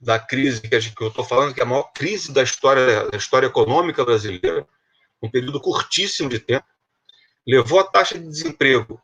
[0.00, 3.46] da crise que, eu estou falando, que é a maior crise da história, da história
[3.46, 4.66] econômica brasileira,
[5.22, 6.66] um período curtíssimo de tempo,
[7.46, 9.00] levou a taxa de desemprego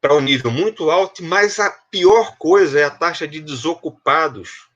[0.00, 4.68] para um nível muito alto, mas a pior coisa é a taxa de desocupados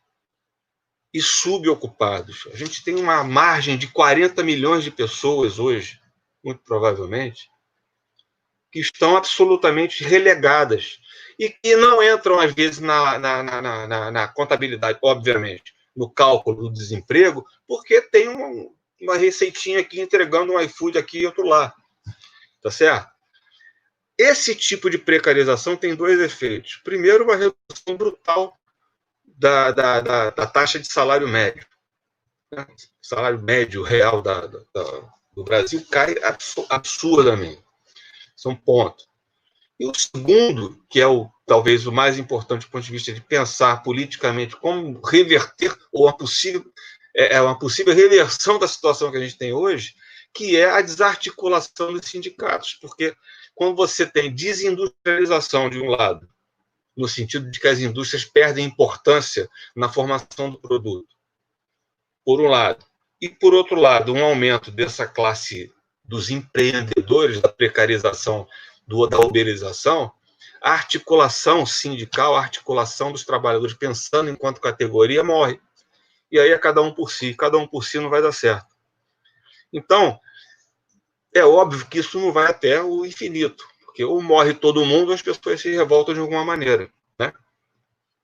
[1.12, 2.48] e subocupados.
[2.52, 6.00] A gente tem uma margem de 40 milhões de pessoas hoje,
[6.42, 7.48] muito provavelmente,
[8.70, 10.98] que estão absolutamente relegadas
[11.38, 16.64] e que não entram, às vezes, na, na, na, na, na contabilidade, obviamente, no cálculo
[16.64, 18.68] do desemprego, porque tem uma,
[19.00, 21.72] uma receitinha aqui entregando um iFood aqui e outro lá.
[22.60, 23.13] Tá certo?
[24.18, 26.80] Esse tipo de precarização tem dois efeitos.
[26.84, 28.56] Primeiro, uma redução brutal
[29.24, 31.66] da, da, da, da taxa de salário médio.
[32.52, 32.66] Né?
[32.70, 36.14] O salário médio real da, da, do Brasil cai
[36.70, 37.62] absurdamente.
[38.36, 39.04] Isso é um ponto.
[39.78, 43.20] E o segundo, que é o talvez o mais importante do ponto de vista de
[43.20, 46.64] pensar politicamente como reverter ou uma possível
[47.14, 49.94] é, é uma possível reversão da situação que a gente tem hoje,
[50.32, 53.14] que é a desarticulação dos sindicatos, porque
[53.54, 56.28] quando você tem desindustrialização de um lado,
[56.96, 61.14] no sentido de que as indústrias perdem importância na formação do produto,
[62.24, 62.84] por um lado,
[63.20, 65.72] e por outro lado, um aumento dessa classe
[66.04, 68.46] dos empreendedores, da precarização
[68.86, 70.12] do, da uberização,
[70.60, 75.60] a articulação sindical, a articulação dos trabalhadores pensando enquanto categoria morre.
[76.30, 78.74] E aí é cada um por si, cada um por si não vai dar certo.
[79.72, 80.18] Então,
[81.34, 85.14] é óbvio que isso não vai até o infinito, porque ou morre todo mundo, ou
[85.14, 86.90] as pessoas se revoltam de alguma maneira.
[87.18, 87.32] Né?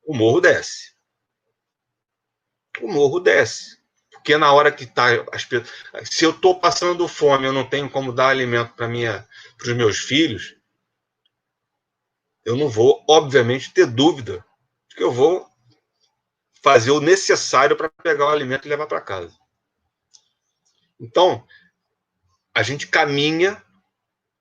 [0.04, 0.94] O morro desce.
[2.80, 3.80] O morro desce.
[4.11, 5.08] Porque na hora que está.
[6.04, 10.56] Se eu estou passando fome, eu não tenho como dar alimento para os meus filhos,
[12.44, 14.44] eu não vou, obviamente, ter dúvida
[14.88, 15.48] de que eu vou
[16.62, 19.36] fazer o necessário para pegar o alimento e levar para casa.
[20.98, 21.46] Então,
[22.55, 23.62] a gente caminha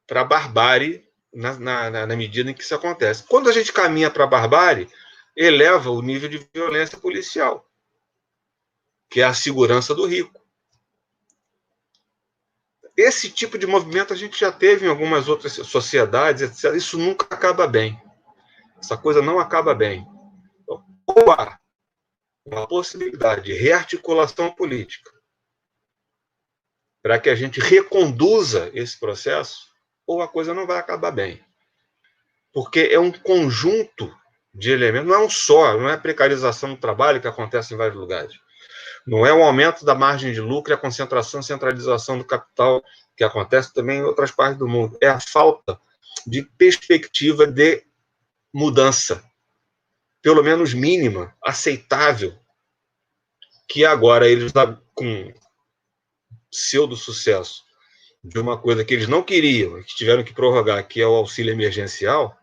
[0.08, 3.24] para a barbárie na, na, na, medida em que isso acontece.
[3.24, 4.90] Quando a gente caminha para a barbárie,
[5.36, 7.70] eleva o nível de violência policial
[9.10, 10.40] que é a segurança do rico.
[12.96, 16.76] Esse tipo de movimento a gente já teve em algumas outras sociedades, etc.
[16.76, 18.00] Isso nunca acaba bem.
[18.78, 20.06] Essa coisa não acaba bem.
[20.62, 21.58] Então, ou há
[22.46, 25.12] uma possibilidade de rearticulação política
[27.02, 29.70] para que a gente reconduza esse processo,
[30.06, 31.40] ou a coisa não vai acabar bem.
[32.54, 34.14] Porque é um conjunto
[34.54, 37.78] de elementos, não é um só, não é a precarização do trabalho que acontece em
[37.78, 38.34] vários lugares.
[39.06, 42.84] Não é o aumento da margem de lucro a concentração centralização do capital
[43.16, 44.98] que acontece também em outras partes do mundo.
[45.02, 45.80] É a falta
[46.26, 47.84] de perspectiva de
[48.54, 49.24] mudança,
[50.22, 52.38] pelo menos mínima, aceitável,
[53.68, 54.52] que agora eles,
[54.94, 55.34] com
[56.50, 57.64] pseudo-sucesso
[58.24, 61.54] de uma coisa que eles não queriam, que tiveram que prorrogar, que é o auxílio
[61.54, 62.38] emergencial,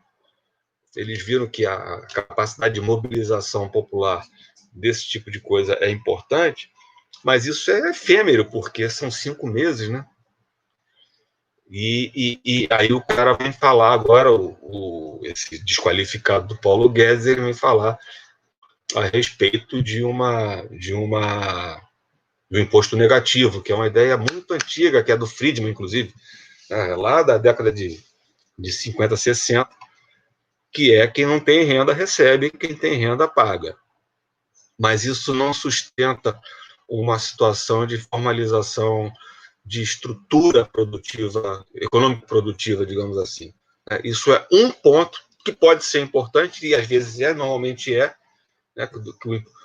[0.95, 4.25] eles viram que a capacidade de mobilização popular
[4.73, 6.71] desse tipo de coisa é importante,
[7.23, 10.07] mas isso é efêmero, porque são cinco meses, né?
[11.69, 16.89] E, e, e aí o cara vem falar agora, o, o, esse desqualificado do Paulo
[16.89, 17.99] Guedes, ele vem falar
[18.95, 21.83] a respeito de uma de uma
[22.51, 26.15] do imposto negativo, que é uma ideia muito antiga, que é do Friedman, inclusive,
[26.71, 28.01] né, lá da década de,
[28.59, 29.69] de 50, 60,
[30.73, 33.77] que é quem não tem renda recebe, quem tem renda paga.
[34.79, 36.39] Mas isso não sustenta
[36.89, 39.13] uma situação de formalização
[39.65, 43.53] de estrutura produtiva, econômica produtiva, digamos assim.
[43.91, 48.15] É, isso é um ponto que pode ser importante, e às vezes é, normalmente é,
[48.77, 48.89] né,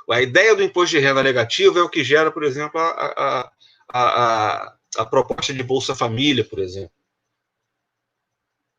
[0.10, 3.52] a ideia do imposto de renda negativo é o que gera, por exemplo, a, a,
[3.94, 6.92] a, a proposta de Bolsa Família, por exemplo.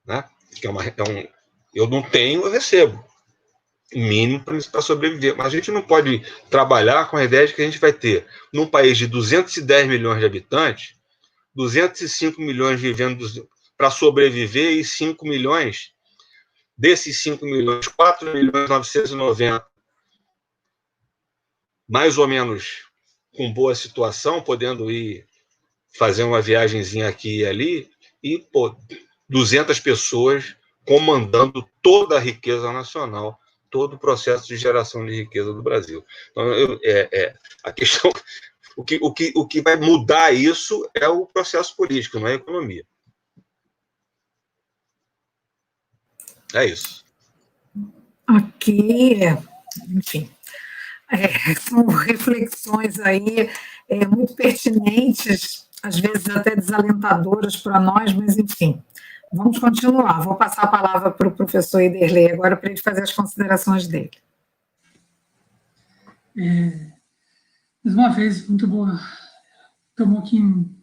[0.07, 0.25] Né?
[0.61, 1.29] Que é uma, é um,
[1.75, 3.03] eu não tenho, eu recebo.
[3.95, 5.37] Mínimo para sobreviver.
[5.37, 8.27] Mas a gente não pode trabalhar com a ideia de que a gente vai ter,
[8.53, 10.95] num país de 210 milhões de habitantes,
[11.55, 13.27] 205 milhões vivendo
[13.77, 15.93] para sobreviver e 5 milhões,
[16.77, 19.72] desses 5 milhões, 4 milhões 990,
[21.93, 22.86] mais ou menos
[23.36, 25.26] com boa situação, podendo ir
[25.95, 27.90] fazer uma viagemzinha aqui e ali,
[28.22, 28.74] e pô,
[29.28, 33.38] 200 pessoas comandando toda a riqueza nacional,
[33.70, 36.03] todo o processo de geração de riqueza do Brasil.
[36.30, 38.11] Então, eu, é, é, a questão
[38.74, 42.32] o que, o, que, o que vai mudar isso é o processo político, não é
[42.32, 42.86] a economia.
[46.55, 47.05] É isso.
[48.26, 49.20] Aqui,
[49.90, 50.30] enfim,
[51.13, 53.51] é, são reflexões aí
[53.89, 58.83] é, muito pertinentes, às vezes até desalentadoras para nós, mas enfim,
[59.33, 60.23] vamos continuar.
[60.23, 64.11] Vou passar a palavra para o professor Ederley agora para ele fazer as considerações dele.
[66.37, 66.93] É,
[67.85, 68.99] mais uma vez, muito boa.
[69.91, 70.75] Estamos aqui em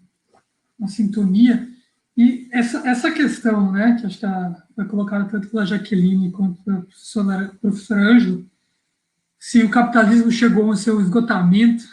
[0.78, 1.68] uma sintonia.
[2.16, 4.26] E essa, essa questão, né, que acho que
[4.76, 8.49] foi colocada tanto pela Jaqueline quanto pela professora, professora Ângelo,
[9.40, 11.86] se o capitalismo chegou ao seu esgotamento,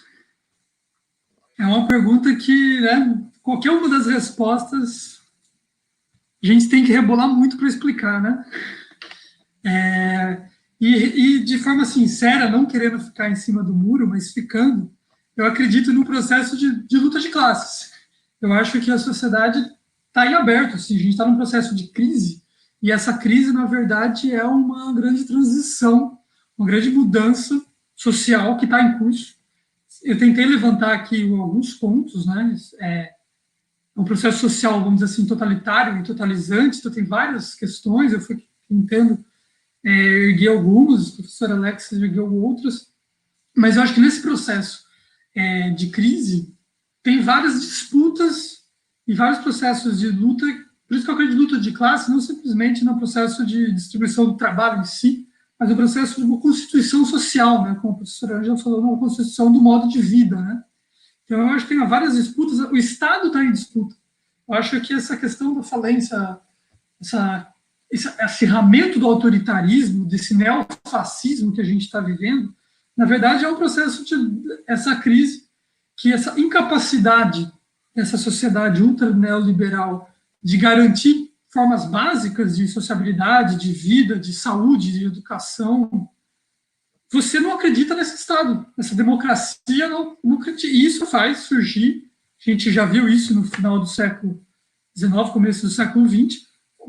[1.58, 5.20] é uma pergunta que, né, qualquer uma das respostas,
[6.42, 8.44] a gente tem que rebolar muito para explicar, né?
[9.64, 10.46] É,
[10.80, 14.92] e, e, de forma sincera, não querendo ficar em cima do muro, mas ficando,
[15.36, 17.92] eu acredito no processo de, de luta de classes.
[18.40, 19.58] Eu acho que a sociedade
[20.08, 22.42] está em aberto, assim, a gente está num processo de crise,
[22.82, 26.15] e essa crise, na verdade, é uma grande transição,
[26.56, 29.36] uma grande mudança social que está em curso.
[30.02, 32.54] Eu tentei levantar aqui alguns pontos, né?
[32.80, 33.16] É,
[33.96, 38.46] um processo social, vamos dizer assim, totalitário e totalizante, então tem várias questões, eu fui
[38.68, 39.24] tentando
[39.82, 42.92] é, erguer algumas, o professor Alex ergueu outras,
[43.56, 44.84] mas eu acho que nesse processo
[45.34, 46.54] é, de crise,
[47.02, 48.64] tem várias disputas
[49.06, 50.44] e vários processos de luta,
[50.86, 54.36] por isso que eu acredito luta de classe, não simplesmente no processo de distribuição do
[54.36, 55.25] trabalho em si,
[55.58, 59.50] mas no processo de uma constituição social, né, como a professora já falou, uma constituição
[59.50, 60.36] do modo de vida.
[60.36, 60.62] Né?
[61.24, 63.96] Então, eu acho que tem várias disputas, o Estado está em disputa.
[64.48, 66.38] Eu acho que essa questão da falência,
[67.00, 67.52] essa,
[67.90, 72.54] esse acirramento do autoritarismo, desse neofascismo que a gente está vivendo,
[72.96, 74.14] na verdade, é um processo de
[74.66, 75.46] essa crise,
[75.96, 77.50] que essa incapacidade
[77.94, 80.10] dessa sociedade ultra neoliberal
[80.42, 81.25] de garantir
[81.56, 86.06] formas básicas de sociabilidade, de vida, de saúde, de educação.
[87.10, 92.10] Você não acredita nesse Estado, nessa democracia, não, não e isso faz surgir,
[92.46, 94.44] a gente já viu isso no final do século
[94.94, 96.42] XIX, começo do século XX,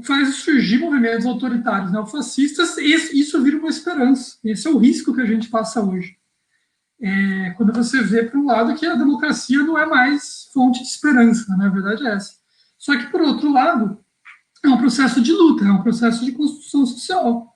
[0.04, 2.92] faz surgir movimentos autoritários neofascistas, e
[3.22, 4.38] isso vira uma esperança.
[4.44, 6.18] Esse é o risco que a gente passa hoje.
[7.00, 10.90] É, quando você vê, para um lado, que a democracia não é mais fonte de
[10.90, 12.34] esperança, na verdade é essa.
[12.78, 14.04] Só que, por outro lado,
[14.68, 17.56] é um processo de luta, é um processo de construção social.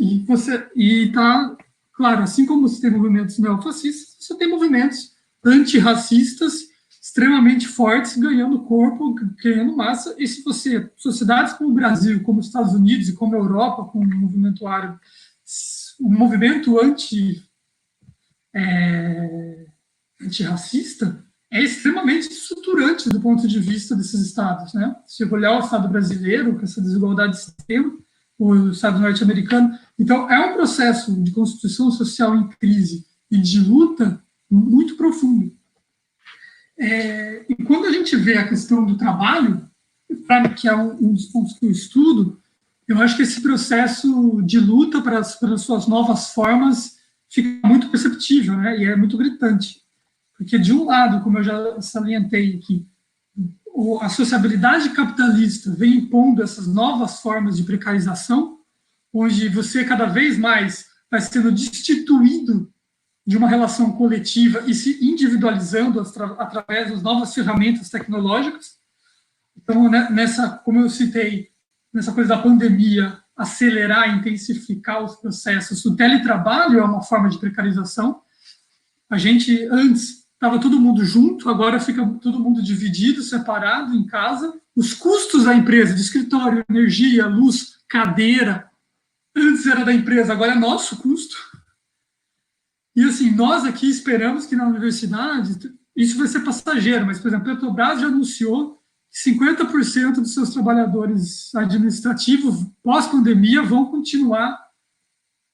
[0.00, 1.56] E você e tá,
[1.92, 5.12] claro, assim como você tem movimentos neofascistas, você tem movimentos
[5.44, 6.68] antirracistas
[7.00, 10.14] extremamente fortes, ganhando corpo, ganhando massa.
[10.18, 13.84] E se você, sociedades como o Brasil, como os Estados Unidos e como a Europa,
[13.84, 14.98] com o movimento árabe,
[16.00, 17.44] o movimento anti,
[18.54, 19.66] é,
[20.20, 21.23] antirracista
[21.54, 24.74] é extremamente estruturante do ponto de vista desses estados.
[24.74, 24.92] Né?
[25.06, 27.96] Se olhar o Estado brasileiro, com essa desigualdade extrema,
[28.36, 34.20] o Estado norte-americano, então é um processo de constituição social em crise e de luta
[34.50, 35.56] muito profundo.
[36.76, 39.70] É, e quando a gente vê a questão do trabalho,
[40.56, 42.42] que é um, um, dos pontos que eu estudo,
[42.88, 46.96] eu acho que esse processo de luta para para as suas novas formas
[47.30, 48.76] fica muito perceptível, né?
[48.76, 49.83] E é muito gritante.
[50.36, 52.86] Porque, de um lado, como eu já salientei aqui,
[54.00, 58.58] a sociabilidade capitalista vem impondo essas novas formas de precarização,
[59.12, 62.72] onde você cada vez mais vai sendo destituído
[63.26, 68.78] de uma relação coletiva e se individualizando através das novas ferramentas tecnológicas.
[69.56, 71.50] Então, né, nessa, como eu citei,
[71.92, 75.84] nessa coisa da pandemia, acelerar, intensificar os processos.
[75.84, 78.20] O teletrabalho é uma forma de precarização.
[79.08, 84.60] A gente antes estava todo mundo junto, agora fica todo mundo dividido, separado em casa.
[84.76, 88.70] Os custos da empresa, de escritório, energia, luz, cadeira,
[89.34, 91.34] antes era da empresa, agora é nosso custo.
[92.94, 97.50] E assim, nós aqui esperamos que na universidade isso vai ser passageiro, mas, por exemplo,
[97.50, 104.60] a Petrobras já anunciou que 50% dos seus trabalhadores administrativos pós-pandemia vão continuar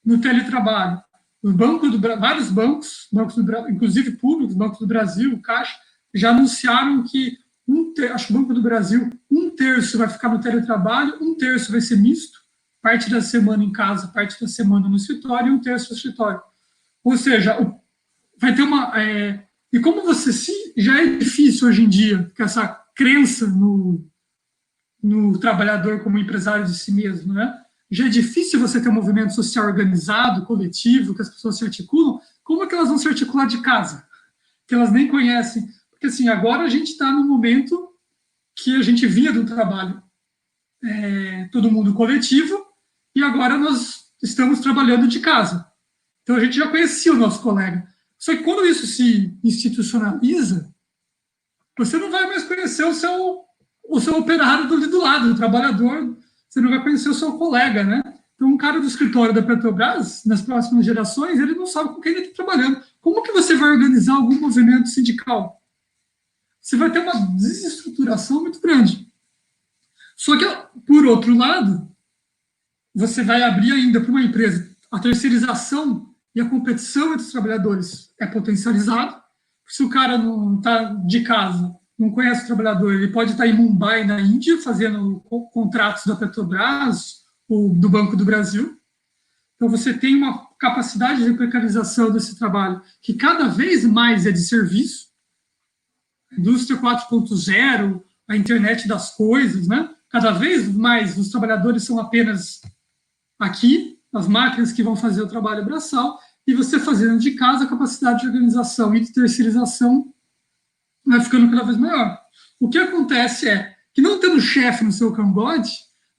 [0.05, 1.01] no teletrabalho.
[1.43, 5.75] O banco do, vários bancos, bancos do, inclusive públicos, bancos do Brasil, Caixa,
[6.15, 10.29] já anunciaram que um ter, acho que o Banco do Brasil, um terço vai ficar
[10.29, 12.41] no teletrabalho, um terço vai ser misto,
[12.83, 16.43] parte da semana em casa, parte da semana no escritório e um terço no escritório.
[17.05, 17.57] Ou seja,
[18.39, 18.99] vai ter uma.
[19.01, 20.53] É, e como você se.
[20.77, 24.05] Já é difícil hoje em dia, que essa crença no,
[25.03, 27.55] no trabalhador como empresário de si mesmo, né?
[27.91, 32.21] Já é difícil você ter um movimento social organizado, coletivo, que as pessoas se articulam.
[32.45, 34.07] Como é que elas vão se articular de casa?
[34.67, 35.69] Que elas nem conhecem.
[35.91, 37.89] Porque, assim, agora a gente está num momento
[38.55, 40.03] que a gente via do trabalho
[40.85, 42.67] é, todo mundo coletivo,
[43.15, 45.67] e agora nós estamos trabalhando de casa.
[46.23, 47.87] Então a gente já conhecia o nosso colega.
[48.19, 50.73] Só que quando isso se institucionaliza,
[51.77, 53.45] você não vai mais conhecer o seu,
[53.89, 56.17] o seu operário do, do lado, o trabalhador,
[56.51, 58.03] você não vai conhecer o seu colega, né?
[58.35, 62.13] Então, um cara do escritório da Petrobras, nas próximas gerações, ele não sabe com quem
[62.13, 62.83] ele está trabalhando.
[63.01, 65.63] Como que você vai organizar algum movimento sindical?
[66.61, 69.09] Você vai ter uma desestruturação muito grande.
[70.17, 70.45] Só que,
[70.87, 71.89] por outro lado,
[72.95, 78.13] você vai abrir ainda para uma empresa a terceirização e a competição entre os trabalhadores
[78.21, 79.23] é potencializado.
[79.69, 83.53] Se o cara não está de casa, não conhece o trabalhador, ele pode estar em
[83.53, 85.21] Mumbai, na Índia, fazendo
[85.53, 88.81] contratos da Petrobras ou do Banco do Brasil.
[89.55, 94.41] Então, você tem uma capacidade de precarização desse trabalho que cada vez mais é de
[94.41, 95.11] serviço.
[96.39, 99.91] Indústria 4.0, a internet das coisas, né?
[100.09, 102.63] Cada vez mais os trabalhadores são apenas
[103.39, 107.69] aqui, as máquinas que vão fazer o trabalho braçal, e você fazendo de casa, a
[107.69, 110.11] capacidade de organização e de terceirização
[111.05, 112.19] vai ficando cada vez maior.
[112.59, 115.71] O que acontece é que, não tendo chefe no seu Camboja,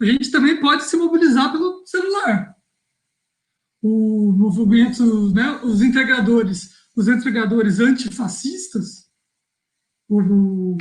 [0.01, 2.55] a gente também pode se mobilizar pelo celular.
[3.81, 9.07] O movimento, né, os integradores, os entregadores antifascistas,
[10.09, 10.77] o,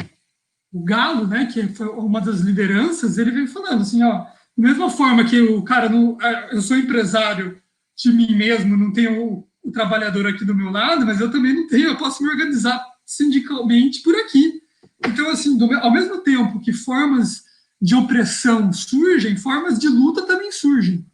[0.73, 4.91] o Galo, né, que foi uma das lideranças, ele vem falando assim, ó, da mesma
[4.91, 7.61] forma que o cara, não, é, eu sou empresário
[7.97, 11.55] de mim mesmo, não tenho o, o trabalhador aqui do meu lado, mas eu também
[11.55, 14.63] não tenho, eu posso me organizar sindicalmente por aqui.
[15.05, 17.43] Então, assim, do, ao mesmo tempo que formas
[17.83, 21.05] de opressão surgem, formas de luta também surgem.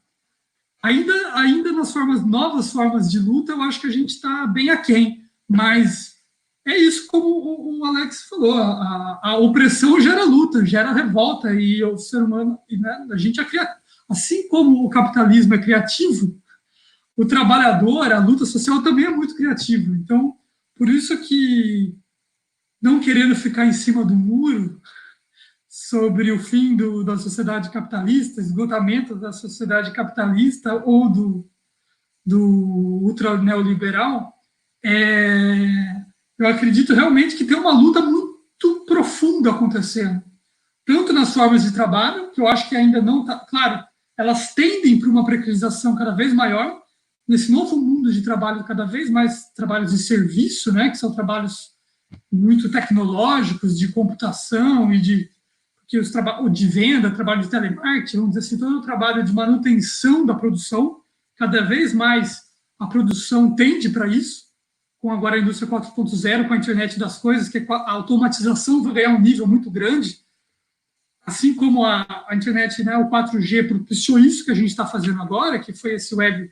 [0.82, 4.68] Ainda, ainda nas formas novas formas de luta, eu acho que a gente está bem
[4.68, 6.16] aquém, mas
[6.66, 11.82] é isso como o, o Alex falou, a, a, opressão gera luta, gera revolta, e
[11.82, 13.80] o ser humano, né, a gente é criativo.
[14.08, 16.38] Assim como o capitalismo é criativo,
[17.16, 19.94] o trabalhador, a luta social também é muito criativo.
[19.94, 20.35] Então,
[20.76, 21.96] por isso que,
[22.80, 24.80] não querendo ficar em cima do muro
[25.68, 31.50] sobre o fim do, da sociedade capitalista, esgotamento da sociedade capitalista ou do,
[32.24, 32.40] do
[33.02, 34.32] ultra neoliberal,
[34.84, 35.66] é,
[36.38, 40.22] eu acredito realmente que tem uma luta muito profunda acontecendo,
[40.84, 43.84] tanto nas formas de trabalho, que eu acho que ainda não está, claro,
[44.18, 46.80] elas tendem para uma precarização cada vez maior,
[47.26, 51.74] nesse novo mundo de trabalho, cada vez mais trabalhos de serviço, né, que são trabalhos
[52.30, 55.30] muito tecnológicos, de computação e de
[55.88, 59.32] que os trabalhos de venda, trabalho de telemarketing, vamos dizer assim, todo o trabalho de
[59.32, 61.00] manutenção da produção,
[61.36, 62.42] cada vez mais
[62.78, 64.46] a produção tende para isso
[64.98, 69.10] com agora a indústria 4.0, com a internet das coisas, que a automatização vai ganhar
[69.10, 70.18] um nível muito grande,
[71.24, 75.20] assim como a, a internet, né, o 4G propiciou isso que a gente está fazendo
[75.22, 76.50] agora, que foi esse web,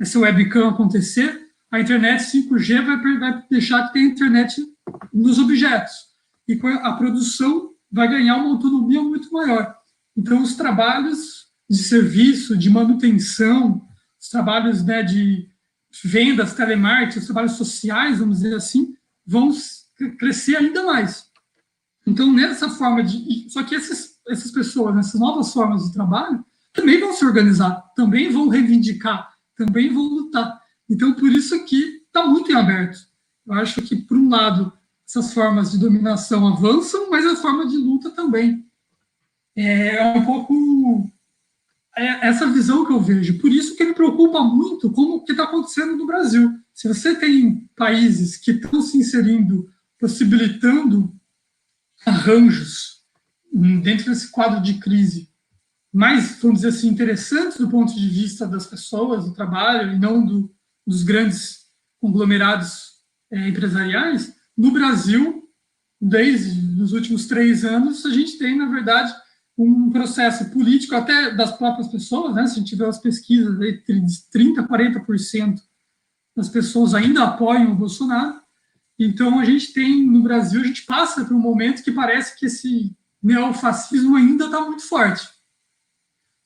[0.00, 4.66] esse webcam acontecer, a internet 5G vai, vai deixar que tenha internet
[5.12, 5.92] nos objetos,
[6.48, 9.76] e a produção vai ganhar uma autonomia muito maior.
[10.16, 13.86] Então, os trabalhos de serviço, de manutenção,
[14.20, 15.48] os trabalhos né, de
[16.02, 18.94] vendas, telemarketing, os trabalhos sociais, vamos dizer assim,
[19.26, 19.50] vão
[20.18, 21.26] crescer ainda mais.
[22.06, 23.48] Então, nessa forma de.
[23.50, 28.48] Só que essas pessoas, essas novas formas de trabalho, também vão se organizar, também vão
[28.48, 29.29] reivindicar,
[29.64, 30.60] também vão lutar.
[30.88, 32.98] Então, por isso que está muito em aberto.
[33.46, 34.72] Eu acho que, por um lado,
[35.06, 38.66] essas formas de dominação avançam, mas a forma de luta também.
[39.54, 41.10] É, é um pouco
[41.96, 43.38] é essa visão que eu vejo.
[43.38, 46.52] Por isso que me preocupa muito como o que está acontecendo no Brasil.
[46.72, 49.68] Se você tem países que estão se inserindo,
[49.98, 51.12] possibilitando
[52.06, 53.00] arranjos
[53.82, 55.29] dentro desse quadro de crise,
[55.92, 60.24] mais, vamos dizer assim, interessantes do ponto de vista das pessoas, do trabalho, e não
[60.24, 60.52] do,
[60.86, 61.66] dos grandes
[62.00, 62.90] conglomerados
[63.30, 65.48] é, empresariais, no Brasil,
[66.00, 69.12] desde os últimos três anos, a gente tem, na verdade,
[69.56, 72.46] um processo político até das próprias pessoas, né?
[72.46, 74.00] Se a gente tiver as pesquisas, entre
[74.32, 75.60] 30% a 40%
[76.34, 78.40] das pessoas ainda apoiam o Bolsonaro.
[78.98, 82.46] Então, a gente tem, no Brasil, a gente passa por um momento que parece que
[82.46, 85.28] esse neofascismo ainda está muito forte.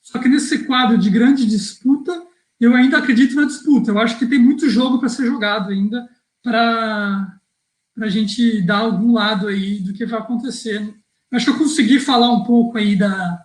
[0.05, 2.13] Só que nesse quadro de grande disputa,
[2.59, 3.91] eu ainda acredito na disputa.
[3.91, 6.07] Eu acho que tem muito jogo para ser jogado ainda
[6.41, 7.39] para
[7.99, 10.95] a gente dar algum lado aí do que vai acontecer
[11.35, 13.43] Acho que eu consegui falar um pouco aí da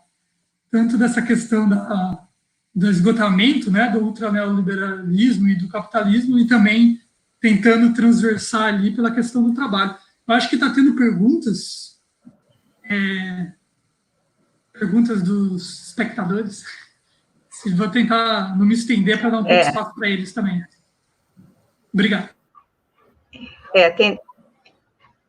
[0.70, 2.28] tanto dessa questão da,
[2.72, 7.00] do esgotamento, né, do ultraneoliberalismo e do capitalismo, e também
[7.40, 9.96] tentando transversar ali pela questão do trabalho.
[10.28, 11.98] Eu acho que está tendo perguntas,
[12.84, 13.52] é,
[14.81, 16.65] perguntas dos espectadores.
[17.77, 19.69] Vou tentar não me estender para dar um pouco de é.
[19.69, 20.65] espaço para eles também.
[21.93, 22.31] Obrigado.
[23.74, 24.19] É, tem,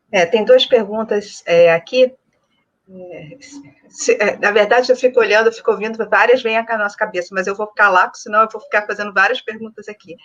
[0.09, 2.13] é, tem duas perguntas é, aqui.
[2.89, 3.37] É,
[3.89, 7.29] se, é, na verdade, eu fico olhando, eu fico ouvindo, várias vêm à nossa cabeça,
[7.33, 10.15] mas eu vou ficar lá, senão eu vou ficar fazendo várias perguntas aqui.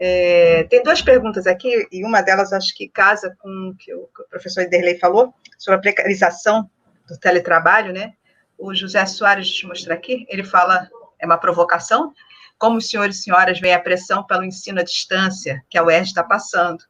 [0.00, 4.08] É, tem duas perguntas aqui, e uma delas acho que casa com o que o,
[4.28, 6.68] professor Ederley falou, sobre a precarização
[7.08, 8.14] do teletrabalho, né?
[8.58, 12.12] O José Soares, deixa eu mostrar aqui, ele fala, é uma provocação,
[12.58, 16.08] como os senhores e senhoras veem a pressão pelo ensino à distância que a UERJ
[16.08, 16.84] está passando.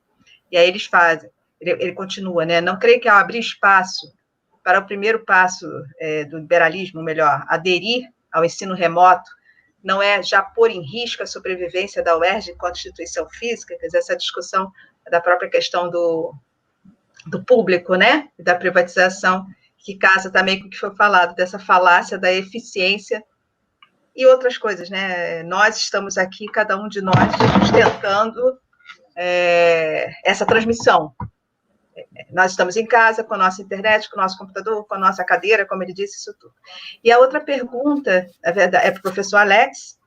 [0.50, 1.30] E aí eles fazem,
[1.60, 2.60] ele, ele continua, né?
[2.60, 4.10] Não creio que ao abrir espaço
[4.64, 5.66] para o primeiro passo
[5.98, 9.30] é, do liberalismo, melhor, aderir ao ensino remoto,
[9.82, 13.98] não é já pôr em risco a sobrevivência da UERJ enquanto instituição física, quer dizer,
[13.98, 14.72] essa discussão
[15.10, 16.34] da própria questão do,
[17.26, 19.46] do público, né, da privatização,
[19.88, 23.24] que casa também com o que foi falado, dessa falácia da eficiência
[24.14, 27.16] e outras coisas, né, nós estamos aqui, cada um de nós,
[27.58, 28.58] sustentando
[29.16, 31.14] é, essa transmissão,
[32.30, 35.24] nós estamos em casa com a nossa internet, com o nosso computador, com a nossa
[35.24, 36.52] cadeira, como ele disse, isso tudo.
[37.02, 39.98] E a outra pergunta, na verdade, é para o professor Alex,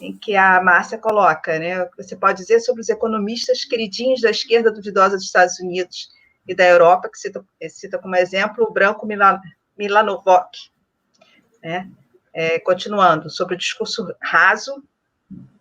[0.00, 1.88] em que a Márcia coloca, né?
[1.96, 6.08] Você pode dizer sobre os economistas queridinhos da esquerda duvidosa dos Estados Unidos
[6.46, 9.40] e da Europa, que cita, cita como exemplo o branco Milan,
[9.78, 10.50] Milanovoc,
[11.62, 11.88] né?
[12.34, 14.82] É, continuando, sobre o discurso raso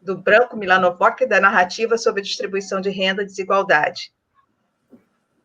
[0.02, 4.12] do branco Milanovoc da narrativa sobre distribuição de renda e desigualdade.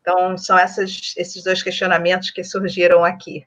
[0.01, 3.45] Então, são essas, esses dois questionamentos que surgiram aqui.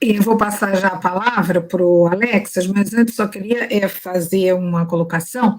[0.00, 4.52] Eu vou passar já a palavra para o Alexas, mas antes só queria é, fazer
[4.52, 5.58] uma colocação,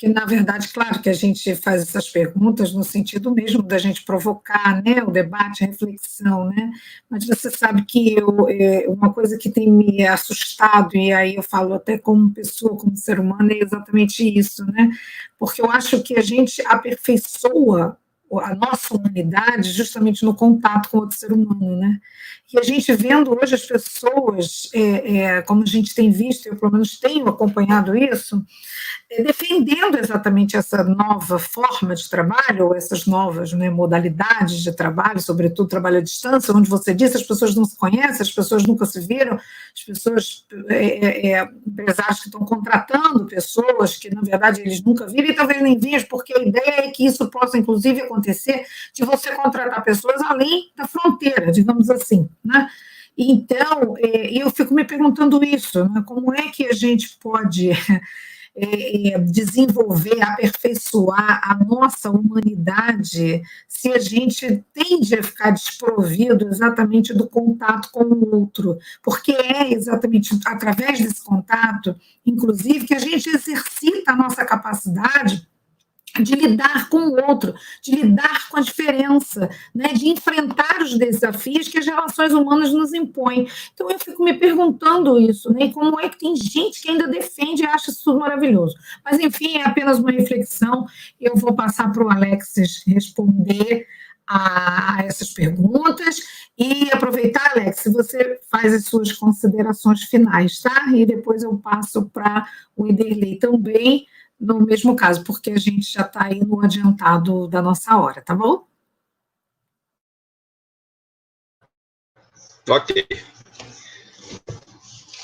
[0.00, 4.02] que na verdade, claro que a gente faz essas perguntas no sentido mesmo da gente
[4.02, 6.70] provocar né, o debate, a reflexão, né?
[7.10, 11.42] Mas você sabe que eu, é, uma coisa que tem me assustado, e aí eu
[11.42, 14.90] falo até como pessoa, como ser humano, é exatamente isso, né?
[15.38, 17.98] Porque eu acho que a gente aperfeiçoa
[18.38, 21.98] a nossa humanidade justamente no contato com outro ser humano, né?
[22.52, 26.56] E a gente vendo hoje as pessoas, é, é, como a gente tem visto, eu
[26.56, 28.44] pelo menos tenho acompanhado isso,
[29.08, 35.20] é, defendendo exatamente essa nova forma de trabalho, ou essas novas né, modalidades de trabalho,
[35.20, 38.84] sobretudo trabalho à distância, onde você disse as pessoas não se conhecem, as pessoas nunca
[38.84, 44.60] se viram, as pessoas, é, é, é empresários que estão contratando pessoas que, na verdade,
[44.60, 48.00] eles nunca viram e talvez nem vejam, porque a ideia é que isso possa, inclusive,
[48.00, 52.28] acontecer de você contratar pessoas além da fronteira, digamos assim.
[52.44, 52.68] Né?
[53.16, 56.02] Então, é, eu fico me perguntando isso, né?
[56.06, 57.70] como é que a gente pode
[58.56, 67.14] é, é, desenvolver, aperfeiçoar a nossa humanidade se a gente tende a ficar desprovido exatamente
[67.14, 71.94] do contato com o outro, porque é exatamente através desse contato,
[72.26, 75.48] inclusive, que a gente exercita a nossa capacidade
[76.18, 81.68] de lidar com o outro, de lidar com a diferença, né, de enfrentar os desafios
[81.68, 83.46] que as relações humanas nos impõem.
[83.72, 87.62] Então eu fico me perguntando isso, né, como é que tem gente que ainda defende
[87.62, 88.74] e acha isso maravilhoso.
[89.04, 90.86] Mas enfim, é apenas uma reflexão.
[91.20, 93.86] Eu vou passar para o Alexis responder
[94.30, 96.16] a, essas perguntas
[96.56, 100.86] e aproveitar, Alex, você faz as suas considerações finais, tá?
[100.94, 102.46] E depois eu passo para
[102.76, 104.06] o Iderley também
[104.40, 108.66] no mesmo caso, porque a gente já está no adiantado da nossa hora, tá bom?
[112.68, 113.06] Ok.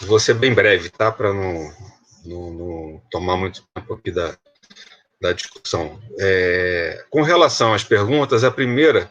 [0.02, 1.10] Vou ser bem breve, tá?
[1.10, 1.72] Para não,
[2.24, 4.36] não, não, tomar muito tempo aqui da,
[5.20, 5.98] da discussão.
[6.18, 9.10] É, com relação às perguntas, a primeira,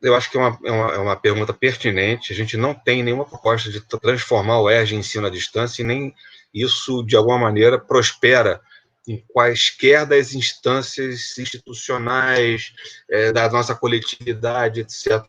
[0.00, 2.32] eu acho que é uma, é uma, é uma pergunta pertinente.
[2.32, 5.86] A gente não tem nenhuma proposta de transformar o ERG em ensino à distância e
[5.86, 6.14] nem
[6.54, 8.60] isso, de alguma maneira, prospera
[9.06, 12.72] em quaisquer das instâncias institucionais,
[13.08, 15.22] é, da nossa coletividade, etc.,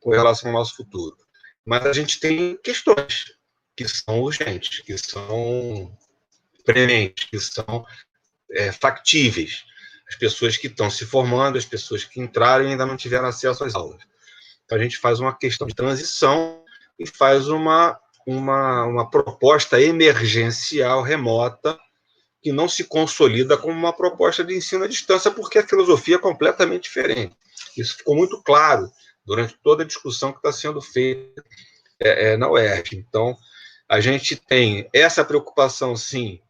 [0.00, 1.16] com relação ao nosso futuro.
[1.64, 3.32] Mas a gente tem questões
[3.76, 5.96] que são urgentes, que são
[6.64, 7.84] prementes, que são
[8.52, 9.64] é, factíveis.
[10.08, 13.64] As pessoas que estão se formando, as pessoas que entraram e ainda não tiveram acesso
[13.64, 14.02] às aulas.
[14.64, 16.62] Então a gente faz uma questão de transição
[16.98, 21.78] e faz uma, uma, uma proposta emergencial remota
[22.42, 26.18] que não se consolida como uma proposta de ensino à distância, porque a filosofia é
[26.18, 27.36] completamente diferente.
[27.76, 28.90] Isso ficou muito claro
[29.24, 31.42] durante toda a discussão que está sendo feita
[32.00, 32.96] é, é, na UERJ.
[32.96, 33.36] Então,
[33.88, 36.40] a gente tem essa preocupação, sim,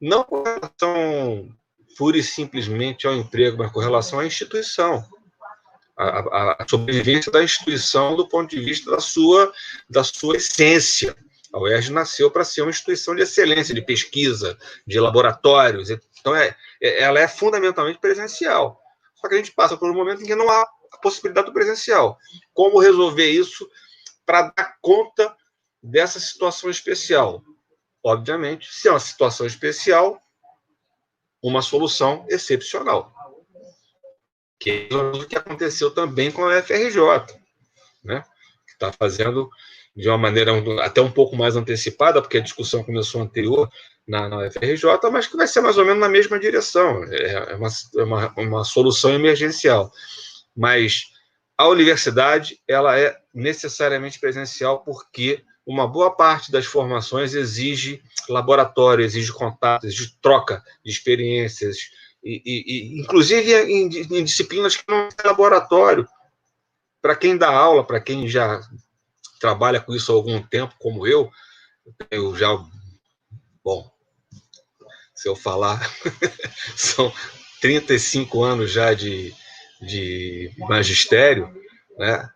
[0.00, 1.52] não com relação
[1.96, 5.04] pura e simplesmente ao emprego, mas com relação à instituição.
[5.96, 9.52] A, a, sobrevivência da instituição do ponto de vista da sua,
[9.88, 11.14] da sua essência
[11.52, 15.90] a UERJ nasceu para ser uma instituição de excelência, de pesquisa, de laboratórios.
[15.90, 18.80] Então, é, é, ela é fundamentalmente presencial.
[19.14, 21.52] Só que a gente passa por um momento em que não há a possibilidade do
[21.52, 22.18] presencial.
[22.54, 23.70] Como resolver isso
[24.24, 25.36] para dar conta
[25.82, 27.44] dessa situação especial?
[28.02, 30.20] Obviamente, se é uma situação especial,
[31.42, 33.12] uma solução excepcional.
[34.58, 36.96] Que é o que aconteceu também com a FRJ,
[38.02, 38.24] né?
[38.66, 39.50] que está fazendo
[39.94, 40.52] de uma maneira
[40.82, 43.68] até um pouco mais antecipada, porque a discussão começou anterior
[44.06, 47.04] na, na UFRJ, mas que vai ser mais ou menos na mesma direção.
[47.04, 49.92] É, é uma, é uma, uma solução emergencial.
[50.56, 51.12] Mas
[51.56, 59.32] a universidade ela é necessariamente presencial porque uma boa parte das formações exige laboratório, exige
[59.32, 61.76] contato, exige troca de experiências,
[62.22, 66.06] e, e, e inclusive em, em, disciplinas que não tem laboratório.
[67.00, 68.60] Para quem dá aula, para quem já
[69.42, 71.28] trabalha com isso há algum tempo, como eu,
[72.12, 72.48] eu já.
[73.64, 73.90] Bom,
[75.12, 75.80] se eu falar,
[76.76, 77.12] são
[77.60, 79.34] 35 anos já de,
[79.80, 81.52] de magistério,
[81.98, 82.30] né?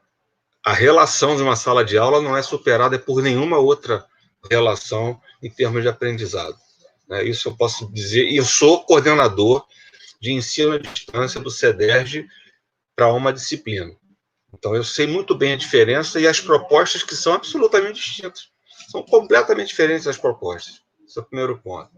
[0.65, 4.05] a relação de uma sala de aula não é superada por nenhuma outra
[4.51, 6.57] relação em termos de aprendizado.
[7.09, 7.23] Né?
[7.23, 9.65] Isso eu posso dizer, e eu sou coordenador
[10.21, 12.27] de ensino à distância do CEDERJ
[12.97, 13.95] para uma disciplina.
[14.53, 18.49] Então, eu sei muito bem a diferença e as propostas que são absolutamente distintas.
[18.91, 20.83] São completamente diferentes as propostas.
[21.07, 21.91] Esse é o primeiro ponto.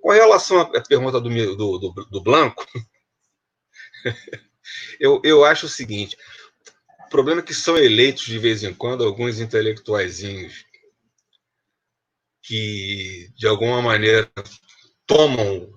[0.00, 2.66] Com relação à pergunta do, do, do, do Blanco,
[4.98, 6.16] eu, eu acho o seguinte:
[7.06, 10.64] o problema é que são eleitos de vez em quando alguns intelectuaizinhos
[12.42, 14.30] que, de alguma maneira,
[15.06, 15.70] tomam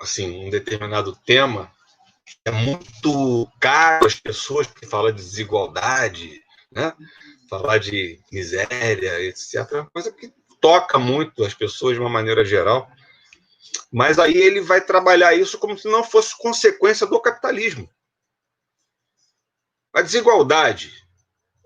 [0.00, 1.72] assim um determinado tema
[2.44, 6.92] é muito caro às pessoas, porque fala de desigualdade, né?
[7.48, 9.54] falar de miséria, etc.
[9.72, 12.90] É uma coisa que toca muito as pessoas de uma maneira geral.
[13.92, 17.90] Mas aí ele vai trabalhar isso como se não fosse consequência do capitalismo.
[19.92, 20.90] A desigualdade,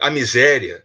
[0.01, 0.85] a miséria,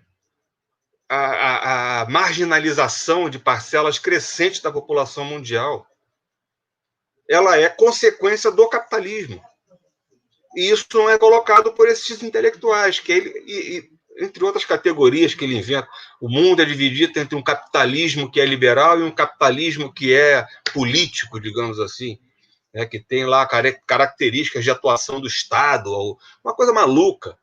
[1.10, 5.88] a, a, a marginalização de parcelas crescentes da população mundial,
[7.27, 9.43] ela é consequência do capitalismo.
[10.55, 13.89] E isso não é colocado por esses intelectuais, que ele, e, e,
[14.25, 15.87] entre outras categorias que ele inventa.
[16.19, 20.45] O mundo é dividido entre um capitalismo que é liberal e um capitalismo que é
[20.73, 22.19] político, digamos assim,
[22.73, 23.47] né, que tem lá
[23.85, 27.37] características de atuação do Estado, uma coisa maluca.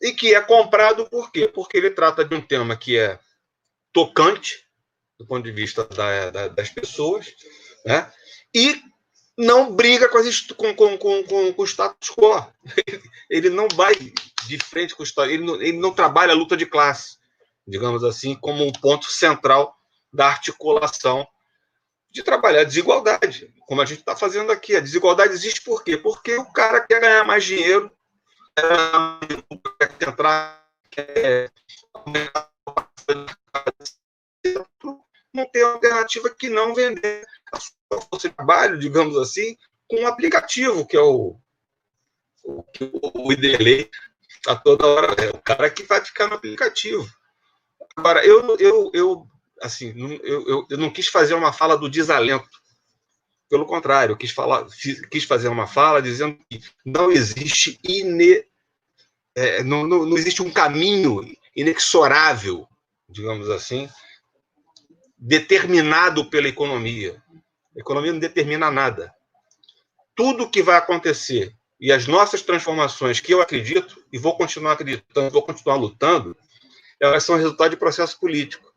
[0.00, 1.48] E que é comprado por quê?
[1.48, 3.18] Porque ele trata de um tema que é
[3.92, 4.64] tocante,
[5.18, 7.32] do ponto de vista da, da, das pessoas,
[7.86, 8.10] né?
[8.54, 8.82] e
[9.36, 12.46] não briga com, as, com, com, com, com, o status quo.
[13.28, 16.56] Ele não vai de frente com o status ele não, ele não trabalha a luta
[16.56, 17.16] de classe,
[17.66, 19.74] digamos assim, como um ponto central
[20.12, 21.26] da articulação
[22.10, 24.76] de trabalhar a desigualdade, como a gente está fazendo aqui.
[24.76, 25.96] A desigualdade existe por quê?
[25.96, 27.90] Porque o cara quer ganhar mais dinheiro,
[28.54, 31.50] quer entrar, quer
[35.34, 39.56] não tem alternativa que não vender a sua força trabalho, digamos assim,
[39.88, 41.36] com um aplicativo, que é o,
[42.44, 42.64] o,
[43.14, 43.32] o
[44.46, 45.24] a toda hora.
[45.24, 47.08] É o cara que vai ficar no aplicativo.
[47.96, 49.26] Agora, eu, eu, eu
[49.60, 52.48] assim, eu, eu, eu não quis fazer uma fala do desalento.
[53.48, 54.66] Pelo contrário, quis, falar,
[55.10, 58.44] quis fazer uma fala dizendo que não existe ine,
[59.34, 61.20] é, não, não, não existe um caminho
[61.54, 62.66] inexorável,
[63.08, 63.88] digamos assim,
[65.16, 67.22] determinado pela economia.
[67.76, 69.12] A economia não determina nada.
[70.14, 75.30] Tudo que vai acontecer e as nossas transformações, que eu acredito e vou continuar acreditando,
[75.30, 76.36] vou continuar lutando,
[77.00, 78.72] elas são resultado de processo político.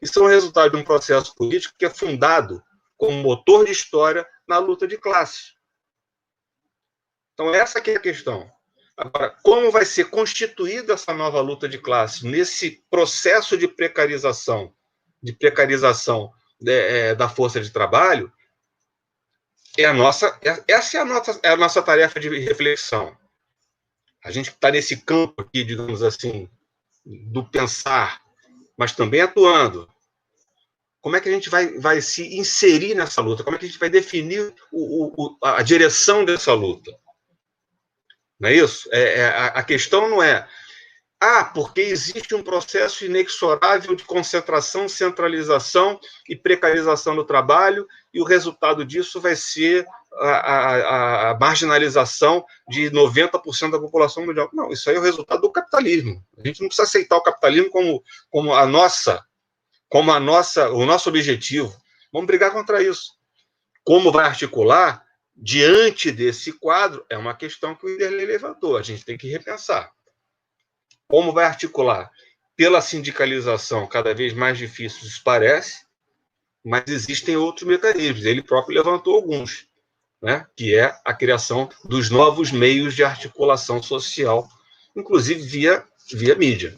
[0.00, 2.62] E são resultado de um processo político que é fundado
[2.96, 5.52] como motor de história na luta de classe.
[7.34, 8.50] Então, essa é a questão.
[8.96, 14.74] Agora, como vai ser constituída essa nova luta de classe nesse processo de precarização
[15.22, 16.32] de precarização
[16.66, 18.32] é, da força de trabalho,
[19.76, 23.16] é a nossa, é, essa é a nossa, é a nossa tarefa de reflexão.
[24.24, 26.48] A gente está nesse campo aqui, digamos assim,
[27.04, 28.20] do pensar,
[28.76, 29.88] mas também atuando.
[31.00, 33.42] Como é que a gente vai, vai se inserir nessa luta?
[33.42, 36.96] Como é que a gente vai definir o, o, a direção dessa luta?
[38.38, 38.88] Não é isso?
[38.92, 40.48] É, é a questão não é
[41.24, 48.24] ah, porque existe um processo inexorável de concentração, centralização e precarização do trabalho, e o
[48.24, 54.50] resultado disso vai ser a, a, a marginalização de 90% da população mundial.
[54.52, 56.20] Não, isso aí é o resultado do capitalismo.
[56.36, 59.24] A gente não precisa aceitar o capitalismo como, como a nossa,
[59.88, 61.72] como a nossa, o nosso objetivo.
[62.12, 63.12] Vamos brigar contra isso.
[63.84, 65.04] Como vai articular
[65.36, 68.76] diante desse quadro é uma questão que o Iderley levantou.
[68.76, 69.92] A gente tem que repensar.
[71.12, 72.10] Como vai articular?
[72.56, 75.84] Pela sindicalização cada vez mais difícil, isso parece,
[76.64, 78.24] mas existem outros mecanismos.
[78.24, 79.68] Ele próprio levantou alguns,
[80.22, 80.46] né?
[80.56, 84.48] que é a criação dos novos meios de articulação social,
[84.96, 85.84] inclusive via,
[86.14, 86.74] via mídia,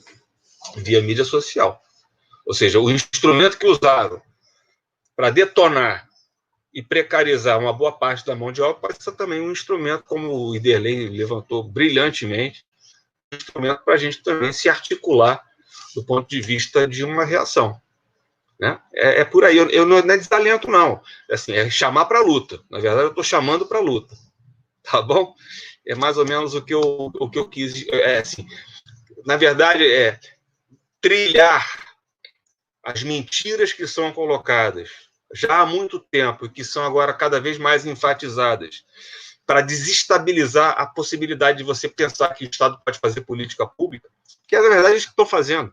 [0.79, 1.81] via mídia social.
[2.45, 4.21] Ou seja, o instrumento que usaram
[5.15, 6.09] para detonar
[6.75, 10.35] e precarizar uma boa parte da mão de obra pode ser também um instrumento, como
[10.35, 12.67] o Iderley levantou brilhantemente,
[13.37, 15.43] instrumento para a gente também se articular
[15.95, 17.81] do ponto de vista de uma reação.
[18.59, 18.81] Né?
[18.95, 21.01] É, é por aí, eu, eu, não é desalento, não.
[21.31, 22.61] É, assim, é chamar para a luta.
[22.71, 24.15] Na verdade, eu estou chamando para a luta.
[24.87, 25.35] Tá bom?
[25.87, 27.89] É mais ou menos o que eu, o que eu quis.
[27.89, 28.47] É, assim,
[29.25, 30.21] na verdade, é
[31.01, 31.97] trilhar
[32.83, 34.91] as mentiras que são colocadas
[35.35, 38.85] já há muito tempo e que são agora cada vez mais enfatizadas
[39.47, 44.09] para desestabilizar a possibilidade de você pensar que o Estado pode fazer política pública,
[44.49, 45.73] que é, na verdade, isso que estou fazendo.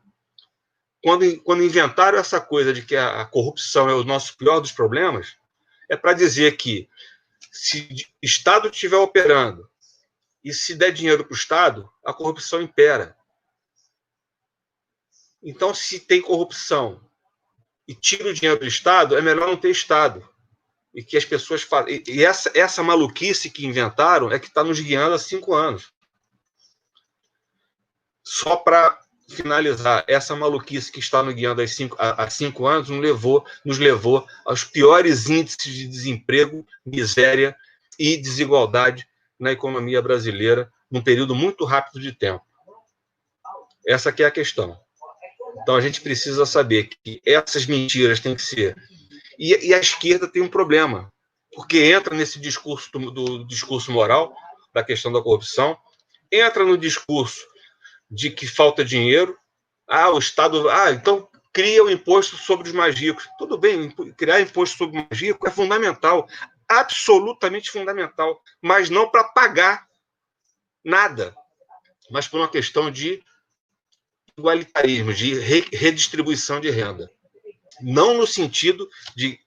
[1.04, 4.72] Quando, quando inventaram essa coisa de que a, a corrupção é o nosso pior dos
[4.72, 5.36] problemas,
[5.90, 6.90] é para dizer que
[7.52, 7.88] se
[8.22, 9.70] o Estado estiver operando
[10.44, 13.16] e se der dinheiro para o Estado, a corrupção impera.
[15.42, 17.02] Então, se tem corrupção
[17.88, 20.31] e tira o dinheiro do Estado, é melhor não ter Estado
[20.94, 22.04] e que as pessoas fazem.
[22.08, 25.92] E essa, essa maluquice que inventaram é que está nos guiando há cinco anos.
[28.24, 29.00] Só para
[29.30, 33.78] finalizar, essa maluquice que está nos guiando há cinco, há cinco anos nos levou, nos
[33.78, 37.56] levou aos piores índices de desemprego, miséria
[37.98, 39.08] e desigualdade
[39.40, 42.46] na economia brasileira num período muito rápido de tempo.
[43.88, 44.78] Essa que é a questão.
[45.62, 48.76] Então a gente precisa saber que essas mentiras têm que ser
[49.42, 51.12] e, e a esquerda tem um problema,
[51.52, 54.36] porque entra nesse discurso do, do discurso moral
[54.72, 55.76] da questão da corrupção,
[56.32, 57.44] entra no discurso
[58.10, 59.36] de que falta dinheiro.
[59.88, 60.70] Ah, o Estado.
[60.70, 63.28] Ah, então cria o imposto sobre os mais ricos.
[63.40, 66.28] Tudo bem, criar imposto sobre os mais ricos é fundamental,
[66.70, 69.88] absolutamente fundamental, mas não para pagar
[70.86, 71.36] nada,
[72.12, 73.24] mas por uma questão de
[74.38, 75.34] igualitarismo, de
[75.76, 77.12] redistribuição de renda
[77.82, 79.40] não no sentido de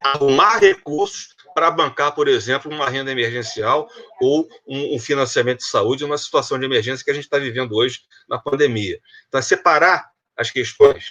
[0.00, 3.88] arrumar recursos para bancar, por exemplo, uma renda emergencial
[4.20, 8.00] ou um, financiamento de saúde numa situação de emergência que a gente está vivendo hoje
[8.28, 8.98] na pandemia.
[9.28, 11.04] Então, é separar as questões.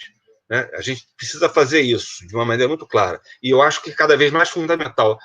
[0.48, 0.68] Né?
[0.74, 3.20] A gente precisa fazer isso de uma maneira muito clara.
[3.42, 5.18] E eu acho que cada vez mais fundamental.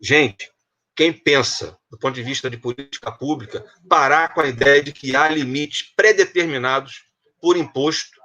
[0.00, 0.48] Gente,
[0.94, 5.16] quem pensa do ponto de vista de política pública, parar com a ideia de que
[5.16, 7.04] há limites pré-determinados
[7.40, 8.18] por imposto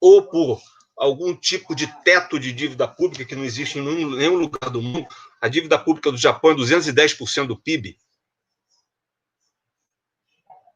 [0.00, 0.60] ou por
[0.96, 5.06] algum tipo de teto de dívida pública que não existe em nenhum lugar do mundo.
[5.40, 7.98] A dívida pública do Japão é 210% do PIB.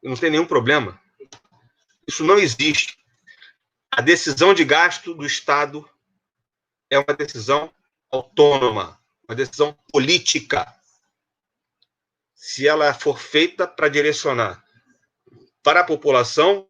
[0.03, 0.99] Não tem nenhum problema.
[2.07, 2.97] Isso não existe.
[3.91, 5.87] A decisão de gasto do Estado
[6.89, 7.71] é uma decisão
[8.11, 10.73] autônoma, uma decisão política.
[12.33, 14.63] Se ela for feita para direcionar
[15.61, 16.67] para a população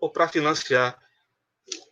[0.00, 0.98] ou para financiar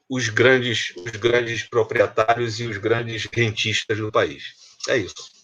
[0.08, 4.54] os grandes, os grandes proprietários e os grandes rentistas do país.
[4.88, 5.36] É isso.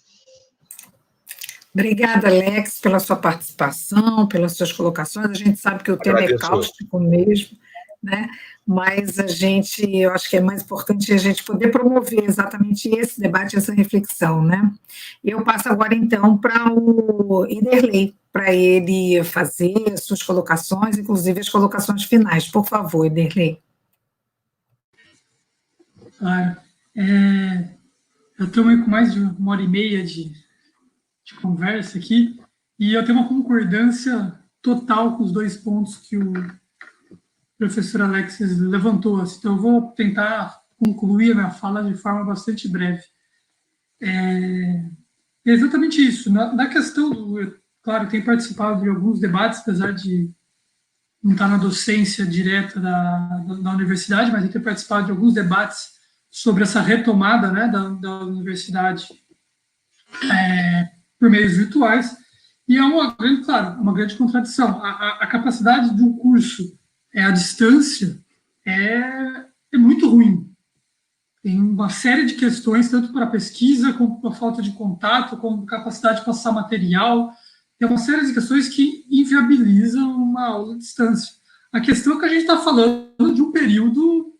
[1.74, 5.30] Obrigada, Alex, pela sua participação, pelas suas colocações.
[5.30, 7.56] A gente sabe que o tema é cáustico mesmo,
[8.02, 8.28] né?
[8.66, 13.20] mas a gente, eu acho que é mais importante a gente poder promover exatamente esse
[13.20, 14.44] debate, essa reflexão.
[14.44, 14.70] Né?
[15.24, 21.48] Eu passo agora, então, para o Iderley, para ele fazer as suas colocações, inclusive as
[21.48, 22.48] colocações finais.
[22.48, 23.58] Por favor, Iderley.
[26.22, 26.56] Claro.
[26.96, 27.74] É,
[28.38, 30.32] eu estou com mais de uma hora e meia de,
[31.24, 32.40] de conversa aqui,
[32.78, 34.32] e eu tenho uma concordância
[34.62, 36.32] total com os dois pontos que o
[37.58, 39.20] professor Alexis levantou.
[39.20, 43.02] Assim, então, eu vou tentar concluir a minha fala de forma bastante breve.
[44.00, 44.90] É,
[45.44, 46.32] é exatamente isso.
[46.32, 47.40] Na, na questão do.
[47.40, 50.30] Eu, claro, tenho participado de alguns debates, apesar de
[51.20, 55.34] não estar na docência direta da, da, da universidade, mas eu tenho participado de alguns
[55.34, 56.00] debates
[56.32, 59.06] sobre essa retomada né, da, da universidade
[60.32, 62.16] é, por meios virtuais,
[62.66, 64.82] e é uma grande, claro, uma grande contradição.
[64.82, 66.78] A, a, a capacidade de um curso
[67.14, 68.18] é, à distância
[68.66, 69.44] é,
[69.74, 70.50] é muito ruim.
[71.42, 76.20] Tem uma série de questões, tanto para pesquisa, como para falta de contato, como capacidade
[76.20, 77.30] de passar material.
[77.78, 81.34] Tem uma série de questões que inviabilizam uma aula à distância.
[81.70, 84.31] A questão é que a gente está falando de um período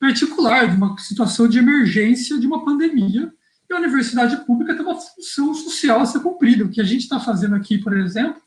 [0.00, 3.32] particular, de uma situação de emergência de uma pandemia,
[3.68, 6.64] e a universidade pública tem uma função social a ser cumprida.
[6.64, 8.40] O que a gente está fazendo aqui, por exemplo,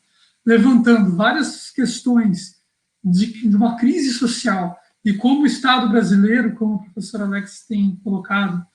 [0.46, 2.56] levantando várias questões
[3.02, 7.96] de, de, uma crise social e como o Estado brasileiro, como o professor Alex tem
[8.04, 8.66] colocado,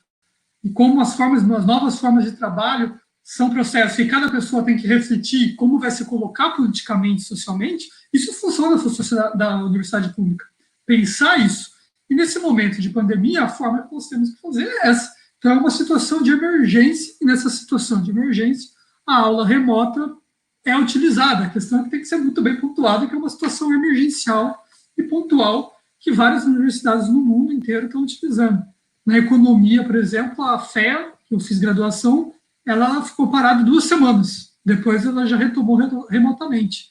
[0.63, 4.77] e como as formas, as novas formas de trabalho são processos que cada pessoa tem
[4.77, 10.47] que refletir como vai se colocar politicamente, socialmente, isso funciona na da universidade pública.
[10.87, 11.78] Pensar isso
[12.09, 15.13] e nesse momento de pandemia, a forma que nós temos que fazer é essa.
[15.39, 18.71] Então, é uma situação de emergência, e nessa situação de emergência,
[19.07, 20.17] a aula remota
[20.65, 21.45] é utilizada.
[21.45, 24.65] A questão é que tem que ser muito bem pontuada, que é uma situação emergencial
[24.97, 28.63] e pontual que várias universidades no mundo inteiro estão utilizando.
[29.05, 32.33] Na economia, por exemplo, a FEA, que eu fiz graduação,
[32.67, 34.53] ela ficou parada duas semanas.
[34.65, 35.77] Depois ela já retomou
[36.09, 36.91] remotamente.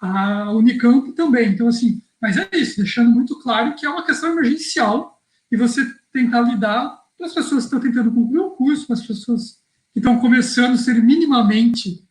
[0.00, 1.50] A Unicamp também.
[1.50, 5.20] Então, assim, mas é isso, deixando muito claro que é uma questão emergencial
[5.50, 9.06] e você tentar lidar com as pessoas que estão tentando concluir o curso, com as
[9.06, 9.58] pessoas
[9.92, 12.06] que estão começando a ser minimamente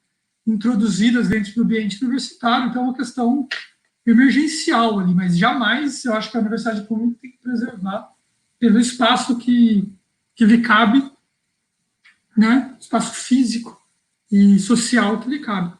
[0.45, 2.69] introduzidas dentro do ambiente universitário.
[2.69, 3.47] Então, é uma questão
[4.05, 8.09] emergencial ali, mas jamais eu acho que a universidade pública tem que preservar
[8.57, 9.91] pelo espaço que,
[10.33, 11.11] que lhe cabe,
[12.35, 12.75] né?
[12.79, 13.79] espaço físico
[14.31, 15.76] e social que lhe cabe.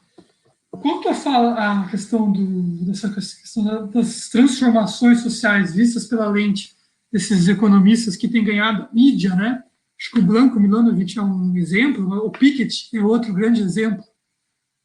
[0.71, 6.75] Quanto a, a questão do, dessa questão das transformações sociais vistas pela lente
[7.11, 9.63] desses economistas que têm ganhado mídia, né?
[9.99, 14.03] Acho que o Blanco Milanovic é um exemplo, o Piketty é outro grande exemplo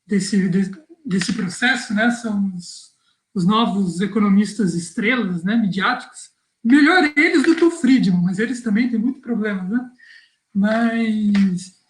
[0.07, 0.49] desse,
[1.05, 2.11] desse processo, né?
[2.11, 2.93] São os,
[3.35, 5.57] os novos economistas estrelas, né?
[5.57, 6.31] Midiáticos.
[6.65, 9.91] Melhor eles do que o Friedman, mas eles também têm muito problema, né?
[10.55, 11.82] Mas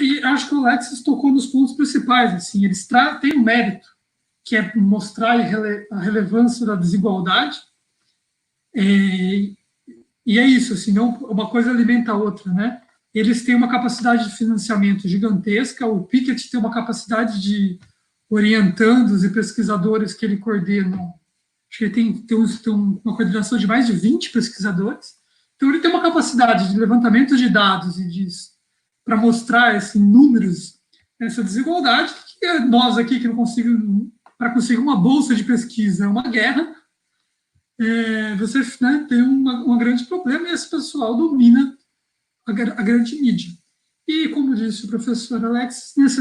[0.00, 2.34] e acho que o Alexis tocou nos pontos principais.
[2.34, 2.86] Assim, eles
[3.20, 3.88] têm um mérito,
[4.44, 7.58] que é mostrar a relevância da desigualdade.
[8.74, 9.52] É,
[10.26, 12.80] e é isso, assim, uma coisa alimenta a outra, né?
[13.14, 17.78] Eles têm uma capacidade de financiamento gigantesca, o Piketty tem uma capacidade de
[18.28, 20.96] orientandos e pesquisadores que ele coordena.
[21.70, 25.14] Acho que ele tem, tem, tem uma coordenação de mais de 20 pesquisadores.
[25.54, 28.26] Então, ele tem uma capacidade de levantamento de dados e de
[29.06, 30.80] para mostrar esses números,
[31.20, 36.08] essa desigualdade, que nós aqui que não conseguimos, para conseguir uma bolsa de pesquisa é
[36.08, 36.74] uma guerra,
[37.80, 41.76] é, você né, tem um grande problema e esse pessoal domina
[42.46, 43.50] a, a, grande mídia.
[44.08, 46.20] E, como disse o professor Alex, nesse,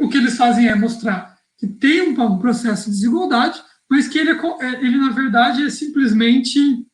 [0.00, 4.18] o que eles fazem é mostrar que tem um, um processo de desigualdade, mas que
[4.18, 6.86] ele, é, é, ele na verdade, é simplesmente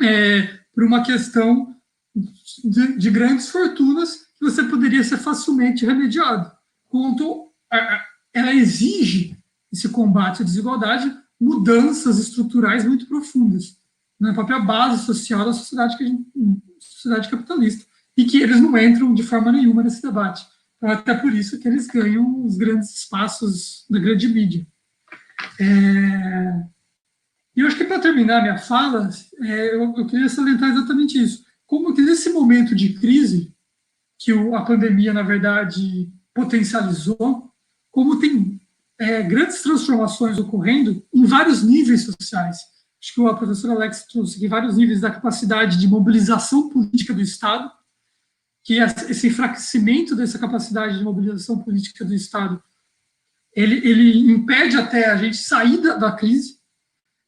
[0.00, 1.76] é, por uma questão
[2.64, 6.50] de, de grandes fortunas que você poderia ser facilmente remediado.
[6.88, 7.52] Quanto
[8.32, 9.36] ela exige
[9.72, 13.76] esse combate à desigualdade mudanças estruturais muito profundas.
[14.18, 16.26] na própria base social da sociedade, que gente,
[16.80, 17.86] sociedade capitalista,
[18.16, 20.44] e que eles não entram de forma nenhuma nesse debate.
[20.76, 24.66] Então, até por isso que eles ganham os grandes espaços da grande mídia.
[25.60, 26.64] É...
[27.54, 29.08] E eu acho que para terminar minha fala,
[29.40, 31.44] é, eu, eu, queria salientar exatamente isso.
[31.66, 33.52] Como que nesse momento de crise,
[34.18, 37.50] que a pandemia, na verdade, potencializou,
[37.90, 38.60] como tem
[38.98, 42.58] é, grandes transformações ocorrendo em vários níveis sociais.
[43.00, 47.22] Acho que o professor Alex trouxe aqui vários níveis da capacidade de mobilização política do
[47.22, 47.70] Estado,
[48.64, 52.62] que esse enfraquecimento dessa capacidade de mobilização política do Estado,
[53.54, 56.58] ele, ele impede até a gente sair da, da crise,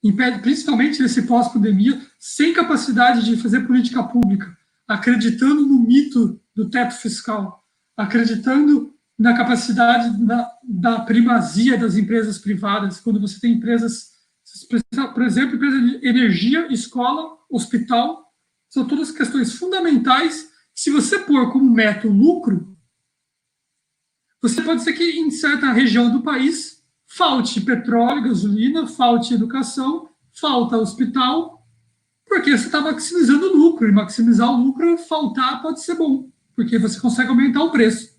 [0.02, 4.56] impede, principalmente nesse pós-pandemia, sem capacidade de fazer política pública,
[4.88, 7.64] acreditando no mito do teto fiscal,
[7.96, 14.12] acreditando na capacidade da, da primazia das empresas privadas, quando você tem empresas,
[15.12, 18.32] por exemplo, empresa de energia, escola, hospital,
[18.68, 20.50] são todas questões fundamentais.
[20.74, 22.74] Se você pôr como meta o lucro,
[24.40, 30.78] você pode ser que em certa região do país falte petróleo, gasolina, falte educação, falta
[30.78, 31.66] hospital,
[32.26, 36.78] porque você está maximizando o lucro, e maximizar o lucro, faltar pode ser bom, porque
[36.78, 38.10] você consegue aumentar o preço.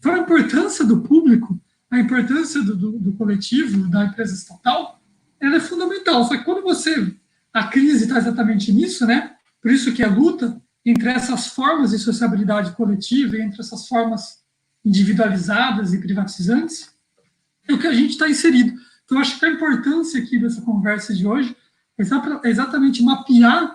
[0.00, 5.00] Então, a importância do público, a importância do, do, do coletivo, da empresa estatal,
[5.38, 6.24] ela é fundamental.
[6.24, 7.14] Só que quando você.
[7.52, 9.36] A crise está exatamente nisso, né?
[9.62, 14.40] Por isso que a luta entre essas formas de sociabilidade coletiva, entre essas formas
[14.84, 16.92] individualizadas e privatizantes,
[17.68, 18.76] é o que a gente está inserido.
[19.04, 21.56] Então, acho que a importância aqui dessa conversa de hoje
[21.96, 22.02] é
[22.48, 23.73] exatamente mapear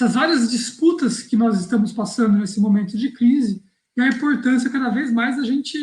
[0.00, 3.62] essas várias disputas que nós estamos passando nesse momento de crise
[3.94, 5.76] e a importância cada vez mais da gente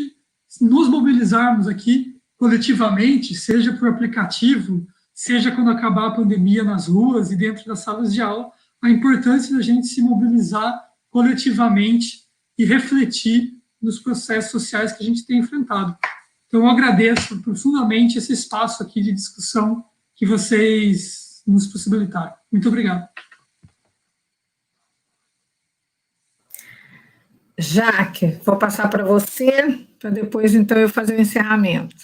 [0.60, 7.36] nos mobilizarmos aqui coletivamente, seja por aplicativo, seja quando acabar a pandemia nas ruas e
[7.36, 8.50] dentro das salas de aula,
[8.82, 12.24] a importância da gente se mobilizar coletivamente
[12.58, 15.96] e refletir nos processos sociais que a gente tem enfrentado.
[16.48, 19.86] Então, eu agradeço profundamente esse espaço aqui de discussão
[20.16, 22.34] que vocês nos possibilitaram.
[22.52, 23.08] Muito obrigado.
[27.58, 31.96] Jaque, vou passar para você, para depois, então, eu fazer o encerramento.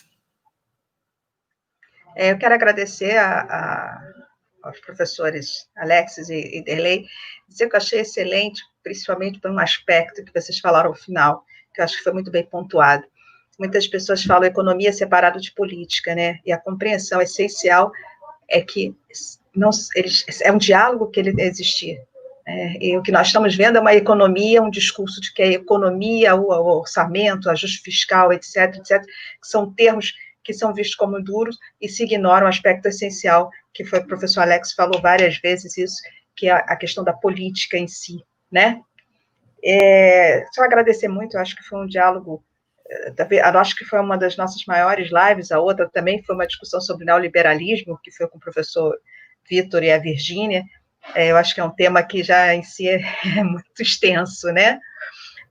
[2.15, 4.13] É, eu quero agradecer a, a,
[4.63, 7.05] aos professores Alexis e, e Derlei,
[7.47, 11.81] dizer que eu achei excelente, principalmente por um aspecto que vocês falaram ao final, que
[11.81, 13.03] eu acho que foi muito bem pontuado
[13.59, 16.39] muitas pessoas falam economia separada de política, né?
[16.45, 17.91] E a compreensão essencial
[18.49, 18.95] é que
[19.55, 22.01] não, eles, é um diálogo que ele existir.
[22.45, 25.47] É, e o que nós estamos vendo é uma economia, um discurso de que a
[25.47, 30.13] economia, o, o orçamento, ajuste fiscal, etc., etc., que são termos
[30.43, 34.41] que são vistos como duros e se ignoram o aspecto essencial, que foi o professor
[34.41, 35.95] Alex falou várias vezes isso,
[36.35, 38.17] que é a questão da política em si,
[38.51, 38.81] né?
[39.63, 42.43] É, só agradecer muito, eu acho que foi um diálogo
[43.55, 47.05] acho que foi uma das nossas maiores lives, a outra também foi uma discussão sobre
[47.05, 48.95] neoliberalismo, que foi com o professor
[49.49, 50.63] Vitor e a Virgínia.
[51.15, 53.01] É, eu acho que é um tema que já em si é,
[53.37, 54.79] é muito extenso, né?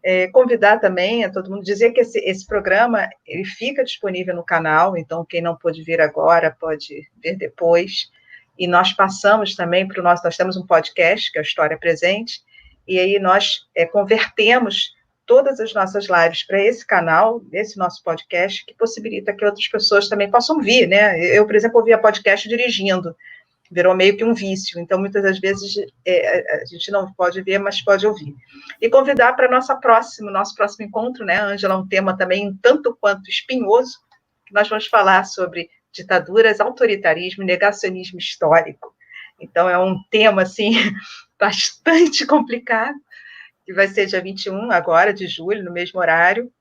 [0.04, 4.44] É, convidar também a todo mundo dizer que esse, esse programa ele fica disponível no
[4.44, 8.10] canal, então quem não pôde vir agora pode ver depois.
[8.58, 11.78] E nós passamos também para o nosso, nós temos um podcast que é a História
[11.78, 12.40] Presente,
[12.86, 14.92] e aí nós é, convertemos
[15.24, 20.08] todas as nossas lives para esse canal, esse nosso podcast, que possibilita que outras pessoas
[20.08, 21.18] também possam vir, né?
[21.34, 23.16] Eu, por exemplo, ouvia podcast dirigindo,
[23.72, 25.74] virou meio que um vício, então muitas das vezes
[26.06, 28.34] é, a gente não pode ver, mas pode ouvir.
[28.80, 33.30] E convidar para nossa próxima, nosso próximo encontro, né, Ângela, um tema também tanto quanto
[33.30, 33.98] espinhoso,
[34.46, 38.94] que nós vamos falar sobre ditaduras, autoritarismo negacionismo histórico.
[39.40, 40.72] Então é um tema assim
[41.40, 42.96] bastante complicado,
[43.64, 46.52] que vai ser dia 21, agora, de julho, no mesmo horário,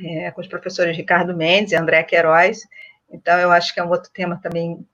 [0.00, 2.60] é, com os professores Ricardo Mendes e André Queiroz.
[3.10, 4.86] Então, eu acho que é um outro tema também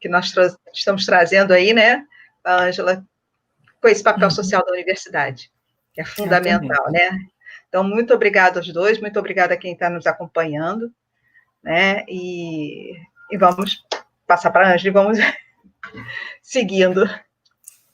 [0.00, 2.04] que nós tra estamos trazendo aí, né,
[2.44, 3.04] a Ângela,
[3.80, 4.30] com esse papel uhum.
[4.30, 5.50] social da universidade,
[5.92, 7.10] que é fundamental, né?
[7.68, 10.92] Então, muito obrigada aos dois, muito obrigada a quem está nos acompanhando,
[11.62, 12.04] né?
[12.08, 12.94] E,
[13.30, 13.84] e vamos
[14.26, 15.18] passar para a Ângela e vamos
[16.42, 17.08] seguindo.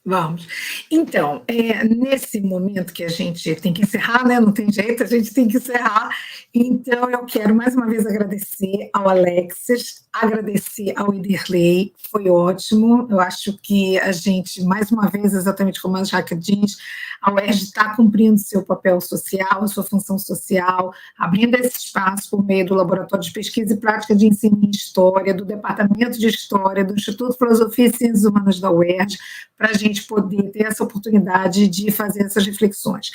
[0.07, 0.47] Vamos.
[0.91, 4.39] Então, é, nesse momento que a gente tem que encerrar, né?
[4.39, 6.11] Não tem jeito, a gente tem que encerrar.
[6.53, 13.09] Então, eu quero mais uma vez agradecer ao Alexis, agradecer ao Iderley, foi ótimo.
[13.11, 16.77] Eu acho que a gente, mais uma vez, exatamente como a Jaque diz,
[17.25, 22.67] a UERJ está cumprindo seu papel social, sua função social, abrindo esse espaço por meio
[22.67, 26.95] do Laboratório de Pesquisa e Prática de Ensino em História, do Departamento de História, do
[26.95, 29.17] Instituto de Filosofia e Ciências Humanas da UERJ,
[29.57, 33.11] para a gente poder ter essa oportunidade de fazer essas reflexões.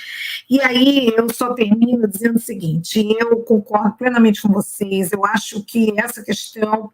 [0.50, 5.64] E aí eu só termino dizendo o seguinte: eu concordo plenamente com vocês, eu acho
[5.64, 6.92] que essa questão,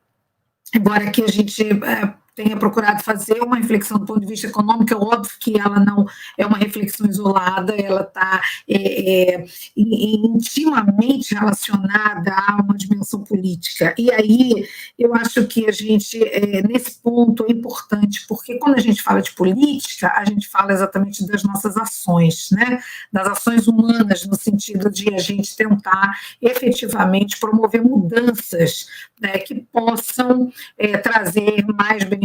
[0.74, 1.64] embora que a gente.
[1.64, 5.80] É, tenha procurado fazer uma reflexão do ponto de vista econômico, é óbvio que ela
[5.80, 6.06] não
[6.38, 9.46] é uma reflexão isolada, ela está é, é,
[9.76, 13.96] intimamente relacionada a uma dimensão política.
[13.98, 14.68] E aí
[15.00, 19.22] eu acho que a gente, é, nesse ponto, é importante, porque quando a gente fala
[19.22, 22.80] de política, a gente fala exatamente das nossas ações, né?
[23.12, 28.88] das ações humanas, no sentido de a gente tentar efetivamente promover mudanças
[29.22, 32.25] né, que possam é, trazer mais benefícios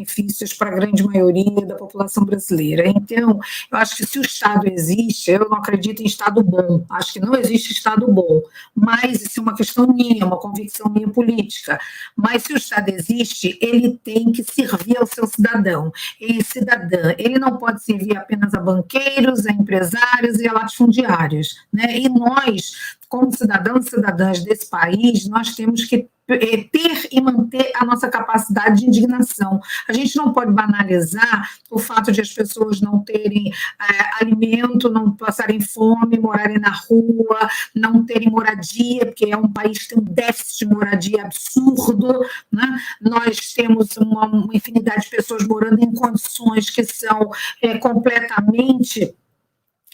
[0.58, 2.88] para a grande maioria da população brasileira.
[2.88, 3.40] Então,
[3.70, 7.20] eu acho que se o Estado existe, eu não acredito em Estado bom, acho que
[7.20, 8.42] não existe Estado bom,
[8.74, 11.78] mas isso é uma questão minha, uma convicção minha política.
[12.16, 17.14] Mas se o Estado existe, ele tem que servir ao seu cidadão e cidadã.
[17.18, 21.56] Ele não pode servir apenas a banqueiros, a empresários e a latifundiários.
[21.72, 21.98] Né?
[21.98, 22.72] E nós,
[23.08, 26.08] como cidadãos e cidadãs desse país, nós temos que
[26.38, 29.60] ter e manter a nossa capacidade de indignação.
[29.88, 35.12] A gente não pode banalizar o fato de as pessoas não terem é, alimento, não
[35.12, 40.04] passarem fome, morarem na rua, não terem moradia, porque é um país que tem um
[40.04, 42.20] déficit de moradia absurdo.
[42.50, 42.78] Né?
[43.00, 47.30] Nós temos uma, uma infinidade de pessoas morando em condições que são
[47.62, 49.14] é, completamente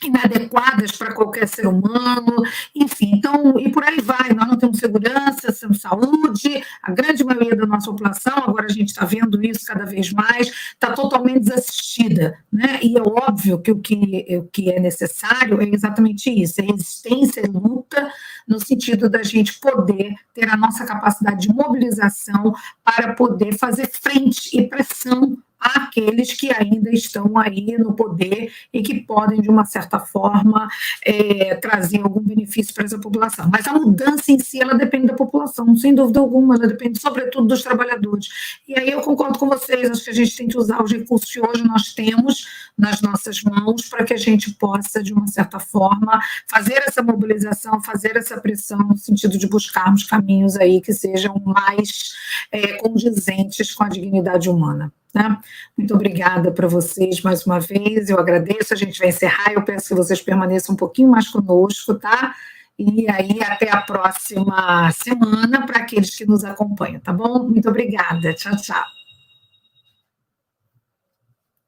[0.02, 2.42] inadequadas para qualquer ser humano,
[2.74, 7.56] enfim, então, e por aí vai, nós não temos segurança, temos saúde, a grande maioria
[7.56, 12.38] da nossa população, agora a gente está vendo isso cada vez mais, está totalmente desassistida,
[12.52, 16.64] né, e é óbvio que o que, o que é necessário é exatamente isso, é
[16.64, 18.10] resistência e luta,
[18.46, 22.52] no sentido da gente poder ter a nossa capacidade de mobilização
[22.84, 25.36] para poder fazer frente e pressão
[25.74, 30.68] àqueles que ainda estão aí no poder e que podem, de uma certa forma,
[31.04, 33.48] é, trazer algum benefício para essa população.
[33.50, 37.48] Mas a mudança em si, ela depende da população, sem dúvida alguma, ela depende sobretudo
[37.48, 38.28] dos trabalhadores.
[38.68, 41.30] E aí eu concordo com vocês, acho que a gente tem que usar os recursos
[41.30, 45.58] que hoje nós temos nas nossas mãos para que a gente possa, de uma certa
[45.58, 51.40] forma, fazer essa mobilização, fazer essa pressão no sentido de buscarmos caminhos aí que sejam
[51.44, 52.12] mais
[52.52, 54.92] é, condizentes com a dignidade humana.
[55.16, 55.38] Né?
[55.78, 59.88] Muito obrigada para vocês mais uma vez, eu agradeço, a gente vai encerrar, eu peço
[59.88, 62.34] que vocês permaneçam um pouquinho mais conosco, tá?
[62.78, 67.48] E aí, até a próxima semana, para aqueles que nos acompanham, tá bom?
[67.48, 68.84] Muito obrigada, tchau, tchau.